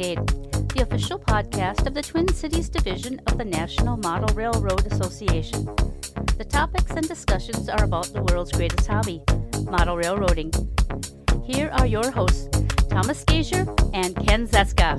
Gate, 0.00 0.26
the 0.72 0.80
official 0.80 1.18
podcast 1.18 1.86
of 1.86 1.92
the 1.92 2.00
Twin 2.00 2.26
Cities 2.28 2.70
Division 2.70 3.20
of 3.26 3.36
the 3.36 3.44
National 3.44 3.98
Model 3.98 4.34
Railroad 4.34 4.90
Association. 4.90 5.66
The 6.38 6.46
topics 6.48 6.92
and 6.92 7.06
discussions 7.06 7.68
are 7.68 7.84
about 7.84 8.06
the 8.06 8.22
world's 8.22 8.50
greatest 8.50 8.86
hobby, 8.86 9.20
model 9.64 9.98
railroading. 9.98 10.52
Here 11.44 11.68
are 11.72 11.86
your 11.86 12.10
hosts, 12.10 12.48
Thomas 12.88 13.22
Gasior 13.26 13.68
and 13.92 14.16
Ken 14.26 14.48
Zeska. 14.48 14.96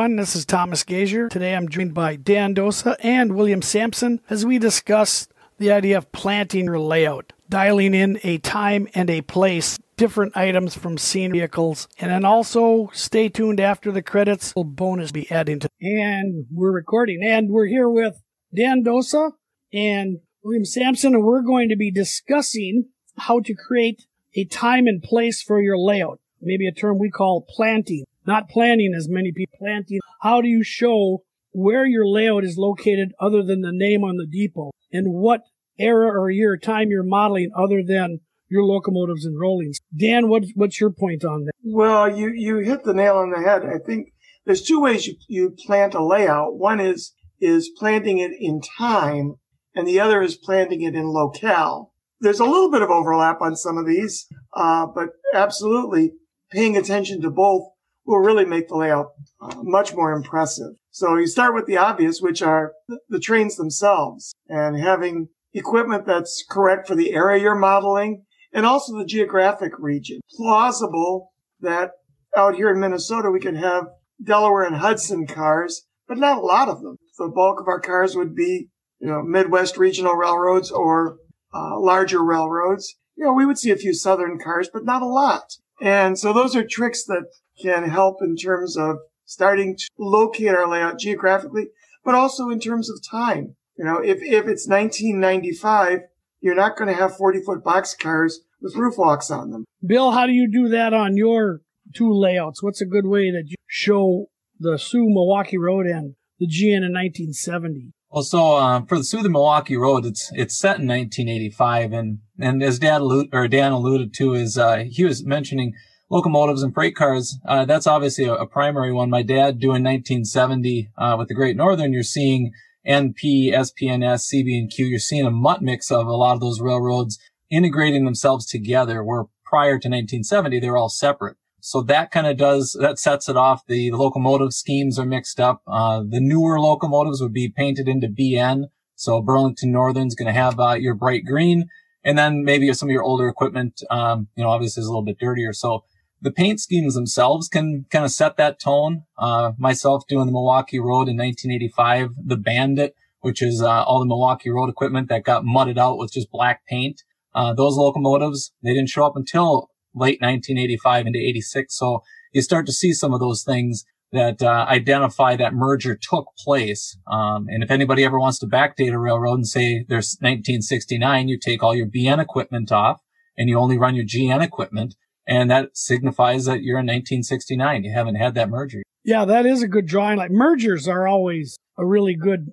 Everyone. 0.00 0.16
This 0.16 0.34
is 0.34 0.46
Thomas 0.46 0.82
Gasior. 0.82 1.28
Today 1.28 1.54
I'm 1.54 1.68
joined 1.68 1.92
by 1.92 2.16
Dan 2.16 2.54
Dossa 2.54 2.96
and 3.00 3.36
William 3.36 3.60
Sampson 3.60 4.18
as 4.30 4.46
we 4.46 4.58
discuss 4.58 5.28
the 5.58 5.70
idea 5.70 5.98
of 5.98 6.10
planting 6.10 6.64
your 6.64 6.78
layout, 6.78 7.34
dialing 7.50 7.92
in 7.92 8.18
a 8.22 8.38
time 8.38 8.88
and 8.94 9.10
a 9.10 9.20
place, 9.20 9.78
different 9.98 10.34
items 10.34 10.74
from 10.74 10.96
scene 10.96 11.32
vehicles, 11.32 11.86
and 11.98 12.10
then 12.10 12.24
also 12.24 12.88
stay 12.94 13.28
tuned 13.28 13.60
after 13.60 13.92
the 13.92 14.00
credits. 14.00 14.54
A 14.56 14.64
bonus 14.64 15.12
be 15.12 15.30
adding 15.30 15.58
to. 15.58 15.68
And 15.82 16.46
we're 16.50 16.72
recording, 16.72 17.20
and 17.22 17.50
we're 17.50 17.66
here 17.66 17.90
with 17.90 18.22
Dan 18.56 18.82
Dossa 18.82 19.32
and 19.70 20.20
William 20.42 20.64
Sampson, 20.64 21.14
and 21.14 21.24
we're 21.24 21.42
going 21.42 21.68
to 21.68 21.76
be 21.76 21.90
discussing 21.90 22.86
how 23.18 23.40
to 23.40 23.54
create 23.54 24.06
a 24.34 24.46
time 24.46 24.86
and 24.86 25.02
place 25.02 25.42
for 25.42 25.60
your 25.60 25.76
layout. 25.76 26.20
Maybe 26.40 26.66
a 26.66 26.72
term 26.72 26.98
we 26.98 27.10
call 27.10 27.46
planting 27.46 28.06
not 28.30 28.48
planning 28.48 28.94
as 28.96 29.08
many 29.08 29.32
people 29.32 29.58
planting. 29.58 29.98
How 30.22 30.40
do 30.40 30.46
you 30.46 30.62
show 30.62 31.22
where 31.52 31.84
your 31.84 32.06
layout 32.06 32.44
is 32.44 32.56
located 32.56 33.12
other 33.20 33.42
than 33.42 33.60
the 33.60 33.72
name 33.72 34.04
on 34.04 34.16
the 34.16 34.26
depot 34.26 34.70
and 34.92 35.12
what 35.12 35.40
era 35.80 36.08
or 36.08 36.30
year 36.30 36.56
time 36.56 36.90
you're 36.90 37.02
modeling 37.02 37.50
other 37.56 37.82
than 37.84 38.20
your 38.48 38.64
locomotives 38.64 39.24
and 39.24 39.38
rollings. 39.38 39.78
Dan, 39.96 40.28
what, 40.28 40.44
what's 40.54 40.80
your 40.80 40.90
point 40.90 41.24
on 41.24 41.44
that? 41.44 41.52
Well, 41.64 42.16
you, 42.16 42.32
you 42.32 42.58
hit 42.58 42.84
the 42.84 42.94
nail 42.94 43.16
on 43.16 43.30
the 43.30 43.40
head. 43.40 43.62
I 43.64 43.78
think 43.84 44.12
there's 44.44 44.62
two 44.62 44.80
ways 44.80 45.06
you, 45.06 45.16
you 45.28 45.56
plant 45.66 45.94
a 45.94 46.04
layout. 46.04 46.56
One 46.56 46.80
is, 46.80 47.12
is 47.40 47.70
planting 47.76 48.18
it 48.18 48.32
in 48.38 48.60
time 48.60 49.36
and 49.74 49.86
the 49.86 50.00
other 50.00 50.20
is 50.22 50.36
planting 50.36 50.82
it 50.82 50.94
in 50.94 51.08
locale. 51.08 51.92
There's 52.20 52.40
a 52.40 52.44
little 52.44 52.70
bit 52.70 52.82
of 52.82 52.90
overlap 52.90 53.40
on 53.40 53.56
some 53.56 53.78
of 53.78 53.86
these, 53.86 54.26
uh, 54.54 54.86
but 54.86 55.10
absolutely 55.32 56.12
paying 56.50 56.76
attention 56.76 57.22
to 57.22 57.30
both 57.30 57.68
will 58.10 58.18
really 58.18 58.44
make 58.44 58.66
the 58.66 58.76
layout 58.76 59.12
uh, 59.40 59.54
much 59.62 59.94
more 59.94 60.12
impressive. 60.12 60.72
So 60.90 61.16
you 61.16 61.28
start 61.28 61.54
with 61.54 61.66
the 61.66 61.76
obvious, 61.76 62.20
which 62.20 62.42
are 62.42 62.72
the 63.08 63.20
trains 63.20 63.54
themselves 63.54 64.34
and 64.48 64.76
having 64.76 65.28
equipment 65.54 66.06
that's 66.06 66.44
correct 66.50 66.88
for 66.88 66.96
the 66.96 67.12
area 67.12 67.40
you're 67.40 67.54
modeling 67.54 68.24
and 68.52 68.66
also 68.66 68.98
the 68.98 69.04
geographic 69.04 69.72
region. 69.78 70.20
Plausible 70.36 71.30
that 71.60 71.92
out 72.36 72.56
here 72.56 72.70
in 72.70 72.80
Minnesota, 72.80 73.30
we 73.30 73.38
could 73.38 73.56
have 73.56 73.84
Delaware 74.22 74.64
and 74.64 74.76
Hudson 74.76 75.28
cars, 75.28 75.86
but 76.08 76.18
not 76.18 76.38
a 76.38 76.40
lot 76.40 76.68
of 76.68 76.82
them. 76.82 76.96
The 77.16 77.28
bulk 77.28 77.60
of 77.60 77.68
our 77.68 77.80
cars 77.80 78.16
would 78.16 78.34
be, 78.34 78.70
you 78.98 79.06
know, 79.06 79.22
Midwest 79.22 79.76
regional 79.76 80.14
railroads 80.14 80.72
or 80.72 81.18
uh, 81.54 81.78
larger 81.78 82.24
railroads. 82.24 82.96
You 83.16 83.26
know, 83.26 83.34
we 83.34 83.46
would 83.46 83.58
see 83.58 83.70
a 83.70 83.76
few 83.76 83.94
Southern 83.94 84.40
cars, 84.40 84.68
but 84.72 84.84
not 84.84 85.02
a 85.02 85.06
lot. 85.06 85.44
And 85.80 86.18
so 86.18 86.32
those 86.32 86.56
are 86.56 86.66
tricks 86.66 87.04
that 87.04 87.26
can 87.60 87.88
help 87.88 88.18
in 88.22 88.36
terms 88.36 88.76
of 88.76 88.98
starting 89.24 89.76
to 89.76 89.86
locate 89.98 90.54
our 90.54 90.68
layout 90.68 90.98
geographically, 90.98 91.68
but 92.04 92.14
also 92.14 92.48
in 92.50 92.60
terms 92.60 92.90
of 92.90 92.98
time. 93.08 93.56
You 93.76 93.84
know, 93.84 93.98
if, 93.98 94.18
if 94.22 94.46
it's 94.46 94.68
1995, 94.68 96.00
you're 96.40 96.54
not 96.54 96.76
going 96.76 96.88
to 96.88 97.00
have 97.00 97.16
40 97.16 97.40
foot 97.42 97.64
box 97.64 97.94
cars 97.94 98.40
with 98.60 98.76
roof 98.76 98.98
walks 98.98 99.30
on 99.30 99.50
them. 99.50 99.64
Bill, 99.84 100.10
how 100.10 100.26
do 100.26 100.32
you 100.32 100.50
do 100.50 100.68
that 100.68 100.92
on 100.92 101.16
your 101.16 101.60
two 101.94 102.12
layouts? 102.12 102.62
What's 102.62 102.80
a 102.80 102.86
good 102.86 103.06
way 103.06 103.30
that 103.30 103.44
you 103.46 103.56
show 103.66 104.26
the 104.58 104.78
Soo 104.78 105.06
Milwaukee 105.08 105.58
Road 105.58 105.86
and 105.86 106.14
the 106.38 106.46
GN 106.46 106.84
in 106.84 106.92
1970? 106.92 107.92
Well, 108.10 108.24
so 108.24 108.56
uh, 108.56 108.82
for 108.86 108.98
the 108.98 109.04
Soo 109.04 109.22
Milwaukee 109.22 109.76
Road, 109.76 110.04
it's 110.04 110.32
it's 110.34 110.58
set 110.58 110.80
in 110.80 110.88
1985, 110.88 111.92
and 111.92 112.18
and 112.40 112.62
as 112.62 112.80
Dad 112.80 113.02
allude, 113.02 113.28
or 113.32 113.46
Dan 113.46 113.70
alluded 113.70 114.12
to, 114.14 114.34
is 114.34 114.58
uh, 114.58 114.84
he 114.88 115.04
was 115.04 115.24
mentioning 115.24 115.74
locomotives 116.10 116.62
and 116.62 116.74
freight 116.74 116.96
cars. 116.96 117.38
Uh, 117.46 117.64
that's 117.64 117.86
obviously 117.86 118.24
a, 118.24 118.34
a, 118.34 118.46
primary 118.46 118.92
one. 118.92 119.08
My 119.08 119.22
dad 119.22 119.60
doing 119.60 119.84
1970 119.84 120.90
uh, 120.98 121.16
with 121.16 121.28
the 121.28 121.34
Great 121.34 121.56
Northern. 121.56 121.92
You're 121.92 122.02
seeing 122.02 122.52
NP, 122.86 123.52
SP&S, 123.54 124.30
CB&Q. 124.30 124.86
You're 124.86 124.98
seeing 124.98 125.24
a 125.24 125.30
mutt 125.30 125.62
mix 125.62 125.90
of 125.90 126.06
a 126.06 126.16
lot 126.16 126.34
of 126.34 126.40
those 126.40 126.60
railroads 126.60 127.18
integrating 127.50 128.04
themselves 128.04 128.44
together. 128.46 129.04
Where 129.04 129.24
prior 129.44 129.78
to 129.78 129.88
1970, 129.88 130.60
they 130.60 130.68
were 130.68 130.76
all 130.76 130.88
separate. 130.88 131.36
So 131.60 131.82
that 131.82 132.10
kind 132.10 132.26
of 132.26 132.36
does, 132.36 132.76
that 132.80 132.98
sets 132.98 133.28
it 133.28 133.36
off. 133.36 133.66
The, 133.66 133.90
locomotive 133.92 134.52
schemes 134.52 134.98
are 134.98 135.04
mixed 135.04 135.38
up. 135.38 135.62
Uh, 135.66 136.02
the 136.08 136.20
newer 136.20 136.58
locomotives 136.58 137.20
would 137.20 137.34
be 137.34 137.50
painted 137.50 137.86
into 137.86 138.08
BN. 138.08 138.64
So 138.94 139.20
Burlington 139.20 139.70
Northern's 139.70 140.14
going 140.14 140.32
to 140.32 140.40
have, 140.40 140.58
uh, 140.58 140.72
your 140.72 140.94
bright 140.94 141.24
green. 141.26 141.68
And 142.02 142.16
then 142.16 142.44
maybe 142.44 142.72
some 142.72 142.88
of 142.88 142.92
your 142.92 143.02
older 143.02 143.28
equipment, 143.28 143.82
um, 143.90 144.28
you 144.36 144.42
know, 144.42 144.50
obviously 144.50 144.80
is 144.80 144.86
a 144.86 144.90
little 144.90 145.04
bit 145.04 145.18
dirtier. 145.18 145.52
So 145.52 145.84
the 146.22 146.30
paint 146.30 146.60
schemes 146.60 146.94
themselves 146.94 147.48
can 147.48 147.86
kind 147.90 148.04
of 148.04 148.10
set 148.10 148.36
that 148.36 148.60
tone. 148.60 149.04
Uh, 149.18 149.52
myself 149.58 150.04
doing 150.08 150.26
the 150.26 150.32
Milwaukee 150.32 150.78
Road 150.78 151.08
in 151.08 151.16
1985, 151.16 152.10
the 152.24 152.36
Bandit, 152.36 152.94
which 153.20 153.42
is, 153.42 153.62
uh, 153.62 153.84
all 153.84 154.00
the 154.00 154.06
Milwaukee 154.06 154.50
Road 154.50 154.68
equipment 154.68 155.08
that 155.08 155.24
got 155.24 155.44
mudded 155.44 155.78
out 155.78 155.98
with 155.98 156.12
just 156.12 156.30
black 156.30 156.66
paint. 156.66 157.02
Uh, 157.34 157.54
those 157.54 157.76
locomotives, 157.76 158.52
they 158.62 158.74
didn't 158.74 158.88
show 158.88 159.06
up 159.06 159.16
until 159.16 159.70
late 159.94 160.20
1985 160.20 161.06
into 161.06 161.18
86. 161.18 161.76
So 161.76 162.02
you 162.32 162.42
start 162.42 162.66
to 162.66 162.72
see 162.72 162.92
some 162.92 163.12
of 163.12 163.20
those 163.20 163.42
things 163.42 163.84
that 164.12 164.42
uh, 164.42 164.66
identify 164.68 165.36
that 165.36 165.54
merger 165.54 165.96
took 165.96 166.26
place. 166.38 166.98
Um, 167.10 167.46
and 167.48 167.62
if 167.62 167.70
anybody 167.70 168.04
ever 168.04 168.18
wants 168.18 168.38
to 168.40 168.46
backdate 168.46 168.92
a 168.92 168.98
railroad 168.98 169.34
and 169.34 169.46
say 169.46 169.84
there's 169.88 170.16
1969, 170.20 171.28
you 171.28 171.38
take 171.38 171.62
all 171.62 171.74
your 171.74 171.86
BN 171.86 172.20
equipment 172.20 172.72
off 172.72 173.00
and 173.38 173.48
you 173.48 173.58
only 173.58 173.78
run 173.78 173.94
your 173.94 174.04
GN 174.04 174.42
equipment. 174.42 174.96
And 175.30 175.48
that 175.48 175.76
signifies 175.76 176.44
that 176.46 176.62
you're 176.62 176.80
in 176.80 176.86
1969. 176.86 177.84
You 177.84 177.92
haven't 177.92 178.16
had 178.16 178.34
that 178.34 178.50
merger. 178.50 178.82
Yeah, 179.04 179.24
that 179.24 179.46
is 179.46 179.62
a 179.62 179.68
good 179.68 179.86
drawing. 179.86 180.18
Like 180.18 180.32
mergers 180.32 180.88
are 180.88 181.06
always 181.06 181.56
a 181.78 181.86
really 181.86 182.16
good 182.16 182.48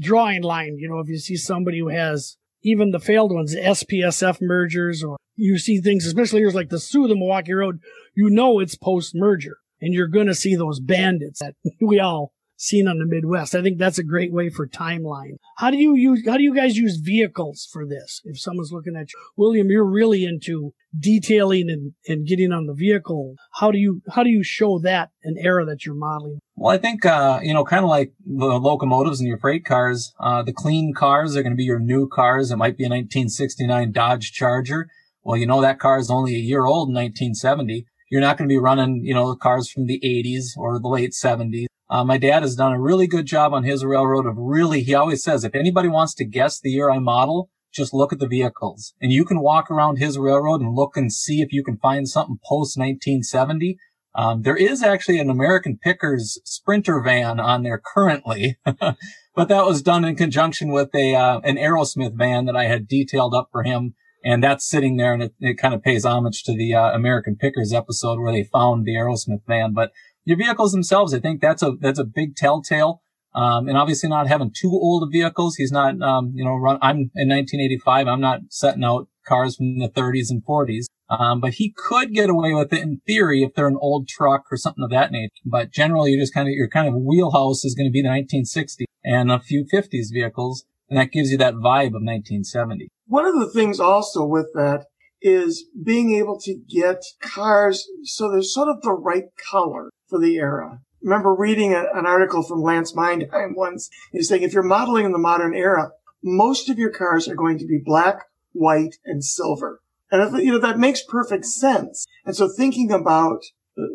drawing 0.00 0.42
line. 0.42 0.76
You 0.78 0.88
know, 0.88 0.98
if 0.98 1.08
you 1.08 1.18
see 1.18 1.36
somebody 1.36 1.78
who 1.78 1.88
has 1.88 2.38
even 2.62 2.90
the 2.90 2.98
failed 2.98 3.34
ones, 3.34 3.54
SPSF 3.54 4.38
mergers, 4.40 5.04
or 5.04 5.18
you 5.36 5.58
see 5.58 5.78
things, 5.78 6.06
especially 6.06 6.40
here's 6.40 6.54
like 6.54 6.70
the 6.70 6.80
Soo, 6.80 7.06
the 7.06 7.14
Milwaukee 7.14 7.52
Road, 7.52 7.80
you 8.14 8.30
know 8.30 8.60
it's 8.60 8.76
post 8.76 9.12
merger 9.14 9.58
and 9.82 9.92
you're 9.92 10.08
going 10.08 10.28
to 10.28 10.34
see 10.34 10.56
those 10.56 10.80
bandits 10.80 11.40
that 11.40 11.54
we 11.82 12.00
all 12.00 12.32
seen 12.56 12.88
on 12.88 12.98
the 12.98 13.04
Midwest. 13.04 13.54
I 13.54 13.62
think 13.62 13.78
that's 13.78 13.98
a 13.98 14.04
great 14.04 14.32
way 14.32 14.48
for 14.48 14.66
timeline. 14.66 15.36
How 15.58 15.70
do 15.70 15.76
you 15.76 15.96
use, 15.96 16.22
how 16.26 16.36
do 16.36 16.44
you 16.44 16.54
guys 16.54 16.78
use 16.78 16.96
vehicles 16.96 17.68
for 17.70 17.84
this? 17.84 18.20
If 18.24 18.38
someone's 18.38 18.72
looking 18.72 18.96
at 18.96 19.12
you, 19.12 19.18
William, 19.36 19.68
you're 19.68 19.84
really 19.84 20.24
into 20.24 20.72
detailing 20.98 21.70
and, 21.70 21.92
and 22.06 22.26
getting 22.26 22.52
on 22.52 22.66
the 22.66 22.74
vehicle. 22.74 23.34
How 23.54 23.70
do 23.70 23.78
you, 23.78 24.02
how 24.10 24.22
do 24.22 24.30
you 24.30 24.42
show 24.42 24.78
that 24.80 25.10
an 25.24 25.36
era 25.38 25.64
that 25.64 25.84
you're 25.84 25.94
modeling? 25.94 26.38
Well, 26.56 26.74
I 26.74 26.78
think, 26.78 27.04
uh, 27.06 27.40
you 27.42 27.54
know, 27.54 27.64
kind 27.64 27.84
of 27.84 27.88
like 27.88 28.12
the 28.24 28.46
locomotives 28.46 29.20
and 29.20 29.28
your 29.28 29.38
freight 29.38 29.64
cars, 29.64 30.12
uh, 30.20 30.42
the 30.42 30.52
clean 30.52 30.92
cars 30.94 31.36
are 31.36 31.42
going 31.42 31.52
to 31.52 31.56
be 31.56 31.64
your 31.64 31.80
new 31.80 32.08
cars. 32.08 32.50
It 32.50 32.56
might 32.56 32.76
be 32.76 32.84
a 32.84 32.88
1969 32.88 33.92
Dodge 33.92 34.32
Charger. 34.32 34.88
Well, 35.22 35.36
you 35.36 35.46
know, 35.46 35.60
that 35.60 35.78
car 35.78 35.98
is 35.98 36.10
only 36.10 36.34
a 36.34 36.38
year 36.38 36.64
old 36.64 36.88
in 36.88 36.94
1970. 36.94 37.86
You're 38.10 38.20
not 38.20 38.36
going 38.36 38.48
to 38.48 38.52
be 38.52 38.58
running, 38.58 39.02
you 39.04 39.14
know, 39.14 39.34
cars 39.34 39.70
from 39.70 39.86
the 39.86 40.00
80s 40.04 40.56
or 40.56 40.78
the 40.78 40.88
late 40.88 41.12
70s. 41.12 41.66
Uh, 41.88 42.04
my 42.04 42.18
dad 42.18 42.42
has 42.42 42.56
done 42.56 42.72
a 42.72 42.80
really 42.80 43.06
good 43.06 43.26
job 43.26 43.52
on 43.52 43.64
his 43.64 43.84
railroad 43.84 44.26
of 44.26 44.34
really, 44.36 44.82
he 44.82 44.94
always 44.94 45.22
says, 45.22 45.44
if 45.44 45.54
anybody 45.54 45.88
wants 45.88 46.14
to 46.14 46.24
guess 46.24 46.58
the 46.58 46.70
year 46.70 46.90
I 46.90 46.98
model, 46.98 47.50
just 47.72 47.94
look 47.94 48.12
at 48.12 48.18
the 48.18 48.28
vehicles. 48.28 48.94
And 49.00 49.12
you 49.12 49.24
can 49.24 49.40
walk 49.40 49.70
around 49.70 49.96
his 49.96 50.18
railroad 50.18 50.60
and 50.60 50.74
look 50.74 50.96
and 50.96 51.12
see 51.12 51.40
if 51.40 51.52
you 51.52 51.64
can 51.64 51.78
find 51.78 52.08
something 52.08 52.38
post 52.48 52.78
1970. 52.78 53.78
Um, 54.14 54.42
there 54.42 54.56
is 54.56 54.82
actually 54.82 55.18
an 55.18 55.30
American 55.30 55.78
Pickers 55.82 56.38
Sprinter 56.44 57.00
van 57.00 57.40
on 57.40 57.62
there 57.62 57.80
currently, 57.82 58.58
but 58.64 59.48
that 59.48 59.64
was 59.64 59.80
done 59.82 60.04
in 60.04 60.16
conjunction 60.16 60.70
with 60.70 60.94
a 60.94 61.14
uh, 61.14 61.40
an 61.40 61.56
Aerosmith 61.56 62.16
van 62.16 62.44
that 62.44 62.56
I 62.56 62.64
had 62.64 62.86
detailed 62.86 63.34
up 63.34 63.48
for 63.50 63.62
him, 63.62 63.94
and 64.22 64.44
that's 64.44 64.68
sitting 64.68 64.98
there, 64.98 65.14
and 65.14 65.22
it, 65.22 65.34
it 65.40 65.56
kind 65.56 65.72
of 65.72 65.82
pays 65.82 66.04
homage 66.04 66.42
to 66.44 66.54
the 66.54 66.74
uh, 66.74 66.90
American 66.90 67.36
Pickers 67.36 67.72
episode 67.72 68.20
where 68.20 68.32
they 68.32 68.44
found 68.44 68.84
the 68.84 68.96
Aerosmith 68.96 69.46
van. 69.46 69.72
But 69.72 69.92
your 70.24 70.36
vehicles 70.36 70.72
themselves, 70.72 71.14
I 71.14 71.18
think 71.18 71.40
that's 71.40 71.62
a 71.62 71.72
that's 71.80 71.98
a 71.98 72.04
big 72.04 72.36
telltale. 72.36 73.02
Um, 73.34 73.68
and 73.68 73.78
obviously 73.78 74.08
not 74.08 74.28
having 74.28 74.52
too 74.54 74.70
old 74.70 75.10
vehicles. 75.10 75.56
He's 75.56 75.72
not, 75.72 76.00
um, 76.02 76.32
you 76.34 76.44
know, 76.44 76.56
run, 76.56 76.78
I'm 76.82 77.10
in 77.14 77.28
1985. 77.28 78.06
I'm 78.06 78.20
not 78.20 78.40
setting 78.50 78.84
out 78.84 79.08
cars 79.26 79.56
from 79.56 79.78
the 79.78 79.88
30s 79.88 80.30
and 80.30 80.44
40s. 80.44 80.86
Um, 81.08 81.40
but 81.40 81.54
he 81.54 81.74
could 81.76 82.14
get 82.14 82.30
away 82.30 82.54
with 82.54 82.72
it 82.72 82.82
in 82.82 83.00
theory 83.06 83.42
if 83.42 83.54
they're 83.54 83.68
an 83.68 83.78
old 83.80 84.08
truck 84.08 84.44
or 84.50 84.56
something 84.56 84.84
of 84.84 84.90
that 84.90 85.12
nature. 85.12 85.30
But 85.44 85.70
generally, 85.70 86.12
you 86.12 86.20
just 86.20 86.32
kind 86.32 86.48
of, 86.48 86.52
your 86.52 86.68
kind 86.68 86.88
of 86.88 86.94
wheelhouse 86.94 87.64
is 87.64 87.74
going 87.74 87.88
to 87.88 87.92
be 87.92 88.02
the 88.02 88.08
1960s 88.08 88.84
and 89.04 89.30
a 89.30 89.38
few 89.38 89.66
50s 89.72 90.06
vehicles. 90.12 90.64
And 90.88 90.98
that 90.98 91.12
gives 91.12 91.30
you 91.30 91.38
that 91.38 91.54
vibe 91.54 91.88
of 91.88 92.02
1970. 92.02 92.88
One 93.06 93.26
of 93.26 93.34
the 93.34 93.50
things 93.50 93.78
also 93.80 94.24
with 94.24 94.50
that 94.54 94.86
is 95.20 95.66
being 95.84 96.14
able 96.14 96.38
to 96.40 96.58
get 96.68 97.02
cars 97.20 97.86
so 98.02 98.30
they're 98.30 98.42
sort 98.42 98.68
of 98.68 98.82
the 98.82 98.92
right 98.92 99.26
color 99.50 99.90
for 100.08 100.18
the 100.18 100.36
era 100.36 100.80
remember 101.02 101.34
reading 101.34 101.74
a, 101.74 101.84
an 101.94 102.06
article 102.06 102.42
from 102.42 102.62
Lance 102.62 102.94
Mindheim 102.94 103.54
once. 103.54 103.90
He's 104.12 104.28
saying 104.28 104.42
if 104.42 104.52
you're 104.52 104.62
modeling 104.62 105.04
in 105.04 105.12
the 105.12 105.18
modern 105.18 105.54
era, 105.54 105.90
most 106.22 106.68
of 106.68 106.78
your 106.78 106.90
cars 106.90 107.28
are 107.28 107.34
going 107.34 107.58
to 107.58 107.66
be 107.66 107.80
black, 107.84 108.26
white, 108.52 108.96
and 109.04 109.24
silver. 109.24 109.80
And 110.10 110.38
you 110.44 110.52
know 110.52 110.58
that 110.58 110.78
makes 110.78 111.02
perfect 111.02 111.46
sense. 111.46 112.06
And 112.24 112.36
so 112.36 112.48
thinking 112.48 112.92
about 112.92 113.42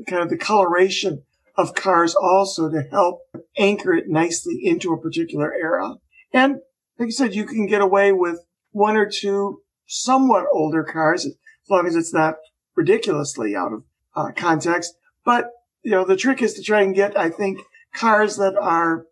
kind 0.08 0.24
of 0.24 0.30
the 0.30 0.38
coloration 0.38 1.24
of 1.56 1.76
cars 1.76 2.16
also 2.16 2.70
to 2.70 2.84
help 2.92 3.22
anchor 3.58 3.94
it 3.94 4.08
nicely 4.08 4.60
into 4.64 4.94
a 4.94 5.02
particular 5.02 5.54
era. 5.54 5.96
And 6.34 6.58
like 7.00 7.08
I 7.08 7.12
said, 7.12 7.36
you 7.36 7.46
can 7.46 7.68
get 7.68 7.82
away 7.82 8.12
with 8.12 8.40
one 8.72 8.98
or 8.98 9.10
two 9.10 9.62
somewhat 9.86 10.46
older 10.52 10.84
cars 10.84 11.26
as 11.26 11.36
long 11.70 11.88
as 11.88 11.96
it's 11.96 12.14
not 12.14 12.36
ridiculously 12.76 13.56
out 13.56 13.74
of 13.74 13.84
uh, 14.16 14.32
context. 14.36 14.96
But 15.24 15.52
you 15.88 15.94
know, 15.94 16.04
the 16.04 16.18
trick 16.18 16.42
is 16.42 16.54
to 16.56 16.62
try 16.62 16.82
and 16.82 16.94
get, 16.94 17.18
I 17.18 17.30
think, 17.30 17.60
cars 17.96 18.36
that 18.36 18.58
are 18.60 19.06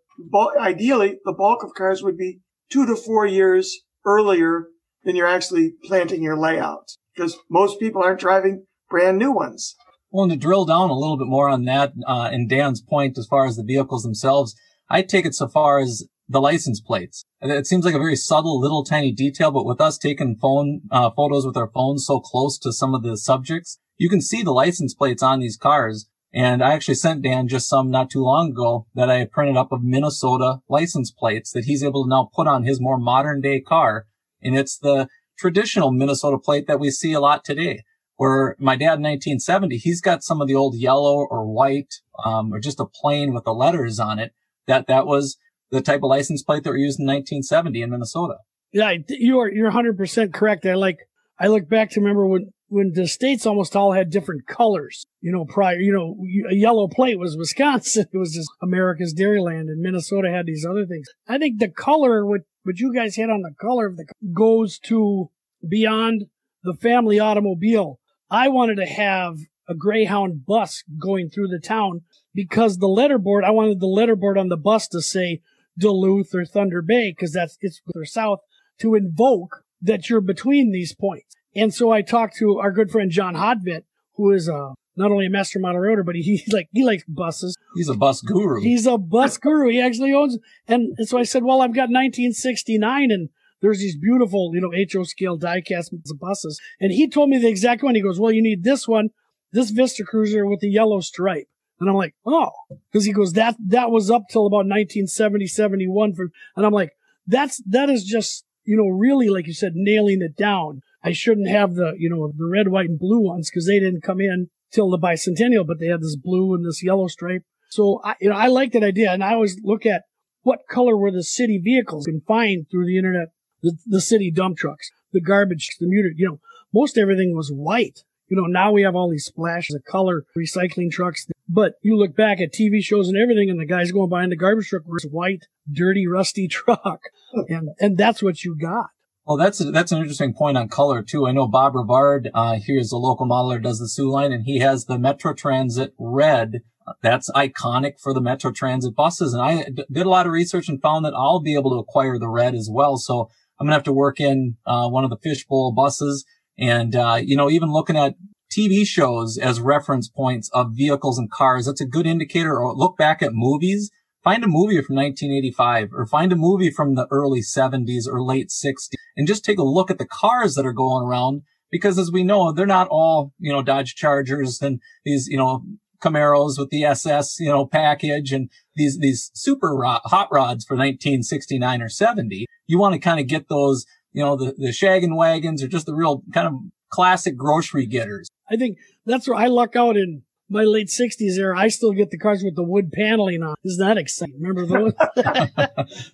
ideally 0.60 1.18
the 1.24 1.32
bulk 1.32 1.64
of 1.64 1.72
cars 1.72 2.02
would 2.02 2.18
be 2.18 2.40
two 2.70 2.84
to 2.84 2.94
four 2.94 3.24
years 3.24 3.80
earlier 4.04 4.66
than 5.02 5.16
you're 5.16 5.26
actually 5.26 5.72
planting 5.84 6.22
your 6.22 6.36
layout 6.36 6.90
because 7.14 7.38
most 7.50 7.80
people 7.80 8.02
aren't 8.02 8.20
driving 8.20 8.66
brand 8.90 9.16
new 9.16 9.32
ones. 9.32 9.74
Well, 10.10 10.24
and 10.24 10.32
to 10.32 10.38
drill 10.38 10.66
down 10.66 10.90
a 10.90 10.98
little 10.98 11.16
bit 11.16 11.28
more 11.28 11.48
on 11.48 11.64
that, 11.64 11.94
uh, 12.06 12.28
and 12.30 12.46
Dan's 12.46 12.82
point 12.82 13.16
as 13.16 13.26
far 13.26 13.46
as 13.46 13.56
the 13.56 13.64
vehicles 13.64 14.02
themselves, 14.02 14.54
I 14.90 15.00
take 15.00 15.24
it 15.24 15.34
so 15.34 15.48
far 15.48 15.78
as 15.78 16.06
the 16.28 16.42
license 16.42 16.82
plates. 16.82 17.24
It 17.40 17.66
seems 17.66 17.86
like 17.86 17.94
a 17.94 17.98
very 17.98 18.16
subtle, 18.16 18.60
little 18.60 18.84
tiny 18.84 19.12
detail, 19.12 19.50
but 19.50 19.64
with 19.64 19.80
us 19.80 19.96
taking 19.96 20.36
phone 20.36 20.82
uh, 20.90 21.08
photos 21.16 21.46
with 21.46 21.56
our 21.56 21.70
phones 21.70 22.04
so 22.04 22.20
close 22.20 22.58
to 22.58 22.70
some 22.70 22.94
of 22.94 23.02
the 23.02 23.16
subjects, 23.16 23.78
you 23.96 24.10
can 24.10 24.20
see 24.20 24.42
the 24.42 24.52
license 24.52 24.92
plates 24.92 25.22
on 25.22 25.40
these 25.40 25.56
cars. 25.56 26.10
And 26.32 26.62
I 26.62 26.72
actually 26.72 26.96
sent 26.96 27.22
Dan 27.22 27.48
just 27.48 27.68
some 27.68 27.90
not 27.90 28.10
too 28.10 28.22
long 28.22 28.50
ago 28.50 28.86
that 28.94 29.10
I 29.10 29.24
printed 29.24 29.56
up 29.56 29.72
of 29.72 29.82
Minnesota 29.82 30.60
license 30.68 31.10
plates 31.10 31.52
that 31.52 31.64
he's 31.64 31.82
able 31.82 32.04
to 32.04 32.10
now 32.10 32.30
put 32.34 32.46
on 32.46 32.64
his 32.64 32.80
more 32.80 32.98
modern 32.98 33.40
day 33.40 33.60
car. 33.60 34.06
And 34.42 34.56
it's 34.56 34.76
the 34.76 35.08
traditional 35.38 35.92
Minnesota 35.92 36.38
plate 36.38 36.66
that 36.66 36.80
we 36.80 36.90
see 36.90 37.12
a 37.12 37.20
lot 37.20 37.44
today. 37.44 37.84
Where 38.16 38.56
my 38.58 38.76
dad 38.76 38.96
in 38.96 39.02
1970, 39.02 39.76
he's 39.76 40.00
got 40.00 40.24
some 40.24 40.40
of 40.40 40.48
the 40.48 40.54
old 40.54 40.74
yellow 40.74 41.16
or 41.18 41.44
white, 41.46 41.96
um, 42.24 42.52
or 42.52 42.60
just 42.60 42.80
a 42.80 42.86
plain 42.86 43.34
with 43.34 43.44
the 43.44 43.52
letters 43.52 44.00
on 44.00 44.18
it. 44.18 44.32
That, 44.66 44.86
that 44.86 45.06
was 45.06 45.36
the 45.70 45.82
type 45.82 46.02
of 46.02 46.08
license 46.08 46.42
plate 46.42 46.64
that 46.64 46.70
were 46.70 46.78
used 46.78 46.98
in 46.98 47.06
1970 47.06 47.82
in 47.82 47.90
Minnesota. 47.90 48.36
Yeah, 48.72 48.94
you 49.08 49.38
are, 49.38 49.50
you're 49.50 49.70
100% 49.70 50.32
correct. 50.32 50.64
I 50.64 50.74
like, 50.74 51.00
I 51.38 51.48
look 51.48 51.68
back 51.68 51.90
to 51.90 52.00
remember 52.00 52.26
when 52.26 52.52
when 52.68 52.92
the 52.94 53.06
states 53.06 53.46
almost 53.46 53.76
all 53.76 53.92
had 53.92 54.10
different 54.10 54.46
colors. 54.46 55.06
You 55.20 55.32
know, 55.32 55.44
prior, 55.44 55.78
you 55.78 55.92
know, 55.92 56.16
a 56.50 56.54
yellow 56.54 56.88
plate 56.88 57.18
was 57.18 57.36
Wisconsin. 57.36 58.06
It 58.12 58.18
was 58.18 58.34
just 58.34 58.50
America's 58.62 59.14
Dairyland 59.14 59.68
and 59.68 59.80
Minnesota 59.80 60.30
had 60.30 60.46
these 60.46 60.66
other 60.66 60.86
things. 60.86 61.06
I 61.28 61.38
think 61.38 61.58
the 61.58 61.68
color, 61.68 62.26
what, 62.26 62.42
what 62.64 62.78
you 62.78 62.94
guys 62.94 63.16
hit 63.16 63.30
on 63.30 63.42
the 63.42 63.54
color 63.60 63.86
of 63.86 63.96
the, 63.96 64.06
goes 64.32 64.78
to 64.86 65.30
beyond 65.66 66.26
the 66.62 66.74
family 66.74 67.18
automobile. 67.18 68.00
I 68.30 68.48
wanted 68.48 68.76
to 68.76 68.86
have 68.86 69.38
a 69.68 69.74
Greyhound 69.74 70.46
bus 70.46 70.82
going 71.00 71.28
through 71.28 71.48
the 71.48 71.60
town 71.60 72.02
because 72.34 72.78
the 72.78 72.88
letterboard, 72.88 73.44
I 73.44 73.50
wanted 73.50 73.80
the 73.80 73.86
letterboard 73.86 74.38
on 74.38 74.48
the 74.48 74.56
bus 74.56 74.88
to 74.88 75.02
say 75.02 75.40
Duluth 75.78 76.34
or 76.34 76.44
Thunder 76.44 76.82
Bay 76.82 77.12
because 77.12 77.32
that's, 77.32 77.58
it's 77.60 77.80
or 77.94 78.04
south 78.04 78.40
to 78.80 78.94
invoke 78.94 79.64
that 79.80 80.08
you're 80.08 80.20
between 80.20 80.72
these 80.72 80.94
points. 80.94 81.35
And 81.56 81.72
so 81.72 81.90
I 81.90 82.02
talked 82.02 82.36
to 82.36 82.58
our 82.58 82.70
good 82.70 82.90
friend 82.90 83.10
John 83.10 83.34
Hodvit, 83.34 83.84
who 84.14 84.30
is 84.32 84.48
uh, 84.48 84.74
not 84.96 85.10
only 85.10 85.26
a 85.26 85.30
master 85.30 85.58
model 85.58 85.80
roader, 85.80 86.04
but 86.04 86.14
he, 86.16 86.44
like 86.52 86.68
he 86.72 86.84
likes 86.84 87.04
buses. 87.08 87.56
He's 87.74 87.88
a 87.88 87.94
bus 87.94 88.20
guru. 88.20 88.60
He's 88.60 88.86
a 88.86 88.98
bus 88.98 89.38
guru. 89.38 89.70
He 89.70 89.80
actually 89.80 90.12
owns. 90.12 90.38
And, 90.68 90.94
and 90.98 91.08
so 91.08 91.18
I 91.18 91.22
said, 91.22 91.42
well, 91.42 91.62
I've 91.62 91.74
got 91.74 91.88
1969 91.88 93.10
and 93.10 93.30
there's 93.62 93.78
these 93.78 93.96
beautiful, 93.96 94.52
you 94.54 94.60
know, 94.60 94.72
HO 94.92 95.04
scale 95.04 95.38
diecast 95.38 95.90
buses. 96.20 96.60
And 96.78 96.92
he 96.92 97.08
told 97.08 97.30
me 97.30 97.38
the 97.38 97.48
exact 97.48 97.82
one. 97.82 97.94
He 97.94 98.02
goes, 98.02 98.20
well, 98.20 98.32
you 98.32 98.42
need 98.42 98.64
this 98.64 98.86
one, 98.86 99.10
this 99.52 99.70
Vista 99.70 100.04
Cruiser 100.04 100.46
with 100.46 100.60
the 100.60 100.68
yellow 100.68 101.00
stripe. 101.00 101.48
And 101.80 101.88
I'm 101.90 101.96
like, 101.96 102.14
oh, 102.24 102.50
because 102.90 103.04
he 103.04 103.12
goes, 103.12 103.32
that, 103.32 103.56
that 103.68 103.90
was 103.90 104.10
up 104.10 104.24
till 104.30 104.46
about 104.46 104.66
1970, 104.66 105.46
71 105.46 106.14
for, 106.14 106.28
and 106.56 106.64
I'm 106.64 106.72
like, 106.72 106.92
that's, 107.26 107.62
that 107.66 107.90
is 107.90 108.04
just, 108.04 108.44
you 108.64 108.76
know, 108.76 108.88
really, 108.88 109.28
like 109.28 109.46
you 109.46 109.52
said, 109.52 109.72
nailing 109.74 110.22
it 110.22 110.36
down. 110.36 110.80
I 111.02 111.12
shouldn't 111.12 111.48
have 111.48 111.74
the, 111.74 111.94
you 111.98 112.10
know, 112.10 112.32
the 112.36 112.48
red, 112.50 112.68
white, 112.68 112.88
and 112.88 112.98
blue 112.98 113.20
ones 113.20 113.50
because 113.50 113.66
they 113.66 113.78
didn't 113.78 114.02
come 114.02 114.20
in 114.20 114.48
till 114.72 114.90
the 114.90 114.98
bicentennial, 114.98 115.66
but 115.66 115.78
they 115.78 115.86
had 115.86 116.00
this 116.00 116.16
blue 116.16 116.54
and 116.54 116.64
this 116.64 116.82
yellow 116.82 117.06
stripe. 117.06 117.42
So 117.70 118.00
I, 118.04 118.14
you 118.20 118.30
know, 118.30 118.36
I 118.36 118.46
like 118.48 118.72
that 118.72 118.82
idea. 118.82 119.12
And 119.12 119.22
I 119.22 119.34
always 119.34 119.58
look 119.62 119.86
at 119.86 120.04
what 120.42 120.68
color 120.68 120.96
were 120.96 121.10
the 121.10 121.24
city 121.24 121.60
vehicles 121.62 122.06
can 122.06 122.22
find 122.26 122.66
through 122.70 122.86
the 122.86 122.98
internet, 122.98 123.28
the, 123.62 123.76
the 123.86 124.00
city 124.00 124.30
dump 124.30 124.56
trucks, 124.56 124.90
the 125.12 125.20
garbage, 125.20 125.76
the 125.80 125.86
muted, 125.86 126.12
you 126.16 126.26
know, 126.26 126.40
most 126.72 126.98
everything 126.98 127.34
was 127.34 127.50
white. 127.50 128.04
You 128.28 128.36
know, 128.36 128.46
now 128.46 128.72
we 128.72 128.82
have 128.82 128.96
all 128.96 129.10
these 129.10 129.24
splashes 129.24 129.76
of 129.76 129.84
color 129.84 130.24
recycling 130.36 130.90
trucks. 130.90 131.26
But 131.48 131.74
you 131.82 131.96
look 131.96 132.16
back 132.16 132.40
at 132.40 132.52
TV 132.52 132.82
shows 132.82 133.08
and 133.08 133.16
everything, 133.16 133.48
and 133.50 133.60
the 133.60 133.66
guys 133.66 133.92
going 133.92 134.08
behind 134.08 134.32
the 134.32 134.36
garbage 134.36 134.68
truck 134.68 134.82
was 134.86 135.06
white, 135.10 135.46
dirty, 135.70 136.06
rusty 136.06 136.48
truck. 136.48 137.00
And, 137.48 137.70
and 137.78 137.96
that's 137.96 138.22
what 138.22 138.42
you 138.42 138.56
got. 138.56 138.90
Well, 139.26 139.36
that's 139.36 139.58
that's 139.72 139.90
an 139.90 139.98
interesting 139.98 140.34
point 140.34 140.56
on 140.56 140.68
color 140.68 141.02
too. 141.02 141.26
I 141.26 141.32
know 141.32 141.48
Bob 141.48 141.74
Rivard 141.74 142.30
uh, 142.32 142.60
here 142.64 142.78
is 142.78 142.92
a 142.92 142.96
local 142.96 143.26
modeler, 143.26 143.60
does 143.60 143.80
the 143.80 143.88
Soo 143.88 144.08
line, 144.08 144.32
and 144.32 144.44
he 144.44 144.60
has 144.60 144.84
the 144.84 145.00
Metro 145.00 145.34
Transit 145.34 145.94
red. 145.98 146.60
That's 147.02 147.28
iconic 147.32 147.94
for 148.00 148.14
the 148.14 148.20
Metro 148.20 148.52
Transit 148.52 148.94
buses, 148.94 149.34
and 149.34 149.42
I 149.42 149.64
d- 149.64 149.84
did 149.90 150.06
a 150.06 150.08
lot 150.08 150.26
of 150.26 150.32
research 150.32 150.68
and 150.68 150.80
found 150.80 151.04
that 151.04 151.14
I'll 151.14 151.40
be 151.40 151.56
able 151.56 151.72
to 151.72 151.78
acquire 151.78 152.20
the 152.20 152.28
red 152.28 152.54
as 152.54 152.68
well. 152.70 152.98
So 152.98 153.28
I'm 153.58 153.66
gonna 153.66 153.74
have 153.74 153.82
to 153.84 153.92
work 153.92 154.20
in 154.20 154.58
uh, 154.64 154.88
one 154.88 155.02
of 155.02 155.10
the 155.10 155.18
fishbowl 155.20 155.72
buses, 155.72 156.24
and 156.56 156.94
uh, 156.94 157.18
you 157.20 157.36
know, 157.36 157.50
even 157.50 157.72
looking 157.72 157.96
at 157.96 158.14
TV 158.56 158.86
shows 158.86 159.38
as 159.38 159.60
reference 159.60 160.08
points 160.08 160.48
of 160.52 160.76
vehicles 160.76 161.18
and 161.18 161.28
cars. 161.32 161.66
That's 161.66 161.80
a 161.80 161.86
good 161.86 162.06
indicator. 162.06 162.60
Or 162.60 162.76
look 162.76 162.96
back 162.96 163.22
at 163.22 163.32
movies 163.34 163.90
find 164.26 164.42
a 164.42 164.48
movie 164.48 164.82
from 164.82 164.96
1985 164.96 165.90
or 165.92 166.04
find 166.04 166.32
a 166.32 166.36
movie 166.36 166.68
from 166.68 166.96
the 166.96 167.06
early 167.12 167.40
70s 167.40 168.08
or 168.08 168.20
late 168.20 168.48
60s 168.48 168.90
and 169.16 169.28
just 169.28 169.44
take 169.44 169.56
a 169.56 169.62
look 169.62 169.88
at 169.88 169.98
the 169.98 170.04
cars 170.04 170.56
that 170.56 170.66
are 170.66 170.72
going 170.72 171.06
around 171.06 171.42
because 171.70 171.96
as 171.96 172.10
we 172.10 172.24
know, 172.24 172.50
they're 172.50 172.66
not 172.66 172.88
all, 172.88 173.32
you 173.38 173.52
know, 173.52 173.62
Dodge 173.62 173.94
Chargers 173.94 174.60
and 174.60 174.80
these, 175.04 175.28
you 175.28 175.36
know, 175.36 175.62
Camaros 176.02 176.58
with 176.58 176.70
the 176.70 176.84
SS, 176.84 177.38
you 177.38 177.48
know, 177.48 177.66
package 177.66 178.32
and 178.32 178.50
these, 178.74 178.98
these 178.98 179.30
super 179.32 179.80
hot 179.84 180.28
rods 180.32 180.64
for 180.64 180.74
1969 180.74 181.80
or 181.80 181.88
70. 181.88 182.46
You 182.66 182.80
want 182.80 182.94
to 182.94 182.98
kind 182.98 183.20
of 183.20 183.28
get 183.28 183.48
those, 183.48 183.86
you 184.12 184.24
know, 184.24 184.34
the, 184.34 184.54
the 184.58 184.70
shaggin' 184.70 185.14
wagons 185.14 185.62
or 185.62 185.68
just 185.68 185.86
the 185.86 185.94
real 185.94 186.24
kind 186.34 186.48
of 186.48 186.54
classic 186.90 187.36
grocery 187.36 187.86
getters. 187.86 188.28
I 188.50 188.56
think 188.56 188.78
that's 189.04 189.28
where 189.28 189.38
I 189.38 189.46
luck 189.46 189.76
out 189.76 189.96
in 189.96 190.22
my 190.48 190.62
late 190.62 190.90
sixties 190.90 191.38
era, 191.38 191.58
I 191.58 191.68
still 191.68 191.92
get 191.92 192.10
the 192.10 192.18
cars 192.18 192.42
with 192.44 192.56
the 192.56 192.62
wood 192.62 192.92
paneling 192.92 193.42
on. 193.42 193.56
Isn't 193.64 193.86
that 193.86 193.98
exciting? 193.98 194.40
Remember 194.40 194.66
those? 194.66 194.92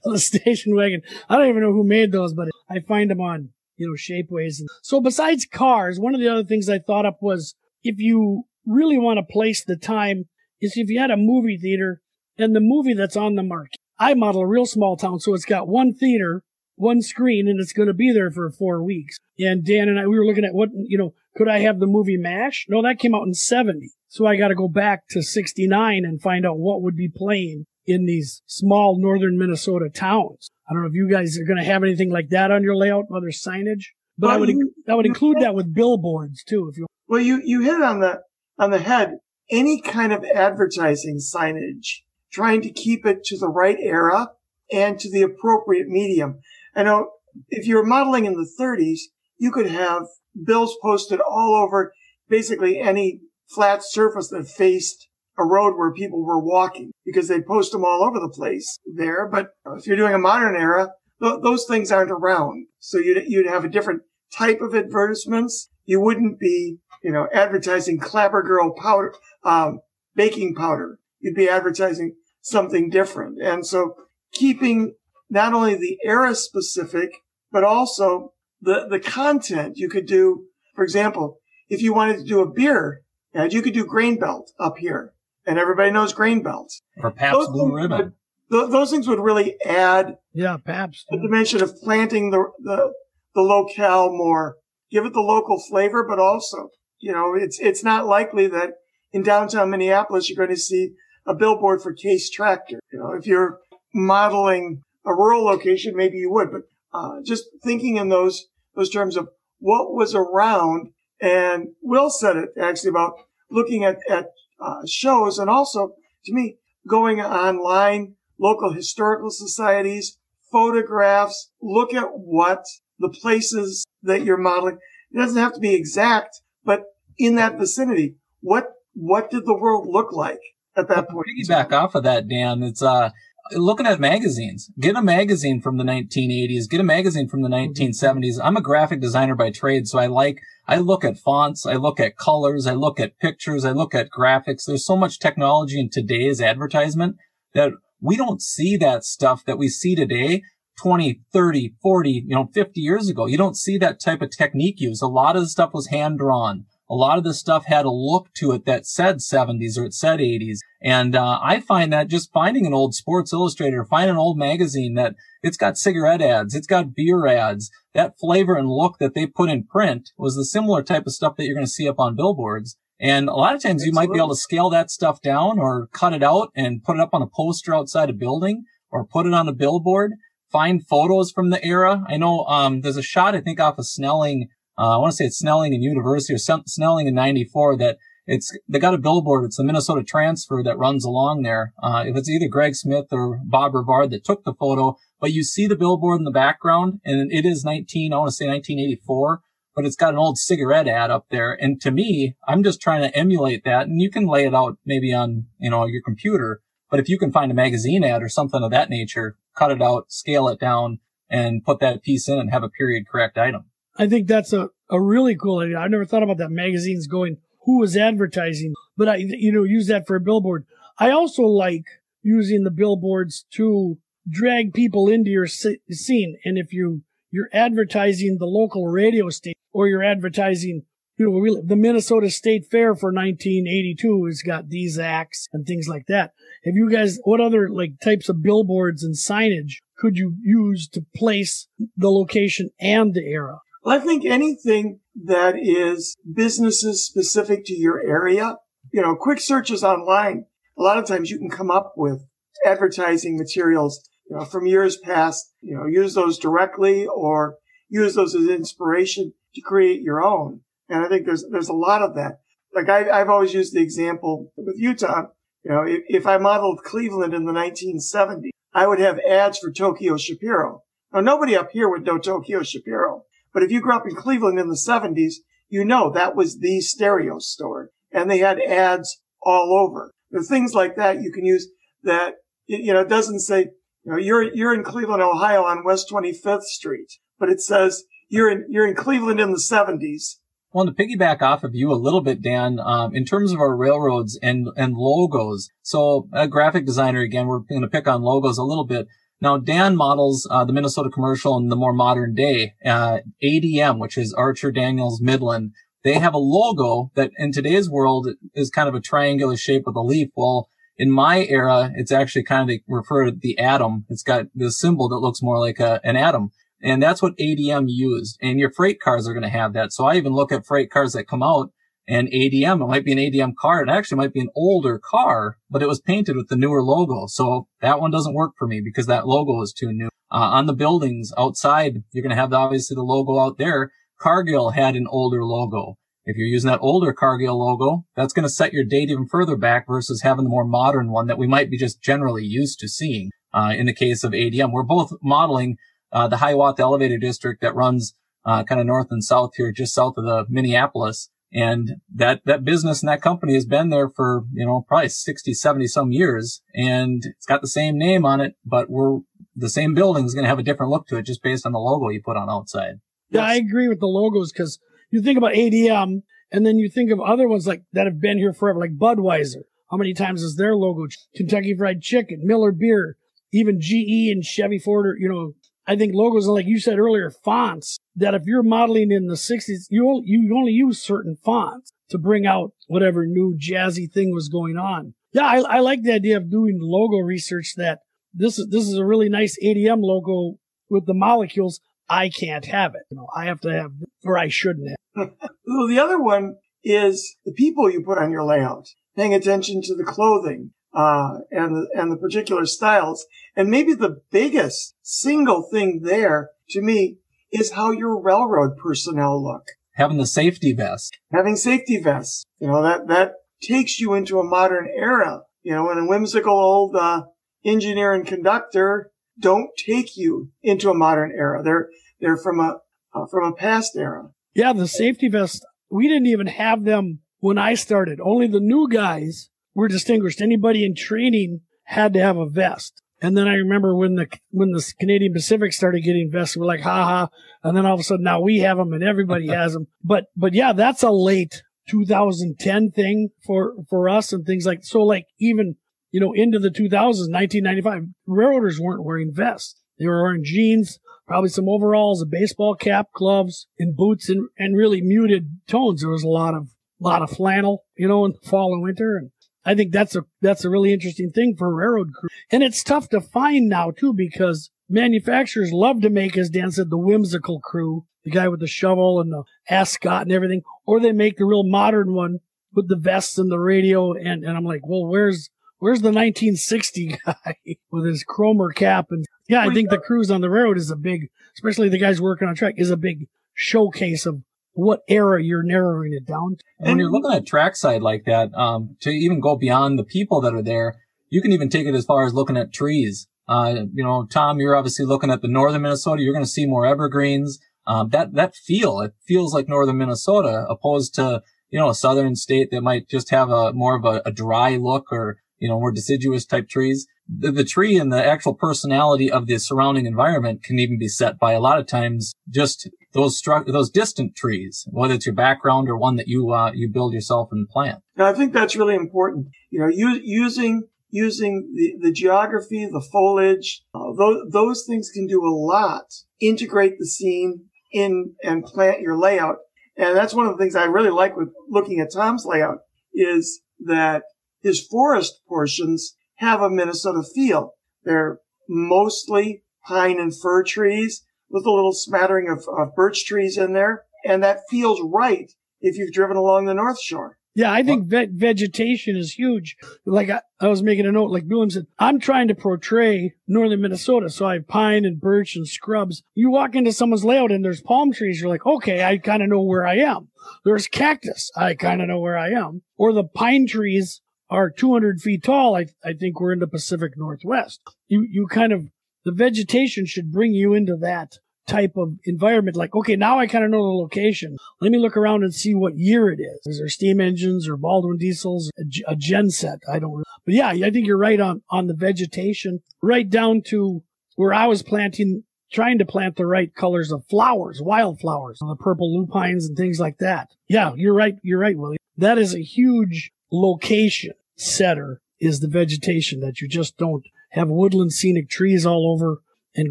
the 0.05 0.19
station 0.19 0.75
wagon. 0.75 1.03
I 1.29 1.37
don't 1.37 1.49
even 1.49 1.63
know 1.63 1.73
who 1.73 1.85
made 1.85 2.13
those, 2.13 2.33
but 2.33 2.49
I 2.71 2.81
find 2.81 3.11
them 3.11 3.21
on, 3.21 3.51
you 3.77 3.89
know, 3.89 3.95
Shapeways. 3.95 4.63
So 4.83 5.01
besides 5.01 5.47
cars, 5.47 6.01
one 6.01 6.15
of 6.15 6.21
the 6.21 6.29
other 6.29 6.45
things 6.45 6.69
I 6.69 6.79
thought 6.79 7.07
up 7.07 7.19
was 7.21 7.55
if 7.83 7.99
you 7.99 8.45
really 8.67 8.99
want 8.99 9.19
to 9.19 9.33
place 9.33 9.65
the 9.65 9.77
time 9.77 10.29
is 10.61 10.75
if 10.77 10.89
you 10.89 11.01
had 11.01 11.11
a 11.11 11.17
movie 11.17 11.59
theater 11.59 12.01
and 12.39 12.55
the 12.55 12.61
movie 12.61 12.95
that's 12.95 13.17
on 13.17 13.35
the 13.35 13.43
market. 13.43 13.77
I 13.99 14.15
model 14.15 14.41
a 14.41 14.47
real 14.47 14.67
small 14.67 14.97
town, 14.97 15.21
so 15.21 15.35
it's 15.35 15.45
got 15.45 15.69
one 15.69 15.95
theater 15.95 16.43
one 16.77 17.01
screen 17.01 17.49
and 17.49 17.61
it's 17.61 17.73
going 17.73 17.89
to 17.89 17.95
be 17.95 18.13
there 18.13 18.31
for 18.31 18.51
four 18.51 18.83
weeks. 18.83 19.17
And 19.39 19.65
Dan 19.65 19.89
and 19.89 19.99
I, 19.99 20.07
we 20.07 20.19
were 20.19 20.27
looking 20.27 20.45
at 20.45 20.55
what, 20.55 20.71
you 20.75 20.99
know, 20.99 21.15
could 21.37 21.49
I 21.49 21.61
have 21.61 21.79
the 21.79 21.87
movie 21.87 22.17
MASH? 22.17 22.67
No, 22.69 22.83
that 22.83 22.99
came 22.99 23.15
out 23.15 23.27
in 23.27 23.35
70. 23.35 23.91
So 24.13 24.27
I 24.27 24.37
got 24.37 24.49
to 24.49 24.55
go 24.55 24.69
back 24.69 25.09
to 25.13 25.23
69 25.23 26.05
and 26.05 26.21
find 26.21 26.45
out 26.45 26.59
what 26.59 26.83
would 26.83 26.95
be 26.95 27.09
playing 27.09 27.65
in 27.87 28.05
these 28.05 28.43
small 28.45 29.01
northern 29.01 29.39
Minnesota 29.39 29.89
towns. 29.89 30.51
I 30.69 30.75
don't 30.75 30.83
know 30.83 30.89
if 30.89 30.95
you 30.95 31.09
guys 31.11 31.39
are 31.39 31.47
going 31.47 31.57
to 31.57 31.65
have 31.65 31.83
anything 31.83 32.13
like 32.13 32.29
that 32.29 32.51
on 32.51 32.63
your 32.63 32.77
layout, 32.77 33.07
other 33.11 33.31
signage, 33.31 33.87
but 34.19 34.27
well, 34.27 34.37
I 34.37 34.39
would, 34.39 34.51
um, 34.51 34.57
you, 34.57 34.75
I 34.87 34.95
would 34.97 35.07
include 35.07 35.39
that 35.41 35.55
with 35.55 35.75
billboards 35.75 36.45
too. 36.45 36.69
If 36.71 36.77
you, 36.77 36.87
well, 37.09 37.23
you, 37.23 37.41
you 37.43 37.63
hit 37.63 37.77
it 37.77 37.83
on 37.83 38.01
the, 38.01 38.21
on 38.59 38.71
the 38.71 38.81
head. 38.81 39.15
Any 39.51 39.81
kind 39.81 40.13
of 40.13 40.27
advertising 40.27 41.17
signage, 41.17 42.03
trying 42.31 42.61
to 42.61 42.71
keep 42.71 43.07
it 43.07 43.25
to 43.25 43.39
the 43.39 43.49
right 43.49 43.79
era 43.81 44.29
and 44.71 45.01
to 45.01 45.11
the 45.11 45.23
appropriate 45.23 45.89
medium. 45.89 46.41
I 46.77 46.83
know 46.83 47.13
if 47.49 47.67
you're 47.67 47.83
modeling 47.83 48.27
in 48.27 48.35
the 48.35 48.51
30s, 48.61 48.99
you 49.39 49.51
could 49.51 49.71
have 49.71 50.03
bills 50.45 50.77
posted 50.83 51.19
all 51.19 51.55
over 51.55 51.95
basically 52.29 52.79
any 52.79 53.21
flat 53.55 53.83
surface 53.83 54.29
that 54.29 54.49
faced 54.49 55.09
a 55.39 55.45
road 55.45 55.77
where 55.77 55.93
people 55.93 56.25
were 56.25 56.39
walking 56.39 56.93
because 57.05 57.29
they 57.29 57.41
post 57.41 57.73
them 57.73 57.85
all 57.85 58.05
over 58.05 58.21
the 58.21 58.29
place 58.29 58.79
there. 58.85 59.29
But 59.29 59.51
if 59.77 59.87
you're 59.87 59.97
doing 59.97 60.15
a 60.15 60.19
modern 60.19 60.57
era, 60.57 60.91
th- 61.23 61.41
those 61.43 61.65
things 61.65 61.91
aren't 61.91 62.11
around. 62.11 62.67
So 62.79 62.99
you'd, 62.99 63.25
you'd 63.27 63.49
have 63.49 63.65
a 63.65 63.69
different 63.69 64.03
type 64.33 64.61
of 64.61 64.75
advertisements. 64.75 65.69
You 65.85 66.01
wouldn't 66.01 66.39
be, 66.39 66.79
you 67.03 67.13
know, 67.13 67.29
advertising 67.33 67.99
Clabber 67.99 68.43
Girl 68.43 68.75
powder, 68.75 69.15
um, 69.45 69.81
baking 70.15 70.55
powder. 70.55 70.99
You'd 71.21 71.35
be 71.35 71.49
advertising 71.49 72.17
something 72.43 72.91
different. 72.91 73.41
And 73.43 73.67
so 73.67 73.95
keeping 74.33 74.95
not 75.31 75.55
only 75.55 75.75
the 75.75 75.99
era 76.05 76.35
specific, 76.35 77.11
but 77.51 77.65
also 77.65 78.33
the, 78.61 78.87
the 78.89 79.01
content 79.01 79.77
you 79.77 79.89
could 79.89 80.07
do. 80.07 80.45
For 80.75 80.85
example, 80.85 81.39
if 81.69 81.81
you 81.81 81.95
wanted 81.95 82.19
to 82.19 82.25
do 82.25 82.41
a 82.41 82.51
beer 82.51 83.03
ad, 83.35 83.53
you 83.53 83.63
could 83.63 83.75
do 83.75 83.87
grain 83.87 84.19
belt 84.19 84.53
up 84.59 84.79
here 84.79 85.13
and 85.47 85.59
everybody 85.59 85.91
knows 85.91 86.13
grain 86.13 86.43
belts. 86.43 86.83
Or 86.99 87.11
Pabst 87.11 87.41
those 87.41 87.49
Blue 87.49 87.75
Ribbon. 87.75 88.15
Would, 88.51 88.71
those 88.71 88.91
things 88.91 89.09
would 89.09 89.21
really 89.21 89.61
add 89.65 90.19
yeah, 90.35 90.59
Pabst. 90.65 91.07
the 91.11 91.19
dimension 91.19 91.63
of 91.63 91.77
planting 91.81 92.31
the, 92.31 92.51
the, 92.63 92.93
the 93.35 93.41
locale 93.41 94.11
more, 94.11 94.57
give 94.91 95.07
it 95.07 95.13
the 95.13 95.21
local 95.21 95.59
flavor, 95.59 96.05
but 96.07 96.19
also, 96.19 96.69
you 96.99 97.13
know, 97.13 97.35
it's, 97.35 97.59
it's 97.61 97.83
not 97.83 98.07
likely 98.07 98.47
that 98.49 98.75
in 99.13 99.23
downtown 99.23 99.71
Minneapolis, 99.71 100.29
you're 100.29 100.37
going 100.37 100.55
to 100.55 100.61
see 100.61 100.93
a 101.27 101.35
billboard 101.35 101.83
for 101.83 101.93
Case 101.93 102.31
Tractor. 102.31 102.81
You 102.93 102.99
know, 102.99 103.13
if 103.13 103.27
you're 103.27 103.59
modeling 103.95 104.83
a 105.05 105.15
rural 105.15 105.45
location, 105.45 105.97
maybe 105.97 106.19
you 106.19 106.31
would, 106.31 106.51
but, 106.51 106.63
uh, 106.95 107.23
just 107.25 107.45
thinking 107.65 107.97
in 107.97 108.11
those, 108.11 108.47
those 108.75 108.91
terms 108.91 109.17
of 109.17 109.29
what 109.59 109.95
was 109.95 110.15
around 110.15 110.91
and 111.23 111.69
Will 111.81 112.11
said 112.11 112.37
it 112.37 112.51
actually 112.61 112.91
about 112.91 113.15
looking 113.49 113.85
at, 113.85 113.99
at 114.11 114.27
uh, 114.61 114.83
shows 114.87 115.39
and 115.39 115.49
also 115.49 115.95
to 116.25 116.35
me 116.35 116.57
going 116.87 117.21
online, 117.21 118.17
local 118.39 118.73
historical 118.73 119.31
societies, 119.31 120.19
photographs, 120.51 121.51
look 121.63 121.95
at 121.95 122.09
what 122.13 122.65
the 122.99 123.09
places 123.09 123.87
that 124.03 124.25
you're 124.25 124.37
modeling. 124.37 124.79
It 125.13 125.19
doesn't 125.19 125.41
have 125.41 125.55
to 125.55 125.61
be 125.61 125.75
exact, 125.75 126.41
but 126.65 126.83
in 127.19 127.37
that 127.37 127.59
vicinity, 127.59 128.17
what, 128.41 128.73
what 128.95 129.31
did 129.31 129.47
the 129.47 129.57
world 129.57 129.87
look 129.89 130.13
like 130.13 130.41
at 130.77 130.89
that 130.89 131.09
point? 131.09 131.27
Piggyback 131.39 131.73
off 131.73 131.95
of 131.95 132.03
that, 132.03 132.27
Dan, 132.29 132.63
it's, 132.63 132.83
uh, 132.83 133.11
looking 133.53 133.87
at 133.87 134.01
magazines. 134.01 134.71
Get 134.79 134.97
a 134.97 135.03
magazine 135.03 135.61
from 135.61 135.77
the 135.77 135.85
1980s. 135.85 136.69
Get 136.69 136.81
a 136.81 136.85
magazine 136.85 137.29
from 137.29 137.43
the 137.43 137.49
mm-hmm. 137.49 137.83
1970s. 137.83 138.39
I'm 138.43 138.57
a 138.57 138.63
graphic 138.63 139.01
designer 139.01 139.35
by 139.35 139.51
trade, 139.51 139.89
so 139.89 139.99
I 139.99 140.07
like 140.07 140.41
I 140.67 140.77
look 140.77 141.05
at 141.05 141.19
fonts, 141.19 141.67
I 141.67 141.75
look 141.75 141.99
at 141.99 142.17
colors, 142.17 142.67
I 142.67 142.75
look 142.75 143.01
at 143.01 143.19
pictures, 143.19 143.65
I 143.65 143.73
look 143.73 143.95
at 143.95 144.11
graphics. 144.11 144.65
There's 144.65 144.87
so 144.87 144.97
much 144.97 145.19
technology 145.19 145.81
in 145.81 145.91
today's 145.91 146.41
advertisement 146.41 147.17
that 147.53 147.73
we 148.01 148.17
don't 148.17 148.41
see 148.41 148.77
that 148.77 149.05
stuff 149.05 149.45
that 149.45 149.59
we 149.59 149.69
see 149.69 149.95
today 149.95 150.43
20, 150.81 151.21
30, 151.33 151.75
40, 151.83 152.11
you 152.27 152.35
know, 152.35 152.49
50 152.55 152.81
years 152.81 153.09
ago. 153.09 153.27
You 153.27 153.37
don't 153.37 153.57
see 153.57 153.77
that 153.79 154.01
type 154.01 154.23
of 154.23 154.31
technique 154.31 154.81
used. 154.81 155.03
A 155.03 155.07
lot 155.07 155.37
of 155.37 155.43
the 155.43 155.49
stuff 155.49 155.75
was 155.75 155.89
hand 155.89 156.19
drawn. 156.19 156.65
A 156.93 156.95
lot 156.95 157.17
of 157.17 157.25
the 157.25 157.33
stuff 157.33 157.65
had 157.65 157.87
a 157.87 157.91
look 157.91 158.29
to 158.35 158.53
it 158.53 158.67
that 158.67 158.85
said 158.85 159.17
70s 159.17 159.79
or 159.79 159.87
it 159.87 159.95
said 159.95 160.21
80s. 160.21 160.59
And 160.83 161.17
uh, 161.17 161.39
I 161.43 161.59
find 161.59 161.91
that 161.91 162.09
just 162.09 162.31
finding 162.35 162.67
an 162.67 162.75
old 162.75 162.95
Sports 162.95 163.33
Illustrated 163.33 163.77
or 163.77 163.87
find 163.87 164.11
an 164.11 164.19
old 164.19 164.37
magazine 164.37 164.93
that 164.95 165.15
it's 165.43 165.57
got 165.57 165.79
cigarette 165.79 166.21
ads, 166.21 166.55
it's 166.55 166.67
got 166.67 166.95
beer 166.95 167.27
ads, 167.27 167.71
that 167.95 168.19
flavor 168.21 168.57
and 168.57 168.69
look 168.69 168.99
that 168.99 169.15
they 169.15 169.27
put 169.27 169.49
in 169.49 169.65
print 169.65 170.11
was 170.19 170.37
the 170.37 170.45
similar 170.45 170.83
type 170.83 171.07
of 171.07 171.15
stuff 171.15 171.37
that 171.37 171.47
you're 171.47 171.55
going 171.55 171.65
to 171.65 171.73
see 171.73 171.89
up 171.89 171.99
on 171.99 172.15
billboards. 172.15 172.77
And 173.01 173.31
a 173.31 173.35
lot 173.37 173.55
of 173.55 173.63
times 173.63 173.87
you 173.87 173.93
might 173.93 174.13
be 174.13 174.19
able 174.19 174.29
to 174.29 174.37
scale 174.37 174.69
that 174.69 174.91
stuff 174.91 175.23
down 175.23 175.59
or 175.59 175.89
cut 175.95 176.13
it 176.13 176.23
out 176.23 176.51
and 176.55 176.85
put 176.85 176.97
it 176.97 177.01
up 177.01 177.15
on 177.15 177.23
a 177.23 177.27
poster 177.27 177.75
outside 177.75 178.11
a 178.11 178.13
building 178.13 178.65
or 178.91 179.07
put 179.07 179.25
it 179.25 179.33
on 179.33 179.49
a 179.49 179.55
billboard. 179.55 180.13
Find 180.51 180.87
photos 180.87 181.33
from 181.33 181.49
the 181.49 181.65
era. 181.65 182.05
I 182.07 182.19
know, 182.19 182.45
um, 182.45 182.83
there's 182.83 182.99
a 182.99 183.03
shot, 183.03 183.35
I 183.35 183.41
think 183.41 183.59
off 183.59 183.79
of 183.79 183.87
Snelling. 183.87 184.49
Uh, 184.79 184.95
I 184.95 184.97
want 184.97 185.13
to 185.13 185.17
say 185.17 185.27
it's 185.27 185.39
Snelling 185.39 185.75
and 185.75 185.83
University 185.83 186.35
or 186.35 186.39
Snelling 186.39 187.07
in 187.07 187.15
94 187.15 187.77
that 187.79 187.99
it's, 188.27 188.57
they 188.69 188.79
got 188.79 188.95
a 188.95 188.99
billboard. 188.99 189.45
It's 189.45 189.57
the 189.57 189.65
Minnesota 189.65 190.03
transfer 190.03 190.63
that 190.63 190.79
runs 190.79 191.05
along 191.05 191.43
there. 191.43 191.75
Uh, 191.83 192.05
if 192.07 192.17
it's 192.17 192.29
either 192.29 192.49
Greg 192.49 192.75
Smith 192.75 193.07
or 193.11 193.41
Bob 193.45 193.73
Rivard 193.73 194.11
that 194.11 194.25
took 194.25 194.45
the 194.45 194.55
photo, 194.55 194.97
but 195.21 195.33
you 195.33 195.43
see 195.43 195.67
the 195.67 195.77
billboard 195.77 196.21
in 196.21 196.25
the 196.25 196.31
background 196.31 197.01
and 197.05 197.33
it 197.33 197.45
is 197.45 197.65
19, 197.65 198.13
I 198.13 198.19
want 198.19 198.29
to 198.29 198.35
say 198.35 198.47
1984, 198.47 199.43
but 199.75 199.85
it's 199.85 199.97
got 199.97 200.13
an 200.13 200.19
old 200.19 200.39
cigarette 200.39 200.87
ad 200.87 201.11
up 201.11 201.27
there. 201.31 201.53
And 201.53 201.81
to 201.81 201.91
me, 201.91 202.37
I'm 202.47 202.63
just 202.63 202.81
trying 202.81 203.03
to 203.03 203.17
emulate 203.17 203.65
that 203.65 203.89
and 203.89 204.01
you 204.01 204.11
can 204.11 204.27
lay 204.27 204.47
it 204.47 204.55
out 204.55 204.79
maybe 204.85 205.13
on, 205.13 205.47
you 205.59 205.71
know, 205.71 205.87
your 205.87 206.03
computer. 206.03 206.63
But 206.91 207.01
if 207.01 207.09
you 207.09 207.19
can 207.19 207.33
find 207.33 207.51
a 207.51 207.55
magazine 207.55 208.05
ad 208.05 208.23
or 208.23 208.29
something 208.29 208.63
of 208.63 208.71
that 208.71 208.91
nature, 208.91 209.37
cut 209.57 209.73
it 209.73 209.83
out, 209.83 210.13
scale 210.13 210.49
it 210.49 210.61
down 210.61 211.01
and 211.29 211.65
put 211.65 211.81
that 211.81 212.03
piece 212.03 212.29
in 212.29 212.39
and 212.39 212.51
have 212.51 212.63
a 212.63 212.69
period 212.69 213.09
correct 213.09 213.39
item. 213.39 213.65
I 213.97 214.09
think 214.09 214.27
that's 214.27 214.53
a, 214.53 214.71
a 214.91 215.01
really 215.01 215.37
cool 215.37 215.61
idea. 215.61 215.79
I've 215.79 215.91
never 215.91 216.05
thought 216.05 216.23
about 216.23 216.39
that 216.39 216.51
magazines 216.51 217.07
going, 217.07 217.39
who 217.65 217.79
was 217.79 217.97
advertising, 217.97 218.75
but 218.97 219.09
I, 219.09 219.17
you 219.17 219.53
know, 219.53 219.65
use 219.65 219.87
that 219.89 220.07
for 220.07 220.17
a 220.17 220.21
billboard. 220.21 220.65
I 220.99 221.11
also 221.11 221.43
like 221.43 221.85
using 222.23 222.65
the 222.65 222.71
billboards 222.71 223.45
to 223.55 223.99
drag 224.29 224.73
people 224.73 225.09
into 225.09 225.31
your 225.31 225.47
scene. 225.47 226.39
And 226.45 226.59
if 226.59 226.73
you, 226.73 227.03
you're 227.31 227.51
advertising 227.53 228.37
the 228.39 228.47
local 228.47 228.89
radio 228.89 229.29
station 229.29 229.59
or 229.73 229.89
you're 229.89 230.03
advertising, 230.03 230.83
you 231.17 231.31
know, 231.31 231.63
the 231.63 231.77
Minnesota 231.77 232.31
State 232.31 232.67
Fair 232.71 232.95
for 232.95 233.13
1982 233.13 234.27
has 234.27 234.43
got 234.43 234.69
these 234.69 234.99
acts 234.99 235.49
and 235.53 235.67
things 235.67 235.89
like 235.89 236.07
that. 236.07 236.33
Have 236.65 236.75
you 236.75 236.91
guys, 236.91 237.19
what 237.25 237.41
other 237.41 237.69
like 237.69 238.01
types 238.03 238.29
of 238.29 238.43
billboards 238.43 239.03
and 239.03 239.15
signage 239.15 239.75
could 239.99 240.17
you 240.17 240.35
use 240.43 240.89
to 240.89 241.05
place 241.15 241.69
the 241.97 242.11
location 242.11 242.71
and 242.81 243.15
the 243.15 243.25
era? 243.25 243.59
Well, 243.83 243.99
I 243.99 244.05
think 244.05 244.25
anything 244.25 245.01
that 245.25 245.57
is 245.59 246.17
businesses 246.33 247.05
specific 247.05 247.65
to 247.67 247.75
your 247.75 248.01
area, 248.01 248.59
you 248.93 249.03
know, 249.03 249.17
quick 249.17 249.41
searches 249.41 249.83
online. 249.83 250.47
A 250.79 250.83
lot 250.83 250.99
of 250.99 251.07
times 251.07 251.31
you 251.31 251.39
can 251.39 251.51
come 251.51 251.71
up 251.71 251.95
with 251.97 252.25
advertising 252.65 253.37
materials 253.37 254.09
you 254.31 254.37
know, 254.37 254.45
from 254.45 254.67
years 254.67 254.97
past, 254.97 255.53
you 255.61 255.77
know, 255.77 255.87
use 255.87 256.15
those 256.15 256.39
directly 256.39 257.07
or 257.07 257.57
use 257.89 258.15
those 258.15 258.35
as 258.35 258.49
inspiration 258.49 259.35
to 259.55 259.61
create 259.61 260.01
your 260.01 260.23
own. 260.23 260.61
And 260.89 261.05
I 261.05 261.09
think 261.09 261.27
there's, 261.27 261.45
there's 261.51 261.69
a 261.69 261.75
lot 261.75 262.03
of 262.03 262.15
that. 262.15 262.39
Like 262.75 262.89
I, 262.89 263.19
have 263.19 263.29
always 263.29 263.53
used 263.53 263.75
the 263.75 263.83
example 263.83 264.53
with 264.57 264.77
Utah. 264.79 265.27
You 265.65 265.73
know, 265.73 265.83
if, 265.83 266.03
if 266.09 266.27
I 266.27 266.39
modeled 266.39 266.85
Cleveland 266.85 267.35
in 267.35 267.45
the 267.45 267.53
1970s, 267.53 268.51
I 268.73 268.87
would 268.87 269.01
have 269.01 269.19
ads 269.19 269.59
for 269.59 269.71
Tokyo 269.71 270.17
Shapiro. 270.17 270.83
Now 271.13 271.21
nobody 271.21 271.57
up 271.57 271.73
here 271.73 271.89
would 271.89 272.07
know 272.07 272.19
Tokyo 272.19 272.63
Shapiro, 272.63 273.25
but 273.53 273.63
if 273.63 273.71
you 273.71 273.81
grew 273.81 273.95
up 273.95 274.07
in 274.09 274.15
Cleveland 274.15 274.59
in 274.59 274.69
the 274.69 274.75
70s, 274.75 275.35
you 275.69 275.85
know 275.85 276.11
that 276.13 276.37
was 276.37 276.59
the 276.59 276.81
stereo 276.81 277.39
store 277.39 277.91
and 278.13 278.31
they 278.31 278.39
had 278.39 278.61
ads 278.61 279.21
all 279.43 279.77
over. 279.77 280.13
There's 280.31 280.49
things 280.49 280.75
like 280.75 280.97
that 280.97 281.23
you 281.23 281.33
can 281.33 281.45
use 281.45 281.69
that, 282.03 282.35
you 282.67 282.93
know, 282.93 283.01
it 283.01 283.09
doesn't 283.09 283.41
say 283.41 283.71
you 284.05 284.13
know, 284.13 284.19
you're, 284.19 284.55
you're 284.55 284.75
in 284.75 284.83
Cleveland, 284.83 285.23
Ohio 285.23 285.63
on 285.63 285.85
West 285.85 286.09
25th 286.11 286.63
Street, 286.63 287.19
but 287.39 287.49
it 287.49 287.61
says 287.61 288.05
you're 288.29 288.51
in, 288.51 288.67
you're 288.69 288.87
in 288.87 288.95
Cleveland 288.95 289.41
in 289.41 289.53
the 289.53 289.59
70s. 289.59 290.37
Well, 290.73 290.87
to 290.87 290.93
piggyback 290.93 291.43
off 291.43 291.65
of 291.65 291.75
you 291.75 291.93
a 291.93 291.95
little 291.95 292.23
bit, 292.23 292.41
Dan, 292.41 292.81
um, 292.81 293.15
in 293.15 293.27
terms 293.27 293.53
of 293.53 293.61
our 293.61 293.77
railroads 293.77 294.39
and, 294.43 294.69
and 294.75 294.95
logos. 294.97 295.69
So 295.83 296.29
a 296.33 296.49
graphic 296.49 296.87
designer, 296.87 297.21
again, 297.21 297.47
we're 297.47 297.59
going 297.59 297.83
to 297.83 297.89
pick 297.89 298.09
on 298.09 298.23
logos 298.23 298.57
a 298.57 298.65
little 298.65 298.87
bit. 298.87 299.07
Now, 299.43 299.59
Dan 299.59 299.97
models 299.97 300.47
uh, 300.49 300.65
the 300.65 300.73
Minnesota 300.73 301.11
commercial 301.11 301.57
in 301.57 301.69
the 301.69 301.75
more 301.75 301.93
modern 301.93 302.33
day. 302.33 302.75
Uh, 302.87 303.19
ADM, 303.43 303.99
which 303.99 304.17
is 304.17 304.33
Archer 304.33 304.71
Daniels 304.71 305.21
Midland, 305.21 305.73
they 306.05 306.15
have 306.15 306.33
a 306.33 306.39
logo 306.39 307.11
that 307.17 307.33
in 307.37 307.51
today's 307.51 307.91
world 307.91 308.29
is 308.55 308.71
kind 308.71 308.89
of 308.89 308.95
a 308.95 309.01
triangular 309.01 309.57
shape 309.57 309.83
with 309.85 309.97
a 309.97 310.01
leaf. 310.01 310.29
Well, 310.37 310.69
in 310.97 311.11
my 311.11 311.45
era, 311.47 311.91
it's 311.97 312.13
actually 312.13 312.45
kind 312.45 312.71
of 312.71 312.77
refer 312.87 313.25
to 313.25 313.33
the 313.33 313.59
atom. 313.59 314.07
It's 314.09 314.23
got 314.23 314.47
the 314.55 314.71
symbol 314.71 315.09
that 315.09 315.17
looks 315.17 315.43
more 315.43 315.59
like 315.59 315.81
a, 315.81 316.01
an 316.05 316.15
atom. 316.15 316.53
And 316.81 317.03
that's 317.03 317.21
what 317.21 317.37
ADM 317.37 317.87
used. 317.89 318.39
And 318.41 318.61
your 318.61 318.71
freight 318.71 319.01
cars 319.01 319.27
are 319.27 319.33
going 319.33 319.43
to 319.43 319.49
have 319.49 319.73
that. 319.73 319.93
So 319.93 320.05
I 320.05 320.15
even 320.15 320.35
look 320.35 320.53
at 320.53 320.67
freight 320.67 320.89
cars 320.89 321.15
that 321.15 321.27
come 321.27 321.43
out 321.43 321.73
and 322.09 322.29
ADM. 322.29 322.83
It 322.83 322.87
might 322.87 323.05
be 323.05 323.13
an 323.13 323.19
ADM 323.19 323.55
car. 323.59 323.83
It 323.83 323.89
actually 323.89 324.19
might 324.19 324.33
be 324.33 324.41
an 324.41 324.51
older 324.55 324.99
car, 325.03 325.59
but 325.71 325.83
it 325.83 325.89
was 325.89 326.01
painted 326.01 326.37
with 326.37 326.49
the 326.49 326.57
newer 326.57 326.83
logo. 326.83 327.27
So 327.27 327.69
that 327.81 328.01
one 328.01 328.11
doesn't 328.11 328.35
work 328.35 328.53
for 328.59 328.67
me 328.67 328.81
because 328.85 329.07
that 329.07 329.27
logo 329.27 329.61
is 329.63 329.73
too 329.73 329.93
new. 329.93 330.09
Uh, 330.31 330.51
on 330.53 330.67
the 330.67 330.73
buildings 330.73 331.33
outside, 331.37 332.03
you're 332.13 332.23
going 332.23 332.35
to 332.35 332.41
have 332.41 332.51
the, 332.51 332.57
obviously 332.57 332.95
the 332.95 333.03
logo 333.03 333.39
out 333.39 333.59
there. 333.59 333.93
Cargill 334.19 334.71
had 334.71 334.97
an 334.97 335.07
older 335.09 335.45
logo. 335.45 335.97
If 336.25 336.37
you're 336.37 336.47
using 336.47 336.71
that 336.71 336.81
older 336.81 337.13
Cargill 337.13 337.59
logo, 337.59 338.05
that's 338.15 338.33
going 338.33 338.45
to 338.45 338.49
set 338.49 338.73
your 338.73 338.85
date 338.85 339.11
even 339.11 339.27
further 339.27 339.57
back 339.57 339.87
versus 339.89 340.23
having 340.23 340.45
the 340.45 340.51
more 340.51 340.65
modern 340.65 341.11
one 341.11 341.27
that 341.27 341.39
we 341.39 341.49
might 341.49 341.71
be 341.71 341.77
just 341.77 342.01
generally 342.01 342.45
used 342.45 342.79
to 342.79 342.89
seeing. 342.89 343.31
Uh, 343.53 343.75
in 343.77 343.87
the 343.87 343.93
case 343.93 344.25
of 344.25 344.33
ADM, 344.33 344.73
we're 344.73 344.85
both 344.85 345.13
modeling 345.23 345.77
uh, 346.13 346.29
the 346.29 346.39
Hiawatha 346.39 346.83
Elevator 346.83 347.19
District 347.19 347.61
that 347.61 347.75
runs 347.75 348.15
uh, 348.45 348.65
kind 348.65 348.81
of 348.81 348.87
north 348.87 349.09
and 349.11 349.23
south 349.23 349.53
here, 349.57 349.73
just 349.73 349.95
south 349.95 350.15
of 350.17 350.25
the 350.25 350.47
Minneapolis. 350.49 351.29
And 351.53 351.97
that, 352.15 352.41
that 352.47 352.65
business 352.65 353.03
and 353.03 353.09
that 353.09 353.21
company 353.21 353.55
has 353.55 353.67
been 353.67 353.91
there 353.91 354.09
for, 354.09 354.45
you 354.53 354.65
know, 354.65 354.85
probably 354.89 355.11
60, 355.11 355.53
70 355.53 355.87
some 355.87 356.13
years. 356.13 356.63
And 356.75 357.23
it's 357.27 357.47
got 357.47 357.61
the 357.61 357.69
same 357.69 357.99
name 357.99 358.25
on 358.25 358.41
it, 358.41 358.55
but 358.65 358.89
we're, 358.89 359.19
the 359.55 359.69
same 359.69 359.95
building 359.95 360.25
is 360.25 360.35
going 360.35 360.45
to 360.45 360.49
have 360.49 360.59
a 360.59 360.63
different 360.63 360.91
look 360.91 361.07
to 361.09 361.17
it 361.17 361.27
just 361.27 361.43
based 361.43 361.67
on 361.67 361.73
the 361.73 361.79
logo 361.79 362.09
you 362.09 362.23
put 362.25 362.39
on 362.39 362.49
outside. 362.49 363.01
Yeah, 363.31 363.45
I 363.45 363.55
agree 363.55 363.89
with 363.89 364.01
the 364.01 364.07
logos 364.07 364.51
because 364.53 364.79
you 365.11 365.21
think 365.21 365.37
about 365.37 365.53
ADM 365.53 366.23
and 366.51 366.67
then 366.67 366.79
you 366.79 366.89
think 366.89 367.11
of 367.11 367.21
other 367.21 367.47
ones 367.49 367.67
like 367.67 367.83
that 367.93 368.07
have 368.07 368.21
been 368.21 368.39
here 368.39 368.53
forever, 368.53 368.79
like 368.79 368.97
Budweiser. 368.97 369.63
How 369.91 369.99
many 369.99 370.15
times 370.15 370.43
is 370.43 370.57
their 370.57 370.75
logo? 370.75 371.07
Kentucky 371.37 371.75
Fried 371.77 372.01
Chicken, 372.01 372.41
Miller 372.43 372.73
Beer, 372.73 373.19
even 373.53 373.79
GE 373.79 374.31
and 374.31 374.43
Chevy 374.43 374.79
Ford, 374.79 375.07
or, 375.07 375.17
you 375.19 375.29
know, 375.29 375.53
I 375.87 375.97
think 375.97 376.15
logos 376.15 376.49
are 376.49 376.53
like 376.53 376.67
you 376.67 376.81
said 376.81 376.99
earlier, 376.99 377.31
fonts 377.31 377.99
that 378.17 378.35
if 378.35 378.43
you're 378.45 378.63
modeling 378.63 379.11
in 379.11 379.27
the 379.27 379.35
60s, 379.35 379.87
you 379.89 380.09
only, 380.09 380.23
you 380.27 380.55
only 380.57 380.73
use 380.73 381.03
certain 381.03 381.37
fonts 381.37 381.93
to 382.11 382.19
bring 382.19 382.47
out 382.47 382.73
whatever 382.87 383.27
new 383.27 383.57
jazzy 383.59 384.11
thing 384.11 384.33
was 384.33 384.49
going 384.49 384.77
on. 384.77 385.15
Yeah, 385.33 385.47
I, 385.47 385.77
I 385.77 385.81
like 385.81 386.03
the 386.03 386.13
idea 386.13 386.37
of 386.37 386.51
doing 386.51 386.79
logo 386.81 387.19
research 387.19 387.75
that 387.77 388.01
this 388.35 388.59
is, 388.59 388.69
this 388.71 388.87
is 388.87 388.97
a 388.97 389.05
really 389.05 389.29
nice 389.29 389.57
ADM 389.63 390.01
logo 390.03 390.59
with 390.91 391.07
the 391.07 391.15
molecules. 391.15 391.81
I 392.09 392.29
can't 392.29 392.67
have 392.67 392.95
it. 392.95 393.03
You 393.11 393.17
know, 393.17 393.29
I 393.35 393.47
have 393.47 393.61
to 393.61 393.73
have, 393.73 393.93
or 394.25 394.37
I 394.37 394.49
shouldn't 394.49 394.91
have. 394.91 395.31
well, 395.67 395.89
the 395.89 395.99
other 395.99 396.21
one 396.21 396.57
is 396.85 397.37
the 397.45 397.53
people 397.53 397.91
you 397.91 398.03
put 398.03 398.19
on 398.19 398.31
your 398.31 398.45
layout, 398.45 398.89
paying 399.17 399.33
attention 399.35 399.81
to 399.83 399.95
the 399.95 400.05
clothing, 400.05 400.73
uh, 400.95 401.39
and 401.51 401.87
and 401.95 402.13
the 402.13 402.17
particular 402.17 402.67
styles. 402.67 403.25
And 403.57 403.71
maybe 403.71 403.95
the 403.95 404.21
biggest 404.31 404.95
single 405.03 405.63
thing 405.63 406.01
there 406.03 406.51
to 406.71 406.83
me 406.83 407.19
is 407.53 407.73
how 407.73 407.91
your 407.91 408.21
railroad 408.21 408.77
personnel 408.77 409.43
look. 409.43 409.65
Having 409.93 410.17
the 410.19 410.27
safety 410.27 410.73
vest. 410.73 411.19
Having 411.33 411.57
safety 411.57 412.01
vests. 412.01 412.45
You 412.59 412.69
know, 412.69 412.83
that, 412.83 413.09
that 413.09 413.33
takes 413.63 414.01
you 414.01 414.15
into 414.15 414.39
a 414.39 414.45
modern 414.45 414.89
era. 414.97 415.43
You 415.63 415.75
know, 415.75 415.91
and 415.91 416.01
a 416.01 416.09
whimsical 416.09 416.59
old, 416.59 416.97
uh, 416.97 417.23
engineer 417.65 418.13
and 418.15 418.27
conductor 418.27 419.13
don't 419.39 419.71
take 419.77 420.17
you 420.17 420.51
into 420.63 420.91
a 420.91 420.95
modern 420.95 421.31
era. 421.31 421.63
They're, 421.63 421.89
they're 422.21 422.37
from 422.37 422.59
a, 422.59 422.79
uh, 423.15 423.27
from 423.31 423.53
a 423.53 423.55
past 423.55 423.97
era. 423.97 424.31
Yeah. 424.55 424.73
The 424.73 424.89
safety 424.89 425.29
vest, 425.29 425.65
we 425.91 426.09
didn't 426.09 426.27
even 426.27 426.47
have 426.47 426.85
them 426.85 427.21
when 427.39 427.59
I 427.59 427.75
started. 427.75 428.19
Only 428.21 428.47
the 428.47 428.61
new 428.61 428.89
guys 428.89 429.51
were 429.75 429.89
distinguished. 429.89 430.41
Anybody 430.41 430.85
in 430.85 430.95
training 430.95 431.61
had 431.85 432.15
to 432.15 432.21
have 432.21 432.37
a 432.37 432.49
vest. 432.49 433.02
And 433.23 433.37
then 433.37 433.47
I 433.47 433.55
remember 433.55 433.95
when 433.95 434.17
the 434.17 434.27
when 434.51 434.73
the 434.73 434.93
Canadian 434.99 435.33
Pacific 435.33 435.73
started 435.73 436.01
getting 436.01 436.29
vests, 436.31 436.57
we're 436.57 436.67
like, 436.67 436.81
ha 436.81 437.05
ha. 437.05 437.29
And 437.63 437.77
then 437.77 437.87
all 437.87 437.95
of 437.95 438.01
a 438.01 438.03
sudden 438.03 438.25
now 438.25 438.41
we 438.41 438.59
have 438.59 438.79
them 438.79 438.93
and 438.93 439.05
everybody 439.05 439.47
has 439.53 439.75
them. 439.75 439.87
But 440.03 440.25
but 440.37 440.55
yeah, 440.55 440.73
that's 440.73 441.05
a 441.05 441.11
late 441.13 441.63
2010 441.89 442.91
thing 442.91 443.31
for 443.47 443.75
for 443.89 444.09
us 444.09 444.33
and 444.33 444.45
things 444.45 444.67
like 444.67 444.81
so. 444.83 445.03
Like 445.03 445.27
even 445.39 445.77
you 446.11 446.19
know 446.19 446.33
into 446.33 446.59
the 446.59 446.69
2000s, 446.69 447.31
1995, 447.31 448.09
railroaders 448.27 448.81
weren't 448.81 449.05
wearing 449.05 449.33
vests. 449.33 449.81
They 450.01 450.09
were 450.09 450.23
wearing 450.23 450.43
jeans, 450.43 450.99
probably 451.29 451.51
some 451.51 451.69
overalls, 451.69 452.21
a 452.23 452.27
baseball 452.27 452.75
cap, 452.75 453.07
gloves, 453.15 453.69
and 453.79 453.97
boots, 453.97 454.29
and 454.29 454.49
and 454.59 454.77
really 454.77 455.01
muted 455.01 455.61
tones. 455.69 456.01
There 456.01 456.11
was 456.11 456.25
a 456.25 456.29
lot 456.29 456.55
of 456.55 456.71
lot 456.99 457.23
of 457.23 457.31
flannel, 457.31 457.85
you 457.97 458.09
know, 458.09 458.25
in 458.25 458.35
fall 458.43 458.75
and 458.75 458.83
winter, 458.83 459.17
and 459.17 459.31
I 459.65 459.75
think 459.75 459.93
that's 459.93 460.17
a 460.17 460.25
that's 460.41 460.65
a 460.65 460.71
really 460.71 460.93
interesting 460.93 461.31
thing 461.31 461.55
for 461.57 461.75
railroad 461.75 462.13
crew. 462.15 462.29
And 462.51 462.63
it's 462.63 462.83
tough 462.83 463.09
to 463.11 463.21
find 463.21 463.69
now 463.69 463.91
too 463.91 464.13
because 464.13 464.71
manufacturers 464.89 465.73
love 465.73 466.01
to 466.03 466.11
make, 466.11 466.37
as 466.37 466.51
Dan 466.51 466.71
said, 466.73 466.91
the 466.91 466.99
whimsical 466.99 467.61
crew, 467.61 468.05
the 468.25 468.31
guy 468.31 468.49
with 468.49 468.61
the 468.61 468.67
shovel 468.67 469.21
and 469.21 469.33
the 469.33 469.45
ascot 469.71 470.23
and 470.23 470.33
everything, 470.33 470.63
or 470.85 471.01
they 471.01 471.13
make 471.13 471.37
the 471.37 471.45
real 471.45 471.65
modern 471.65 472.13
one 472.13 472.41
with 472.75 472.89
the 472.89 472.97
vests 472.97 473.39
and 473.39 473.51
the 473.51 473.59
radio. 473.59 474.13
And, 474.13 474.45
and 474.45 474.57
I'm 474.57 474.65
like, 474.65 474.87
well, 474.87 475.07
where's 475.07 475.51
where's 475.79 476.01
the 476.01 476.09
1960 476.09 477.19
guy 477.27 477.57
with 477.91 478.07
his 478.07 478.25
Kromer 478.25 478.75
cap? 478.75 479.07
And 479.11 479.25
yeah, 479.49 479.63
I 479.63 479.73
think 479.73 479.91
the 479.91 479.99
crews 479.99 480.31
on 480.31 480.41
the 480.41 480.51
road 480.51 480.77
is 480.77 480.91
a 480.91 480.97
big, 480.97 481.29
especially 481.57 481.89
the 481.89 481.99
guys 481.99 482.21
working 482.21 482.49
on 482.49 482.55
track, 482.55 482.75
is 482.77 482.91
a 482.91 482.97
big 482.97 483.29
showcase 483.55 484.27
of 484.27 484.43
what 484.75 485.01
era 485.09 485.43
you're 485.43 485.63
narrowing 485.63 486.13
it 486.13 486.27
down 486.27 486.57
to. 486.57 486.65
And 486.79 486.89
when 486.89 486.99
you're 486.99 487.11
looking 487.11 487.33
at 487.33 487.47
trackside 487.47 488.03
like 488.03 488.25
that, 488.25 488.55
um, 488.55 488.97
to 489.01 489.11
even 489.11 489.41
go 489.41 489.57
beyond 489.57 489.99
the 489.99 490.05
people 490.05 490.41
that 490.41 490.55
are 490.55 490.63
there, 490.63 490.97
you 491.29 491.43
can 491.43 491.53
even 491.53 491.69
take 491.69 491.87
it 491.87 491.95
as 491.95 492.05
far 492.05 492.25
as 492.25 492.35
looking 492.35 492.57
at 492.57 492.73
trees. 492.73 493.27
Uh, 493.49 493.85
you 493.93 494.05
know, 494.05 494.27
Tom, 494.27 494.59
you're 494.59 494.77
obviously 494.77 495.05
looking 495.05 495.31
at 495.31 495.43
the 495.43 495.49
northern 495.49 495.83
Minnesota. 495.83 496.23
You're 496.23 496.35
going 496.35 496.45
to 496.45 496.51
see 496.51 496.67
more 496.67 496.87
evergreens. 496.87 497.59
Um, 497.87 498.11
that, 498.11 498.35
that 498.35 498.55
feel, 498.55 499.01
it 499.01 499.13
feels 499.27 499.53
like 499.53 499.69
northern 499.69 499.99
Minnesota 499.99 500.65
opposed 500.69 501.15
to, 501.17 501.43
you 501.71 501.79
know, 501.79 501.91
a 501.91 501.95
southern 501.95 502.37
state 502.37 502.71
that 502.71 502.81
might 502.81 503.09
just 503.09 503.31
have 503.31 503.51
a 503.51 503.73
more 503.73 503.97
of 503.97 504.05
a, 504.05 504.23
a 504.25 504.31
dry 504.31 504.77
look 504.77 505.11
or, 505.11 505.39
you 505.63 505.69
know, 505.69 505.79
more 505.79 505.93
deciduous 505.93 506.45
type 506.45 506.69
trees. 506.69 507.07
The, 507.29 507.53
the, 507.53 507.65
tree 507.65 507.97
and 507.97 508.13
the 508.13 508.23
actual 508.23 508.53
personality 508.53 509.31
of 509.31 509.47
the 509.47 509.57
surrounding 509.59 510.07
environment 510.07 510.65
can 510.65 510.81
even 510.81 510.99
be 510.99 511.07
set 511.07 511.39
by 511.39 511.53
a 511.53 511.61
lot 511.61 511.79
of 511.79 511.87
times 511.87 512.35
just 512.51 512.91
those 513.13 513.41
stru- 513.41 513.65
those 513.65 513.89
distant 513.89 514.35
trees, 514.35 514.85
whether 514.91 515.15
it's 515.15 515.25
your 515.25 515.37
background 515.37 515.89
or 515.89 515.97
one 515.97 516.17
that 516.17 516.27
you 516.27 516.51
uh, 516.51 516.73
you 516.75 516.89
build 516.89 517.15
yourself 517.15 517.51
and 517.53 517.69
plant. 517.69 518.03
Now, 518.17 518.27
I 518.27 518.35
think 518.35 518.53
that's 518.53 518.75
really 518.75 518.97
important. 518.97 519.47
You 519.71 519.81
know, 519.81 519.87
u- 519.87 520.21
using 520.23 520.89
using 521.11 521.73
the, 521.77 522.09
the 522.09 522.13
geography, 522.13 522.85
the 522.87 523.07
foliage, 523.13 523.85
uh, 523.95 524.13
those, 524.19 524.51
those 524.51 524.85
things 524.85 525.11
can 525.15 525.29
do 525.29 525.45
a 525.45 525.55
lot. 525.55 526.07
Integrate 526.41 526.99
the 526.99 527.07
scene 527.07 527.67
in 527.93 528.35
and 528.43 528.65
plant 528.65 529.01
your 529.01 529.17
layout. 529.17 529.59
And 529.97 530.17
that's 530.17 530.35
one 530.35 530.47
of 530.47 530.57
the 530.57 530.59
things 530.59 530.75
I 530.75 530.85
really 530.85 531.11
like 531.11 531.37
with 531.37 531.51
looking 531.69 532.01
at 532.01 532.13
Tom's 532.13 532.45
layout 532.45 532.79
is 533.15 533.61
that 533.85 534.23
his 534.63 534.87
forest 534.87 535.41
portions 535.49 536.17
have 536.37 536.61
a 536.61 536.71
Minnesota 536.71 537.23
feel. 537.35 537.73
They're 538.05 538.39
mostly 538.69 539.63
pine 539.87 540.19
and 540.19 540.33
fir 540.37 540.63
trees 540.63 541.25
with 541.51 541.67
a 541.67 541.71
little 541.71 541.93
smattering 541.93 542.49
of, 542.49 542.65
of 542.77 542.95
birch 542.95 543.25
trees 543.25 543.59
in 543.59 543.75
there. 543.75 544.05
And 544.25 544.43
that 544.43 544.61
feels 544.71 545.01
right 545.03 545.51
if 545.81 545.97
you've 545.97 546.13
driven 546.13 546.37
along 546.37 546.65
the 546.65 546.75
North 546.75 547.01
Shore. 547.01 547.39
Yeah, 547.55 547.71
I 547.71 547.83
think 547.83 548.07
ve- 548.07 548.31
vegetation 548.33 549.15
is 549.15 549.33
huge. 549.33 549.77
Like 550.07 550.31
I, 550.31 550.41
I, 550.59 550.69
was 550.69 550.83
making 550.83 551.05
a 551.05 551.13
note, 551.13 551.31
like 551.31 551.45
William 551.47 551.69
said, 551.69 551.87
I'm 551.99 552.19
trying 552.19 552.49
to 552.49 552.55
portray 552.55 553.35
northern 553.47 553.83
Minnesota. 553.83 554.31
So 554.31 554.47
I 554.47 554.55
have 554.55 554.69
pine 554.69 555.05
and 555.05 555.21
birch 555.21 555.55
and 555.55 555.69
scrubs. 555.69 556.23
You 556.35 556.51
walk 556.51 556.75
into 556.75 556.93
someone's 556.93 557.27
layout 557.27 557.53
and 557.53 557.63
there's 557.63 557.83
palm 557.83 558.11
trees. 558.13 558.41
You're 558.41 558.49
like, 558.49 558.65
okay, 558.65 559.05
I 559.05 559.19
kind 559.19 559.43
of 559.43 559.51
know 559.51 559.61
where 559.61 559.87
I 559.87 559.97
am. 559.97 560.29
There's 560.65 560.87
cactus. 560.89 561.51
I 561.55 561.75
kind 561.75 562.01
of 562.01 562.09
know 562.09 562.21
where 562.21 562.39
I 562.39 562.51
am. 562.53 562.83
Or 562.97 563.13
the 563.13 563.25
pine 563.25 563.67
trees 563.67 564.23
are 564.53 564.71
200 564.71 565.21
feet 565.21 565.43
tall. 565.43 565.77
I, 565.77 565.87
I 566.05 566.13
think 566.13 566.39
we're 566.39 566.53
in 566.53 566.59
the 566.59 566.67
Pacific 566.67 567.13
Northwest. 567.17 567.81
You, 568.09 568.27
you 568.31 568.47
kind 568.47 568.73
of, 568.73 568.89
the 569.25 569.33
vegetation 569.33 570.05
should 570.05 570.31
bring 570.31 570.53
you 570.53 570.75
into 570.75 570.97
that 570.97 571.39
type 571.67 571.97
of 571.97 572.19
environment. 572.25 572.77
Like, 572.77 572.95
okay, 572.95 573.17
now 573.17 573.39
I 573.39 573.47
kind 573.47 573.65
of 573.65 573.71
know 573.71 573.83
the 573.83 574.03
location. 574.03 574.57
Let 574.81 574.93
me 574.93 574.99
look 574.99 575.17
around 575.17 575.43
and 575.43 575.55
see 575.55 575.75
what 575.75 575.97
year 575.97 576.31
it 576.31 576.41
is. 576.41 576.61
Is 576.67 576.79
there 576.79 576.89
steam 576.89 577.21
engines 577.21 577.69
or 577.69 577.77
Baldwin 577.77 578.19
diesels? 578.19 578.71
A, 578.79 579.13
a 579.13 579.17
genset? 579.17 579.79
I 579.91 579.99
don't 579.99 580.19
know. 580.19 580.25
But 580.45 580.55
yeah, 580.55 580.69
I 580.69 580.91
think 580.91 581.07
you're 581.07 581.17
right 581.17 581.41
on, 581.41 581.63
on 581.71 581.87
the 581.87 581.95
vegetation, 581.95 582.81
right 583.01 583.29
down 583.29 583.63
to 583.69 584.03
where 584.37 584.53
I 584.53 584.67
was 584.67 584.83
planting, 584.83 585.45
trying 585.73 585.99
to 585.99 586.05
plant 586.05 586.37
the 586.37 586.47
right 586.47 586.75
colors 586.75 587.11
of 587.11 587.25
flowers, 587.31 587.81
wildflowers, 587.81 588.59
the 588.59 588.77
purple 588.79 589.17
lupines 589.17 589.67
and 589.67 589.77
things 589.77 589.99
like 589.99 590.19
that. 590.19 590.49
Yeah, 590.69 590.93
you're 590.97 591.15
right. 591.15 591.37
You're 591.43 591.61
right, 591.61 591.79
William. 591.79 591.99
That 592.19 592.39
is 592.39 592.55
a 592.55 592.63
huge 592.63 593.31
location 593.51 594.33
setter 594.63 595.21
is 595.41 595.61
the 595.61 595.69
vegetation 595.69 596.41
that 596.41 596.61
you 596.61 596.69
just 596.69 596.97
don't 596.97 597.25
have 597.51 597.69
woodland 597.69 598.13
scenic 598.13 598.49
trees 598.49 598.87
all 598.87 599.13
over 599.13 599.43
and 599.75 599.91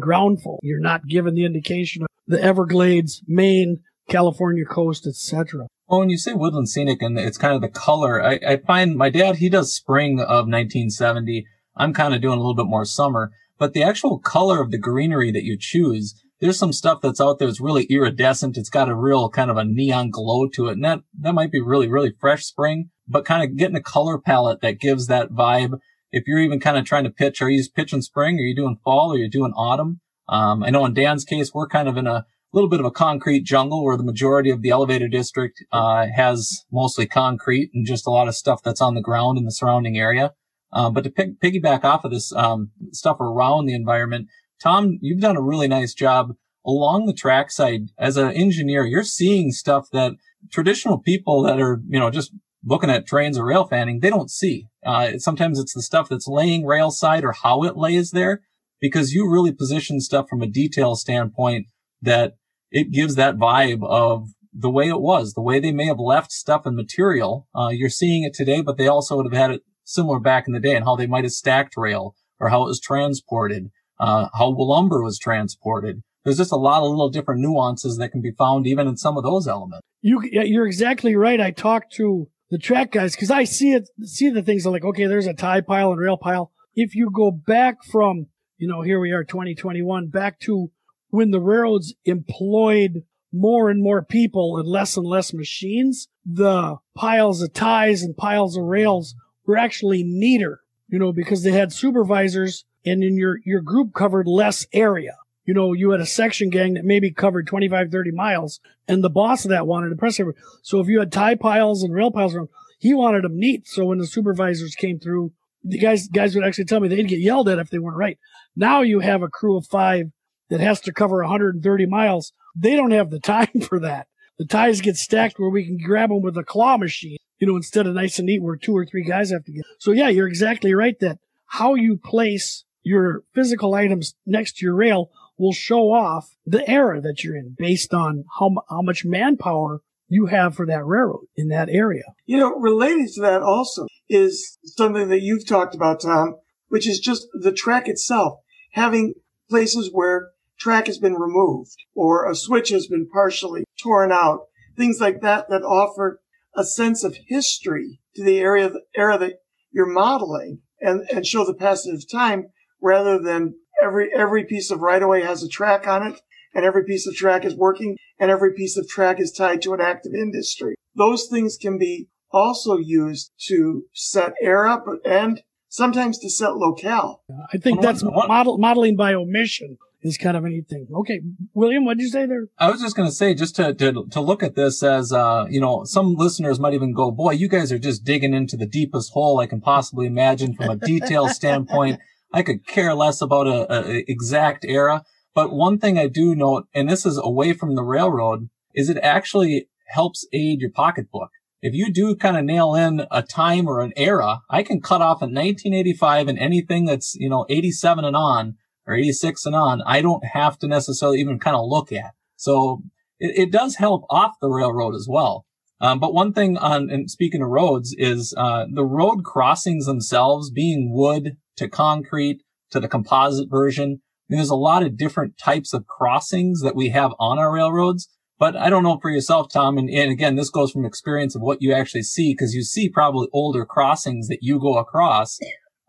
groundful. 0.00 0.58
You're 0.62 0.80
not 0.80 1.06
given 1.06 1.34
the 1.34 1.44
indication 1.44 2.02
of 2.02 2.08
the 2.26 2.42
Everglades, 2.42 3.22
Maine, 3.26 3.80
California 4.08 4.64
coast, 4.64 5.06
etc. 5.06 5.66
Well, 5.86 6.00
when 6.00 6.10
you 6.10 6.18
say 6.18 6.34
woodland 6.34 6.68
scenic 6.68 7.02
and 7.02 7.18
it's 7.18 7.38
kind 7.38 7.54
of 7.54 7.60
the 7.60 7.68
color, 7.68 8.22
I, 8.22 8.40
I 8.46 8.56
find 8.56 8.96
my 8.96 9.10
dad, 9.10 9.36
he 9.36 9.48
does 9.48 9.74
spring 9.74 10.20
of 10.20 10.46
1970. 10.46 11.44
I'm 11.76 11.92
kind 11.92 12.14
of 12.14 12.20
doing 12.20 12.38
a 12.38 12.40
little 12.40 12.54
bit 12.54 12.66
more 12.66 12.84
summer, 12.84 13.30
but 13.58 13.74
the 13.74 13.82
actual 13.82 14.18
color 14.18 14.60
of 14.60 14.70
the 14.70 14.78
greenery 14.78 15.30
that 15.32 15.44
you 15.44 15.56
choose, 15.58 16.14
there's 16.40 16.58
some 16.58 16.72
stuff 16.72 17.00
that's 17.02 17.20
out 17.20 17.38
there 17.38 17.48
that's 17.48 17.60
really 17.60 17.84
iridescent. 17.84 18.56
It's 18.56 18.70
got 18.70 18.88
a 18.88 18.94
real 18.94 19.28
kind 19.28 19.50
of 19.50 19.56
a 19.56 19.64
neon 19.64 20.10
glow 20.10 20.48
to 20.54 20.68
it. 20.68 20.72
And 20.72 20.84
that, 20.84 21.00
that 21.20 21.34
might 21.34 21.52
be 21.52 21.60
really, 21.60 21.88
really 21.88 22.12
fresh 22.18 22.44
spring, 22.44 22.90
but 23.06 23.24
kind 23.24 23.42
of 23.42 23.56
getting 23.56 23.76
a 23.76 23.82
color 23.82 24.18
palette 24.18 24.60
that 24.60 24.80
gives 24.80 25.06
that 25.06 25.30
vibe. 25.30 25.78
If 26.10 26.24
you're 26.26 26.40
even 26.40 26.60
kind 26.60 26.76
of 26.76 26.84
trying 26.84 27.04
to 27.04 27.10
pitch, 27.10 27.40
are 27.40 27.50
you 27.50 27.62
pitching 27.74 28.02
spring? 28.02 28.36
Are 28.36 28.42
you 28.42 28.54
doing 28.54 28.78
fall? 28.84 29.12
Are 29.12 29.18
you 29.18 29.30
doing 29.30 29.52
autumn? 29.52 30.00
Um, 30.28 30.62
I 30.62 30.70
know 30.70 30.84
in 30.84 30.94
Dan's 30.94 31.24
case, 31.24 31.52
we're 31.52 31.68
kind 31.68 31.88
of 31.88 31.96
in 31.96 32.06
a 32.06 32.26
little 32.52 32.68
bit 32.68 32.80
of 32.80 32.86
a 32.86 32.90
concrete 32.90 33.44
jungle 33.44 33.82
where 33.82 33.96
the 33.96 34.02
majority 34.02 34.50
of 34.50 34.62
the 34.62 34.70
elevator 34.70 35.08
district, 35.08 35.64
uh, 35.72 36.06
has 36.14 36.64
mostly 36.70 37.06
concrete 37.06 37.70
and 37.72 37.86
just 37.86 38.06
a 38.06 38.10
lot 38.10 38.28
of 38.28 38.34
stuff 38.34 38.62
that's 38.62 38.80
on 38.82 38.94
the 38.94 39.00
ground 39.00 39.38
in 39.38 39.44
the 39.44 39.52
surrounding 39.52 39.98
area. 39.98 40.32
Uh, 40.72 40.90
but 40.90 41.04
to 41.04 41.10
pick, 41.10 41.40
piggyback 41.40 41.84
off 41.84 42.04
of 42.04 42.10
this, 42.10 42.32
um, 42.34 42.70
stuff 42.92 43.20
around 43.20 43.66
the 43.66 43.74
environment, 43.74 44.28
Tom, 44.62 44.98
you've 45.00 45.20
done 45.20 45.36
a 45.36 45.42
really 45.42 45.68
nice 45.68 45.92
job 45.92 46.34
along 46.64 47.06
the 47.06 47.12
trackside 47.12 47.90
as 47.98 48.16
an 48.16 48.30
engineer. 48.32 48.84
You're 48.84 49.02
seeing 49.02 49.50
stuff 49.50 49.88
that 49.92 50.12
traditional 50.50 50.98
people 50.98 51.42
that 51.42 51.60
are, 51.60 51.80
you 51.88 51.98
know, 51.98 52.10
just 52.10 52.32
looking 52.64 52.90
at 52.90 53.06
trains 53.06 53.38
or 53.38 53.44
rail 53.44 53.64
fanning, 53.64 54.00
they 54.00 54.10
don't 54.10 54.30
see. 54.30 54.68
Uh, 54.84 55.18
sometimes 55.18 55.58
it's 55.58 55.74
the 55.74 55.82
stuff 55.82 56.08
that's 56.08 56.28
laying 56.28 56.64
rail 56.64 56.90
side 56.90 57.24
or 57.24 57.32
how 57.32 57.64
it 57.64 57.76
lays 57.76 58.10
there 58.10 58.42
because 58.80 59.12
you 59.12 59.30
really 59.30 59.52
position 59.52 60.00
stuff 60.00 60.26
from 60.28 60.42
a 60.42 60.46
detail 60.46 60.94
standpoint 60.96 61.66
that 62.00 62.34
it 62.70 62.90
gives 62.90 63.14
that 63.14 63.36
vibe 63.36 63.86
of 63.86 64.28
the 64.52 64.70
way 64.70 64.88
it 64.88 65.00
was, 65.00 65.32
the 65.32 65.42
way 65.42 65.60
they 65.60 65.72
may 65.72 65.86
have 65.86 65.98
left 65.98 66.32
stuff 66.32 66.66
and 66.66 66.76
material. 66.76 67.48
Uh, 67.56 67.68
you're 67.68 67.88
seeing 67.88 68.24
it 68.24 68.34
today, 68.34 68.60
but 68.60 68.76
they 68.76 68.88
also 68.88 69.16
would 69.16 69.32
have 69.32 69.40
had 69.40 69.50
it 69.50 69.62
similar 69.84 70.20
back 70.20 70.44
in 70.46 70.52
the 70.52 70.60
day 70.60 70.74
and 70.74 70.84
how 70.84 70.96
they 70.96 71.06
might 71.06 71.24
have 71.24 71.32
stacked 71.32 71.74
rail 71.76 72.14
or 72.38 72.48
how 72.48 72.62
it 72.62 72.66
was 72.66 72.80
transported, 72.80 73.70
uh, 74.00 74.28
how 74.34 74.54
lumber 74.56 75.02
was 75.02 75.18
transported. 75.18 76.02
There's 76.24 76.38
just 76.38 76.52
a 76.52 76.56
lot 76.56 76.82
of 76.82 76.90
little 76.90 77.10
different 77.10 77.40
nuances 77.40 77.96
that 77.98 78.10
can 78.10 78.20
be 78.20 78.32
found 78.32 78.66
even 78.66 78.86
in 78.86 78.96
some 78.96 79.16
of 79.16 79.24
those 79.24 79.48
elements. 79.48 79.86
You, 80.02 80.20
you're 80.22 80.66
exactly 80.66 81.16
right. 81.16 81.40
I 81.40 81.50
talked 81.50 81.92
to 81.94 82.28
the 82.52 82.58
track 82.58 82.92
guys 82.92 83.16
because 83.16 83.30
I 83.30 83.44
see 83.44 83.72
it, 83.72 83.88
see 84.02 84.28
the 84.28 84.42
things 84.42 84.66
like, 84.66 84.84
okay, 84.84 85.06
there's 85.06 85.26
a 85.26 85.32
tie 85.32 85.62
pile 85.62 85.90
and 85.90 85.98
rail 85.98 86.18
pile. 86.18 86.52
If 86.74 86.94
you 86.94 87.10
go 87.10 87.30
back 87.30 87.82
from, 87.82 88.26
you 88.58 88.68
know, 88.68 88.82
here 88.82 89.00
we 89.00 89.10
are 89.10 89.24
2021 89.24 90.08
back 90.08 90.38
to 90.40 90.70
when 91.08 91.30
the 91.30 91.40
railroads 91.40 91.94
employed 92.04 93.04
more 93.32 93.70
and 93.70 93.82
more 93.82 94.02
people 94.02 94.58
and 94.58 94.68
less 94.68 94.98
and 94.98 95.06
less 95.06 95.32
machines, 95.32 96.08
the 96.26 96.76
piles 96.94 97.40
of 97.40 97.54
ties 97.54 98.02
and 98.02 98.18
piles 98.18 98.54
of 98.54 98.64
rails 98.64 99.14
were 99.46 99.56
actually 99.56 100.02
neater, 100.04 100.60
you 100.88 100.98
know, 100.98 101.10
because 101.10 101.42
they 101.44 101.52
had 101.52 101.72
supervisors 101.72 102.66
and 102.84 103.02
in 103.02 103.16
your, 103.16 103.38
your 103.46 103.62
group 103.62 103.94
covered 103.94 104.26
less 104.26 104.66
area. 104.74 105.16
You 105.44 105.54
know, 105.54 105.72
you 105.72 105.90
had 105.90 106.00
a 106.00 106.06
section 106.06 106.50
gang 106.50 106.74
that 106.74 106.84
maybe 106.84 107.10
covered 107.10 107.46
25, 107.46 107.90
30 107.90 108.10
miles 108.12 108.60
and 108.86 109.02
the 109.02 109.10
boss 109.10 109.44
of 109.44 109.50
that 109.50 109.66
wanted 109.66 109.90
to 109.90 109.96
press 109.96 110.20
everyone. 110.20 110.40
So 110.62 110.80
if 110.80 110.88
you 110.88 111.00
had 111.00 111.12
tie 111.12 111.34
piles 111.34 111.82
and 111.82 111.94
rail 111.94 112.10
piles 112.10 112.34
around, 112.34 112.48
he 112.78 112.94
wanted 112.94 113.24
them 113.24 113.38
neat. 113.38 113.66
So 113.66 113.86
when 113.86 113.98
the 113.98 114.06
supervisors 114.06 114.74
came 114.74 114.98
through, 114.98 115.32
the 115.64 115.78
guys, 115.78 116.08
guys 116.08 116.34
would 116.34 116.44
actually 116.44 116.64
tell 116.64 116.80
me 116.80 116.88
they'd 116.88 117.08
get 117.08 117.20
yelled 117.20 117.48
at 117.48 117.58
if 117.58 117.70
they 117.70 117.78
weren't 117.78 117.96
right. 117.96 118.18
Now 118.56 118.82
you 118.82 119.00
have 119.00 119.22
a 119.22 119.28
crew 119.28 119.56
of 119.56 119.66
five 119.66 120.10
that 120.50 120.60
has 120.60 120.80
to 120.82 120.92
cover 120.92 121.22
130 121.22 121.86
miles. 121.86 122.32
They 122.56 122.76
don't 122.76 122.90
have 122.90 123.10
the 123.10 123.20
time 123.20 123.60
for 123.68 123.80
that. 123.80 124.06
The 124.38 124.46
ties 124.46 124.80
get 124.80 124.96
stacked 124.96 125.38
where 125.38 125.50
we 125.50 125.64
can 125.64 125.78
grab 125.78 126.10
them 126.10 126.22
with 126.22 126.36
a 126.36 126.44
claw 126.44 126.76
machine 126.76 127.18
you 127.42 127.48
know, 127.48 127.56
instead 127.56 127.88
of 127.88 127.94
nice 127.96 128.20
and 128.20 128.26
neat 128.26 128.40
where 128.40 128.54
two 128.54 128.76
or 128.76 128.86
three 128.86 129.02
guys 129.02 129.32
have 129.32 129.44
to 129.44 129.50
get. 129.50 129.64
So 129.80 129.90
yeah, 129.90 130.08
you're 130.08 130.28
exactly 130.28 130.74
right 130.74 130.96
that 131.00 131.18
how 131.46 131.74
you 131.74 131.96
place 131.96 132.62
your 132.84 133.24
physical 133.34 133.74
items 133.74 134.14
next 134.24 134.58
to 134.58 134.64
your 134.64 134.76
rail 134.76 135.10
will 135.42 135.52
show 135.52 135.92
off 135.92 136.36
the 136.46 136.68
era 136.70 137.00
that 137.00 137.24
you're 137.24 137.36
in 137.36 137.56
based 137.58 137.92
on 137.92 138.24
how, 138.38 138.54
how 138.70 138.80
much 138.80 139.04
manpower 139.04 139.80
you 140.06 140.26
have 140.26 140.54
for 140.54 140.64
that 140.66 140.84
railroad 140.84 141.26
in 141.36 141.48
that 141.48 141.68
area. 141.68 142.04
You 142.26 142.38
know, 142.38 142.54
related 142.54 143.08
to 143.14 143.22
that 143.22 143.42
also 143.42 143.86
is 144.08 144.58
something 144.64 145.08
that 145.08 145.22
you've 145.22 145.46
talked 145.46 145.74
about, 145.74 146.02
Tom, 146.02 146.36
which 146.68 146.86
is 146.86 147.00
just 147.00 147.26
the 147.32 147.52
track 147.52 147.88
itself, 147.88 148.38
having 148.72 149.14
places 149.50 149.90
where 149.90 150.28
track 150.60 150.86
has 150.86 150.98
been 150.98 151.14
removed 151.14 151.76
or 151.94 152.30
a 152.30 152.36
switch 152.36 152.68
has 152.68 152.86
been 152.86 153.08
partially 153.08 153.64
torn 153.82 154.12
out, 154.12 154.42
things 154.76 155.00
like 155.00 155.22
that 155.22 155.48
that 155.48 155.62
offer 155.62 156.20
a 156.54 156.64
sense 156.64 157.02
of 157.02 157.16
history 157.26 158.00
to 158.14 158.22
the 158.22 158.38
area, 158.38 158.68
the 158.68 158.82
era 158.94 159.18
that 159.18 159.40
you're 159.72 159.86
modeling 159.86 160.60
and, 160.80 161.02
and 161.10 161.26
show 161.26 161.44
the 161.44 161.54
passage 161.54 161.94
of 161.94 162.10
time 162.10 162.46
rather 162.80 163.18
than 163.18 163.54
every, 163.82 164.10
every 164.14 164.44
piece 164.44 164.70
of 164.70 164.80
right 164.80 165.02
of 165.02 165.08
way 165.08 165.22
has 165.22 165.42
a 165.42 165.48
track 165.48 165.86
on 165.86 166.06
it 166.06 166.20
and 166.54 166.64
every 166.64 166.84
piece 166.84 167.06
of 167.06 167.14
track 167.14 167.44
is 167.44 167.54
working 167.54 167.96
and 168.18 168.30
every 168.30 168.52
piece 168.54 168.76
of 168.76 168.88
track 168.88 169.20
is 169.20 169.32
tied 169.32 169.62
to 169.62 169.74
an 169.74 169.80
active 169.80 170.12
industry. 170.14 170.74
Those 170.94 171.26
things 171.26 171.56
can 171.60 171.78
be 171.78 172.08
also 172.30 172.76
used 172.76 173.32
to 173.48 173.84
set 173.92 174.34
era 174.40 174.82
and 175.04 175.42
sometimes 175.68 176.18
to 176.18 176.30
set 176.30 176.56
locale. 176.56 177.22
I 177.52 177.58
think 177.58 177.80
that's 177.80 178.02
model, 178.02 178.58
modeling 178.58 178.96
by 178.96 179.14
omission 179.14 179.78
is 180.02 180.18
kind 180.18 180.36
of 180.36 180.44
a 180.44 180.48
neat 180.48 180.68
thing. 180.68 180.88
Okay, 180.92 181.20
William, 181.54 181.84
what 181.84 181.96
did 181.96 182.04
you 182.04 182.10
say 182.10 182.26
there? 182.26 182.46
I 182.58 182.70
was 182.70 182.80
just 182.80 182.96
going 182.96 183.08
to 183.08 183.14
say, 183.14 183.34
just 183.34 183.56
to, 183.56 183.72
to, 183.74 184.06
to 184.10 184.20
look 184.20 184.42
at 184.42 184.56
this 184.56 184.82
as, 184.82 185.12
uh, 185.12 185.46
you 185.48 185.60
know, 185.60 185.84
some 185.84 186.14
listeners 186.14 186.58
might 186.58 186.74
even 186.74 186.92
go, 186.92 187.10
boy, 187.10 187.32
you 187.32 187.48
guys 187.48 187.70
are 187.70 187.78
just 187.78 188.04
digging 188.04 188.34
into 188.34 188.56
the 188.56 188.66
deepest 188.66 189.12
hole 189.12 189.38
I 189.38 189.46
can 189.46 189.60
possibly 189.60 190.06
imagine 190.06 190.54
from 190.54 190.70
a 190.70 190.76
detail 190.76 191.28
standpoint. 191.28 192.00
I 192.32 192.42
could 192.42 192.66
care 192.66 192.94
less 192.94 193.20
about 193.20 193.46
a, 193.46 193.72
a 193.72 194.04
exact 194.08 194.64
era. 194.64 195.04
But 195.34 195.52
one 195.52 195.78
thing 195.78 195.98
I 195.98 196.08
do 196.08 196.34
note, 196.34 196.66
and 196.74 196.88
this 196.88 197.06
is 197.06 197.18
away 197.22 197.52
from 197.52 197.74
the 197.74 197.82
railroad, 197.82 198.48
is 198.74 198.88
it 198.88 198.98
actually 199.02 199.68
helps 199.88 200.26
aid 200.32 200.60
your 200.60 200.70
pocketbook. 200.70 201.30
If 201.62 201.74
you 201.74 201.92
do 201.92 202.16
kind 202.16 202.36
of 202.36 202.44
nail 202.44 202.74
in 202.74 203.06
a 203.10 203.22
time 203.22 203.68
or 203.68 203.80
an 203.80 203.92
era, 203.96 204.40
I 204.50 204.62
can 204.62 204.80
cut 204.80 205.00
off 205.00 205.22
in 205.22 205.28
1985 205.28 206.28
and 206.28 206.38
anything 206.38 206.86
that's, 206.86 207.14
you 207.14 207.28
know, 207.28 207.46
87 207.48 208.04
and 208.04 208.16
on 208.16 208.56
or 208.86 208.94
86 208.94 209.46
and 209.46 209.54
on, 209.54 209.80
I 209.86 210.02
don't 210.02 210.24
have 210.32 210.58
to 210.58 210.66
necessarily 210.66 211.20
even 211.20 211.38
kind 211.38 211.54
of 211.54 211.66
look 211.66 211.92
at. 211.92 212.12
So 212.36 212.82
it, 213.20 213.46
it 213.46 213.52
does 213.52 213.76
help 213.76 214.04
off 214.10 214.32
the 214.40 214.48
railroad 214.48 214.96
as 214.96 215.06
well. 215.08 215.46
Um, 215.80 216.00
but 216.00 216.14
one 216.14 216.32
thing 216.32 216.56
on, 216.58 216.90
and 216.90 217.10
speaking 217.10 217.42
of 217.42 217.48
roads 217.48 217.94
is, 217.96 218.34
uh, 218.36 218.66
the 218.72 218.84
road 218.84 219.24
crossings 219.24 219.86
themselves 219.86 220.50
being 220.50 220.92
wood 220.92 221.36
to 221.56 221.68
concrete 221.68 222.42
to 222.70 222.80
the 222.80 222.88
composite 222.88 223.48
version. 223.50 224.00
There's 224.28 224.50
a 224.50 224.54
lot 224.54 224.82
of 224.82 224.96
different 224.96 225.38
types 225.38 225.74
of 225.74 225.86
crossings 225.86 226.62
that 226.62 226.76
we 226.76 226.88
have 226.90 227.12
on 227.18 227.38
our 227.38 227.52
railroads. 227.52 228.08
But 228.38 228.56
I 228.56 228.70
don't 228.70 228.82
know 228.82 228.98
for 229.00 229.10
yourself, 229.10 229.52
Tom. 229.52 229.78
And, 229.78 229.88
and 229.88 230.10
again, 230.10 230.34
this 230.34 230.50
goes 230.50 230.72
from 230.72 230.84
experience 230.84 231.36
of 231.36 231.42
what 231.42 231.62
you 231.62 231.72
actually 231.72 232.02
see 232.02 232.32
because 232.32 232.54
you 232.54 232.62
see 232.62 232.88
probably 232.88 233.28
older 233.32 233.64
crossings 233.64 234.26
that 234.28 234.38
you 234.40 234.58
go 234.58 234.78
across. 234.78 235.38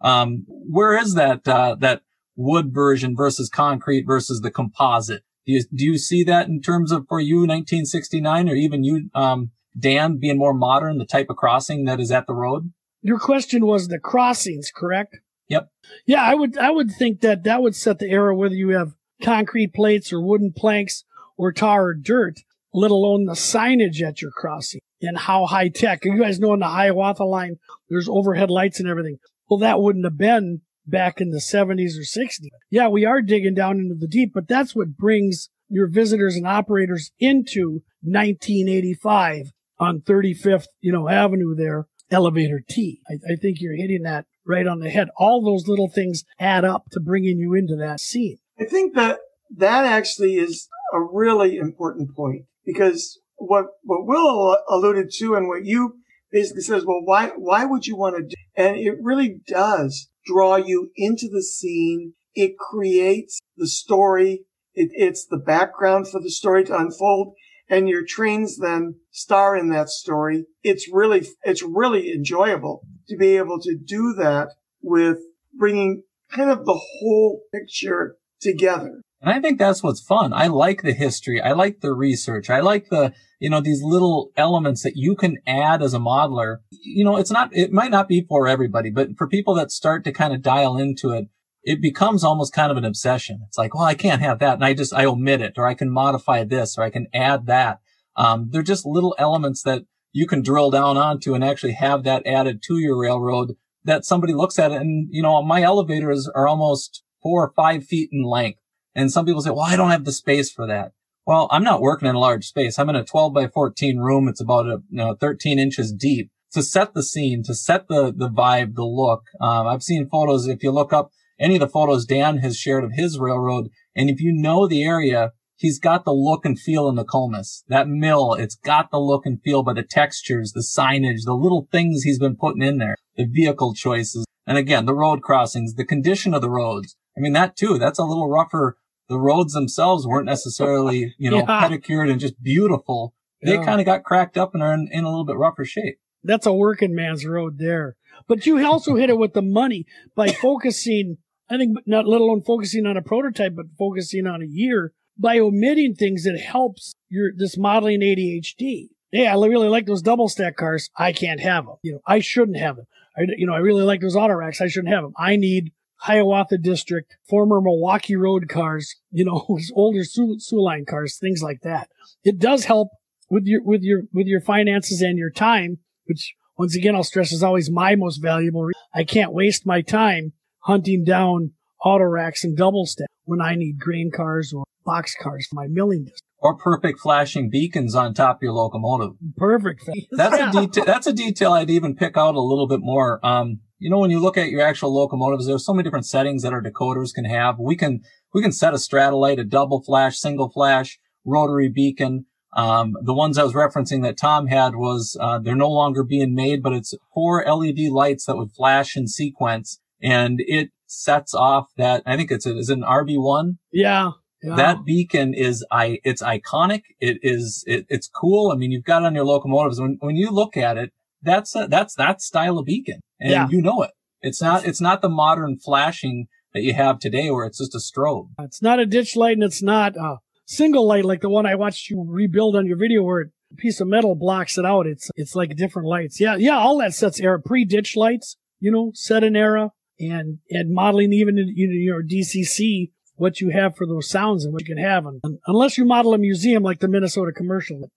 Um, 0.03 0.45
where 0.47 0.95
is 0.95 1.15
that, 1.15 1.47
uh, 1.47 1.77
that 1.79 2.01
wood 2.35 2.73
version 2.73 3.15
versus 3.15 3.49
concrete 3.49 4.05
versus 4.05 4.41
the 4.41 4.51
composite. 4.51 5.23
Do 5.45 5.53
you, 5.53 5.63
do 5.73 5.83
you 5.83 5.97
see 5.97 6.23
that 6.25 6.47
in 6.47 6.61
terms 6.61 6.91
of 6.91 7.05
for 7.07 7.19
you 7.19 7.37
1969 7.37 8.49
or 8.49 8.55
even 8.55 8.83
you, 8.83 9.09
um, 9.13 9.51
Dan 9.77 10.19
being 10.19 10.37
more 10.37 10.53
modern, 10.53 10.97
the 10.97 11.05
type 11.05 11.29
of 11.29 11.37
crossing 11.37 11.85
that 11.85 11.99
is 11.99 12.11
at 12.11 12.27
the 12.27 12.33
road? 12.33 12.71
Your 13.01 13.19
question 13.19 13.65
was 13.65 13.87
the 13.87 13.99
crossings, 13.99 14.71
correct? 14.73 15.17
Yep. 15.53 15.69
Yeah, 16.05 16.23
I 16.23 16.33
would, 16.33 16.57
I 16.57 16.69
would 16.71 16.91
think 16.91 17.21
that 17.21 17.43
that 17.43 17.61
would 17.61 17.75
set 17.75 17.99
the 17.99 18.09
era 18.09 18.35
whether 18.35 18.55
you 18.55 18.69
have 18.69 18.93
concrete 19.21 19.73
plates 19.73 20.11
or 20.11 20.21
wooden 20.21 20.53
planks 20.55 21.03
or 21.37 21.51
tar 21.51 21.87
or 21.87 21.93
dirt, 21.93 22.39
let 22.73 22.91
alone 22.91 23.25
the 23.25 23.33
signage 23.33 24.01
at 24.01 24.21
your 24.21 24.31
crossing 24.31 24.81
and 25.01 25.17
how 25.17 25.45
high 25.45 25.69
tech. 25.69 26.05
You 26.05 26.19
guys 26.19 26.39
know 26.39 26.51
on 26.51 26.59
the 26.59 26.67
Hiawatha 26.67 27.23
line, 27.23 27.57
there's 27.89 28.09
overhead 28.09 28.49
lights 28.49 28.79
and 28.79 28.89
everything. 28.89 29.17
Well, 29.49 29.59
that 29.59 29.81
wouldn't 29.81 30.05
have 30.05 30.17
been 30.17 30.61
back 30.85 31.21
in 31.21 31.29
the 31.29 31.39
70s 31.39 31.97
or 31.97 32.01
60s. 32.01 32.47
Yeah, 32.69 32.87
we 32.87 33.05
are 33.05 33.21
digging 33.21 33.53
down 33.53 33.79
into 33.79 33.95
the 33.95 34.07
deep, 34.07 34.31
but 34.33 34.47
that's 34.47 34.75
what 34.75 34.97
brings 34.97 35.49
your 35.69 35.87
visitors 35.87 36.35
and 36.35 36.47
operators 36.47 37.11
into 37.19 37.83
1985 38.01 39.51
on 39.79 40.01
35th, 40.01 40.65
you 40.81 40.91
know, 40.91 41.09
Avenue 41.09 41.55
there, 41.55 41.87
elevator 42.11 42.61
T. 42.67 43.01
I, 43.09 43.33
I 43.33 43.35
think 43.35 43.57
you're 43.59 43.75
hitting 43.75 44.03
that 44.03 44.25
right 44.45 44.67
on 44.67 44.79
the 44.79 44.89
head. 44.89 45.09
All 45.17 45.43
those 45.43 45.67
little 45.67 45.89
things 45.89 46.23
add 46.39 46.65
up 46.65 46.85
to 46.91 46.99
bringing 46.99 47.37
you 47.37 47.53
into 47.53 47.75
that 47.77 47.99
scene. 47.99 48.37
I 48.59 48.65
think 48.65 48.95
that 48.95 49.19
that 49.55 49.85
actually 49.85 50.35
is 50.35 50.67
a 50.93 50.99
really 50.99 51.57
important 51.57 52.15
point 52.15 52.45
because 52.65 53.19
what, 53.37 53.65
what 53.83 54.05
Will 54.05 54.57
alluded 54.69 55.11
to 55.17 55.35
and 55.35 55.47
what 55.47 55.65
you 55.65 55.95
basically 56.31 56.61
says, 56.61 56.85
well, 56.85 57.01
why, 57.03 57.31
why 57.35 57.65
would 57.65 57.85
you 57.85 57.95
want 57.95 58.15
to 58.17 58.23
do? 58.23 58.35
And 58.55 58.77
it 58.77 58.95
really 59.01 59.39
does 59.47 60.09
draw 60.25 60.55
you 60.55 60.91
into 60.95 61.27
the 61.31 61.43
scene. 61.43 62.13
It 62.33 62.57
creates 62.57 63.39
the 63.57 63.67
story. 63.67 64.45
It, 64.73 64.89
it's 64.93 65.25
the 65.25 65.37
background 65.37 66.07
for 66.07 66.19
the 66.19 66.31
story 66.31 66.63
to 66.65 66.77
unfold 66.77 67.35
and 67.69 67.87
your 67.87 68.03
trains 68.05 68.57
then 68.57 68.95
star 69.11 69.55
in 69.55 69.69
that 69.69 69.89
story. 69.89 70.45
It's 70.63 70.89
really, 70.91 71.25
it's 71.43 71.63
really 71.63 72.11
enjoyable 72.11 72.81
to 73.07 73.17
be 73.17 73.37
able 73.37 73.59
to 73.59 73.75
do 73.75 74.13
that 74.17 74.49
with 74.81 75.17
bringing 75.53 76.03
kind 76.31 76.49
of 76.49 76.65
the 76.65 76.79
whole 76.99 77.41
picture 77.53 78.17
together. 78.41 79.01
And 79.21 79.31
I 79.31 79.39
think 79.39 79.57
that's 79.57 79.81
what's 79.81 80.01
fun. 80.01 80.33
I 80.33 80.47
like 80.47 80.81
the 80.81 80.91
history. 80.91 81.39
I 81.39 81.53
like 81.53 81.79
the 81.79 81.93
research. 81.93 82.49
I 82.49 82.59
like 82.59 82.89
the, 82.89 83.13
you 83.39 83.49
know, 83.49 83.61
these 83.61 83.81
little 83.81 84.31
elements 84.35 84.83
that 84.83 84.97
you 84.97 85.15
can 85.15 85.37
add 85.47 85.81
as 85.81 85.93
a 85.93 85.99
modeler. 85.99 86.57
You 86.71 87.05
know, 87.05 87.15
it's 87.15 87.31
not, 87.31 87.55
it 87.55 87.71
might 87.71 87.91
not 87.91 88.09
be 88.09 88.25
for 88.27 88.49
everybody, 88.49 88.89
but 88.89 89.17
for 89.17 89.27
people 89.27 89.55
that 89.55 89.71
start 89.71 90.03
to 90.03 90.11
kind 90.11 90.33
of 90.33 90.41
dial 90.41 90.77
into 90.77 91.11
it, 91.11 91.29
it 91.63 91.81
becomes 91.81 92.25
almost 92.25 92.51
kind 92.51 92.69
of 92.69 92.77
an 92.77 92.83
obsession. 92.83 93.39
It's 93.47 93.57
like, 93.57 93.73
well, 93.73 93.85
I 93.85 93.95
can't 93.95 94.21
have 94.21 94.39
that. 94.39 94.55
And 94.55 94.65
I 94.65 94.73
just, 94.73 94.93
I 94.93 95.05
omit 95.05 95.39
it 95.39 95.53
or 95.55 95.65
I 95.65 95.73
can 95.73 95.89
modify 95.89 96.43
this 96.43 96.77
or 96.77 96.83
I 96.83 96.89
can 96.89 97.07
add 97.13 97.45
that. 97.45 97.79
Um, 98.17 98.49
they're 98.51 98.61
just 98.61 98.85
little 98.85 99.15
elements 99.17 99.63
that 99.63 99.85
you 100.13 100.27
can 100.27 100.41
drill 100.41 100.71
down 100.71 100.95
onto 100.95 101.33
and 101.33 101.43
actually 101.43 101.73
have 101.73 102.03
that 102.03 102.25
added 102.25 102.61
to 102.67 102.77
your 102.77 102.97
railroad 102.97 103.55
that 103.83 104.05
somebody 104.05 104.33
looks 104.33 104.57
at 104.57 104.71
it. 104.71 104.79
And, 104.79 105.09
you 105.11 105.21
know, 105.21 105.41
my 105.41 105.61
elevators 105.61 106.29
are 106.33 106.47
almost 106.47 107.03
four 107.21 107.43
or 107.43 107.53
five 107.55 107.83
feet 107.83 108.09
in 108.13 108.23
length. 108.23 108.59
And 108.95 109.11
some 109.11 109.25
people 109.25 109.41
say, 109.41 109.49
well, 109.49 109.61
I 109.61 109.75
don't 109.75 109.89
have 109.89 110.05
the 110.05 110.11
space 110.11 110.51
for 110.51 110.67
that. 110.67 110.91
Well, 111.25 111.47
I'm 111.51 111.63
not 111.63 111.81
working 111.81 112.07
in 112.07 112.15
a 112.15 112.19
large 112.19 112.45
space. 112.45 112.77
I'm 112.77 112.89
in 112.89 112.95
a 112.95 113.03
12 113.03 113.33
by 113.33 113.47
14 113.47 113.97
room. 113.97 114.27
It's 114.27 114.41
about 114.41 114.67
a, 114.67 114.81
you 114.89 114.97
know, 114.97 115.15
13 115.19 115.57
inches 115.57 115.91
deep 115.91 116.29
to 116.51 116.61
set 116.61 116.93
the 116.93 117.03
scene, 117.03 117.43
to 117.43 117.55
set 117.55 117.87
the, 117.87 118.13
the 118.15 118.29
vibe, 118.29 118.75
the 118.75 118.85
look. 118.85 119.23
Um, 119.41 119.67
I've 119.67 119.83
seen 119.83 120.09
photos. 120.09 120.47
If 120.47 120.61
you 120.63 120.71
look 120.71 120.93
up 120.93 121.11
any 121.39 121.55
of 121.55 121.61
the 121.61 121.67
photos 121.67 122.05
Dan 122.05 122.37
has 122.37 122.57
shared 122.57 122.83
of 122.83 122.91
his 122.93 123.17
railroad, 123.17 123.69
and 123.95 124.09
if 124.09 124.21
you 124.21 124.31
know 124.33 124.67
the 124.67 124.83
area, 124.83 125.31
he's 125.55 125.79
got 125.79 126.05
the 126.05 126.13
look 126.13 126.45
and 126.45 126.59
feel 126.59 126.87
in 126.89 126.95
the 126.95 127.05
Comus. 127.05 127.63
That 127.67 127.87
mill, 127.87 128.33
it's 128.33 128.55
got 128.55 128.91
the 128.91 128.99
look 128.99 129.25
and 129.25 129.41
feel 129.41 129.63
by 129.63 129.73
the 129.73 129.83
textures, 129.83 130.51
the 130.53 130.61
signage, 130.61 131.25
the 131.25 131.33
little 131.33 131.67
things 131.71 132.03
he's 132.03 132.19
been 132.19 132.35
putting 132.35 132.61
in 132.61 132.77
there, 132.77 132.95
the 133.15 133.25
vehicle 133.25 133.73
choices. 133.73 134.25
And 134.45 134.57
again, 134.57 134.85
the 134.85 134.93
road 134.93 135.21
crossings, 135.21 135.75
the 135.75 135.85
condition 135.85 136.33
of 136.33 136.41
the 136.41 136.49
roads. 136.49 136.95
I 137.17 137.21
mean, 137.21 137.33
that 137.33 137.55
too, 137.55 137.77
that's 137.77 137.99
a 137.99 138.03
little 138.03 138.29
rougher. 138.29 138.77
The 139.09 139.19
roads 139.19 139.53
themselves 139.53 140.07
weren't 140.07 140.25
necessarily, 140.25 141.13
you 141.17 141.29
know, 141.29 141.45
yeah. 141.47 141.61
pedicured 141.61 142.09
and 142.09 142.19
just 142.19 142.41
beautiful. 142.41 143.13
They 143.41 143.55
yeah. 143.55 143.65
kind 143.65 143.79
of 143.79 143.85
got 143.85 144.03
cracked 144.03 144.37
up 144.37 144.53
and 144.53 144.63
are 144.63 144.73
in, 144.73 144.87
in 144.91 145.03
a 145.03 145.09
little 145.09 145.25
bit 145.25 145.37
rougher 145.37 145.65
shape. 145.65 145.97
That's 146.23 146.45
a 146.45 146.53
working 146.53 146.95
man's 146.95 147.25
road 147.25 147.57
there. 147.57 147.97
But 148.27 148.45
you 148.45 148.65
also 148.65 148.95
hit 148.95 149.09
it 149.09 149.17
with 149.17 149.33
the 149.33 149.41
money 149.41 149.85
by 150.15 150.27
focusing, 150.41 151.17
I 151.49 151.57
think, 151.57 151.77
not 151.85 152.07
let 152.07 152.21
alone 152.21 152.41
focusing 152.41 152.85
on 152.85 152.95
a 152.95 153.01
prototype, 153.01 153.55
but 153.55 153.65
focusing 153.77 154.25
on 154.25 154.41
a 154.41 154.47
year 154.47 154.93
by 155.17 155.39
omitting 155.39 155.95
things 155.95 156.23
that 156.23 156.39
helps 156.39 156.93
your 157.09 157.31
this 157.35 157.57
modeling 157.57 158.01
ADHD. 158.01 158.89
Hey, 159.11 159.27
I 159.27 159.33
really 159.35 159.69
like 159.69 159.85
those 159.85 160.01
double 160.01 160.27
stack 160.27 160.55
cars. 160.55 160.89
I 160.97 161.13
can't 161.13 161.39
have 161.39 161.65
them. 161.65 161.75
You 161.83 161.93
know, 161.93 161.99
I 162.07 162.19
shouldn't 162.19 162.57
have 162.57 162.77
them. 162.77 162.85
I, 163.15 163.21
you 163.37 163.45
know, 163.45 163.53
I 163.53 163.59
really 163.59 163.83
like 163.83 164.01
those 164.01 164.15
auto 164.15 164.33
racks. 164.33 164.59
I 164.59 164.67
shouldn't 164.67 164.93
have 164.93 165.03
them. 165.03 165.13
I 165.17 165.35
need 165.35 165.71
Hiawatha 165.97 166.57
District, 166.57 167.15
former 167.29 167.61
Milwaukee 167.61 168.15
Road 168.15 168.49
cars, 168.49 168.95
you 169.11 169.23
know, 169.23 169.45
older 169.75 170.03
Soo, 170.03 170.37
Soo 170.39 170.59
Line 170.59 170.85
cars, 170.85 171.17
things 171.17 171.43
like 171.43 171.61
that. 171.61 171.89
It 172.23 172.39
does 172.39 172.65
help 172.65 172.89
with 173.29 173.43
your, 173.45 173.63
with 173.63 173.83
your, 173.83 174.01
with 174.11 174.27
your 174.27 174.41
finances 174.41 175.01
and 175.01 175.17
your 175.17 175.29
time, 175.29 175.77
which 176.05 176.33
once 176.57 176.75
again, 176.75 176.95
I'll 176.95 177.03
stress 177.03 177.31
is 177.31 177.43
always 177.43 177.71
my 177.71 177.95
most 177.95 178.17
valuable. 178.17 178.69
I 178.93 179.03
can't 179.03 179.33
waste 179.33 179.65
my 179.65 179.81
time 179.81 180.33
hunting 180.59 181.03
down 181.03 181.51
auto 181.83 182.05
racks 182.05 182.43
and 182.43 182.55
double 182.55 182.85
stack 182.85 183.09
when 183.25 183.41
I 183.41 183.55
need 183.55 183.79
grain 183.79 184.11
cars 184.13 184.53
or 184.53 184.63
box 184.83 185.15
cars 185.19 185.47
for 185.47 185.55
my 185.55 185.67
milling 185.67 186.05
district. 186.05 186.21
Or 186.39 186.57
perfect 186.57 186.99
flashing 186.99 187.49
beacons 187.49 187.95
on 187.95 188.13
top 188.13 188.37
of 188.37 188.41
your 188.43 188.51
locomotive. 188.51 189.15
Perfect. 189.37 189.89
That's 190.11 190.37
a 190.37 190.51
detail. 190.51 190.83
That's 190.85 191.07
a 191.07 191.13
detail 191.13 191.53
I'd 191.53 191.69
even 191.69 191.95
pick 191.95 192.17
out 192.17 192.35
a 192.35 192.41
little 192.41 192.67
bit 192.67 192.81
more. 192.81 193.25
Um, 193.25 193.61
you 193.79 193.89
know, 193.89 193.99
when 193.99 194.11
you 194.11 194.19
look 194.19 194.37
at 194.37 194.49
your 194.49 194.61
actual 194.61 194.93
locomotives, 194.93 195.47
there's 195.47 195.65
so 195.65 195.73
many 195.73 195.83
different 195.83 196.05
settings 196.05 196.43
that 196.43 196.51
our 196.51 196.61
decoders 196.61 197.13
can 197.13 197.25
have. 197.25 197.59
We 197.59 197.75
can 197.77 198.01
we 198.33 198.41
can 198.41 198.51
set 198.51 198.73
a 198.73 198.77
Strata-Lite, 198.77 199.39
a 199.39 199.43
double 199.43 199.81
flash, 199.83 200.17
single 200.17 200.49
flash, 200.49 200.99
rotary 201.25 201.69
beacon. 201.69 202.25
Um, 202.55 202.93
the 203.01 203.13
ones 203.13 203.37
I 203.37 203.43
was 203.43 203.53
referencing 203.53 204.03
that 204.03 204.17
Tom 204.17 204.47
had 204.47 204.75
was 204.75 205.17
uh, 205.19 205.39
they're 205.39 205.55
no 205.55 205.69
longer 205.69 206.03
being 206.03 206.35
made, 206.35 206.61
but 206.61 206.73
it's 206.73 206.93
four 207.13 207.43
LED 207.45 207.89
lights 207.91 208.25
that 208.25 208.37
would 208.37 208.51
flash 208.51 208.95
in 208.95 209.07
sequence, 209.07 209.79
and 210.01 210.39
it 210.39 210.69
sets 210.85 211.33
off 211.33 211.67
that. 211.77 212.03
I 212.05 212.15
think 212.15 212.31
it's 212.31 212.45
a, 212.45 212.57
is 212.57 212.69
it 212.69 212.77
an 212.77 212.83
RB 212.83 213.15
one? 213.17 213.57
Yeah. 213.71 214.11
Yeah. 214.43 214.55
That 214.55 214.85
beacon 214.85 215.33
is 215.33 215.65
I 215.71 215.99
it's 216.03 216.21
iconic. 216.21 216.81
It 216.99 217.17
is 217.21 217.63
it, 217.65 217.85
it's 217.89 218.09
cool. 218.09 218.51
I 218.51 218.55
mean, 218.55 218.71
you've 218.71 218.83
got 218.83 219.03
it 219.03 219.05
on 219.05 219.15
your 219.15 219.25
locomotives. 219.25 219.79
When 219.79 219.97
when 220.01 220.17
you 220.17 220.31
look 220.31 220.57
at 220.57 220.77
it, 220.77 220.91
that's 221.21 221.55
a, 221.55 221.67
that's 221.67 221.95
that 221.95 222.21
style 222.21 222.57
of 222.59 222.65
beacon, 222.65 222.99
and 223.19 223.31
yeah. 223.31 223.47
you 223.49 223.61
know 223.61 223.83
it. 223.83 223.91
It's 224.21 224.41
not 224.41 224.65
it's 224.65 224.81
not 224.81 225.01
the 225.01 225.09
modern 225.09 225.57
flashing 225.57 226.27
that 226.53 226.61
you 226.61 226.73
have 226.73 226.99
today, 226.99 227.31
where 227.31 227.45
it's 227.45 227.59
just 227.59 227.73
a 227.73 227.79
strobe. 227.79 228.27
It's 228.39 228.61
not 228.61 228.79
a 228.79 228.85
ditch 228.85 229.15
light, 229.15 229.37
and 229.37 229.43
it's 229.43 229.63
not 229.63 229.95
a 229.95 230.17
single 230.45 230.85
light 230.85 231.05
like 231.05 231.21
the 231.21 231.29
one 231.29 231.45
I 231.45 231.55
watched 231.55 231.89
you 231.89 232.05
rebuild 232.07 232.55
on 232.55 232.65
your 232.65 232.77
video, 232.77 233.01
where 233.01 233.21
a 233.21 233.55
piece 233.55 233.79
of 233.79 233.87
metal 233.87 234.15
blocks 234.15 234.57
it 234.57 234.65
out. 234.65 234.87
It's 234.87 235.09
it's 235.15 235.35
like 235.35 235.55
different 235.55 235.87
lights. 235.87 236.19
Yeah, 236.19 236.35
yeah. 236.35 236.57
All 236.57 236.77
that 236.79 236.93
sets 236.93 237.19
era 237.19 237.41
pre 237.41 237.63
ditch 237.65 237.95
lights. 237.95 238.35
You 238.59 238.71
know, 238.71 238.91
set 238.93 239.23
an 239.23 239.35
era 239.35 239.71
and 239.99 240.39
and 240.49 240.73
modeling 240.73 241.13
even 241.13 241.37
in 241.37 241.49
you 241.55 241.67
know 241.67 241.73
your 241.73 242.03
DCC 242.03 242.91
what 243.15 243.39
you 243.39 243.49
have 243.49 243.75
for 243.75 243.85
those 243.85 244.09
sounds 244.09 244.43
and 244.43 244.53
what 244.53 244.67
you 244.67 244.75
can 244.75 244.83
have. 244.83 245.05
And, 245.05 245.21
unless 245.47 245.77
you 245.77 245.85
model 245.85 246.13
a 246.13 246.17
museum 246.17 246.63
like 246.63 246.79
the 246.79 246.87
Minnesota 246.87 247.31
commercial, 247.31 247.89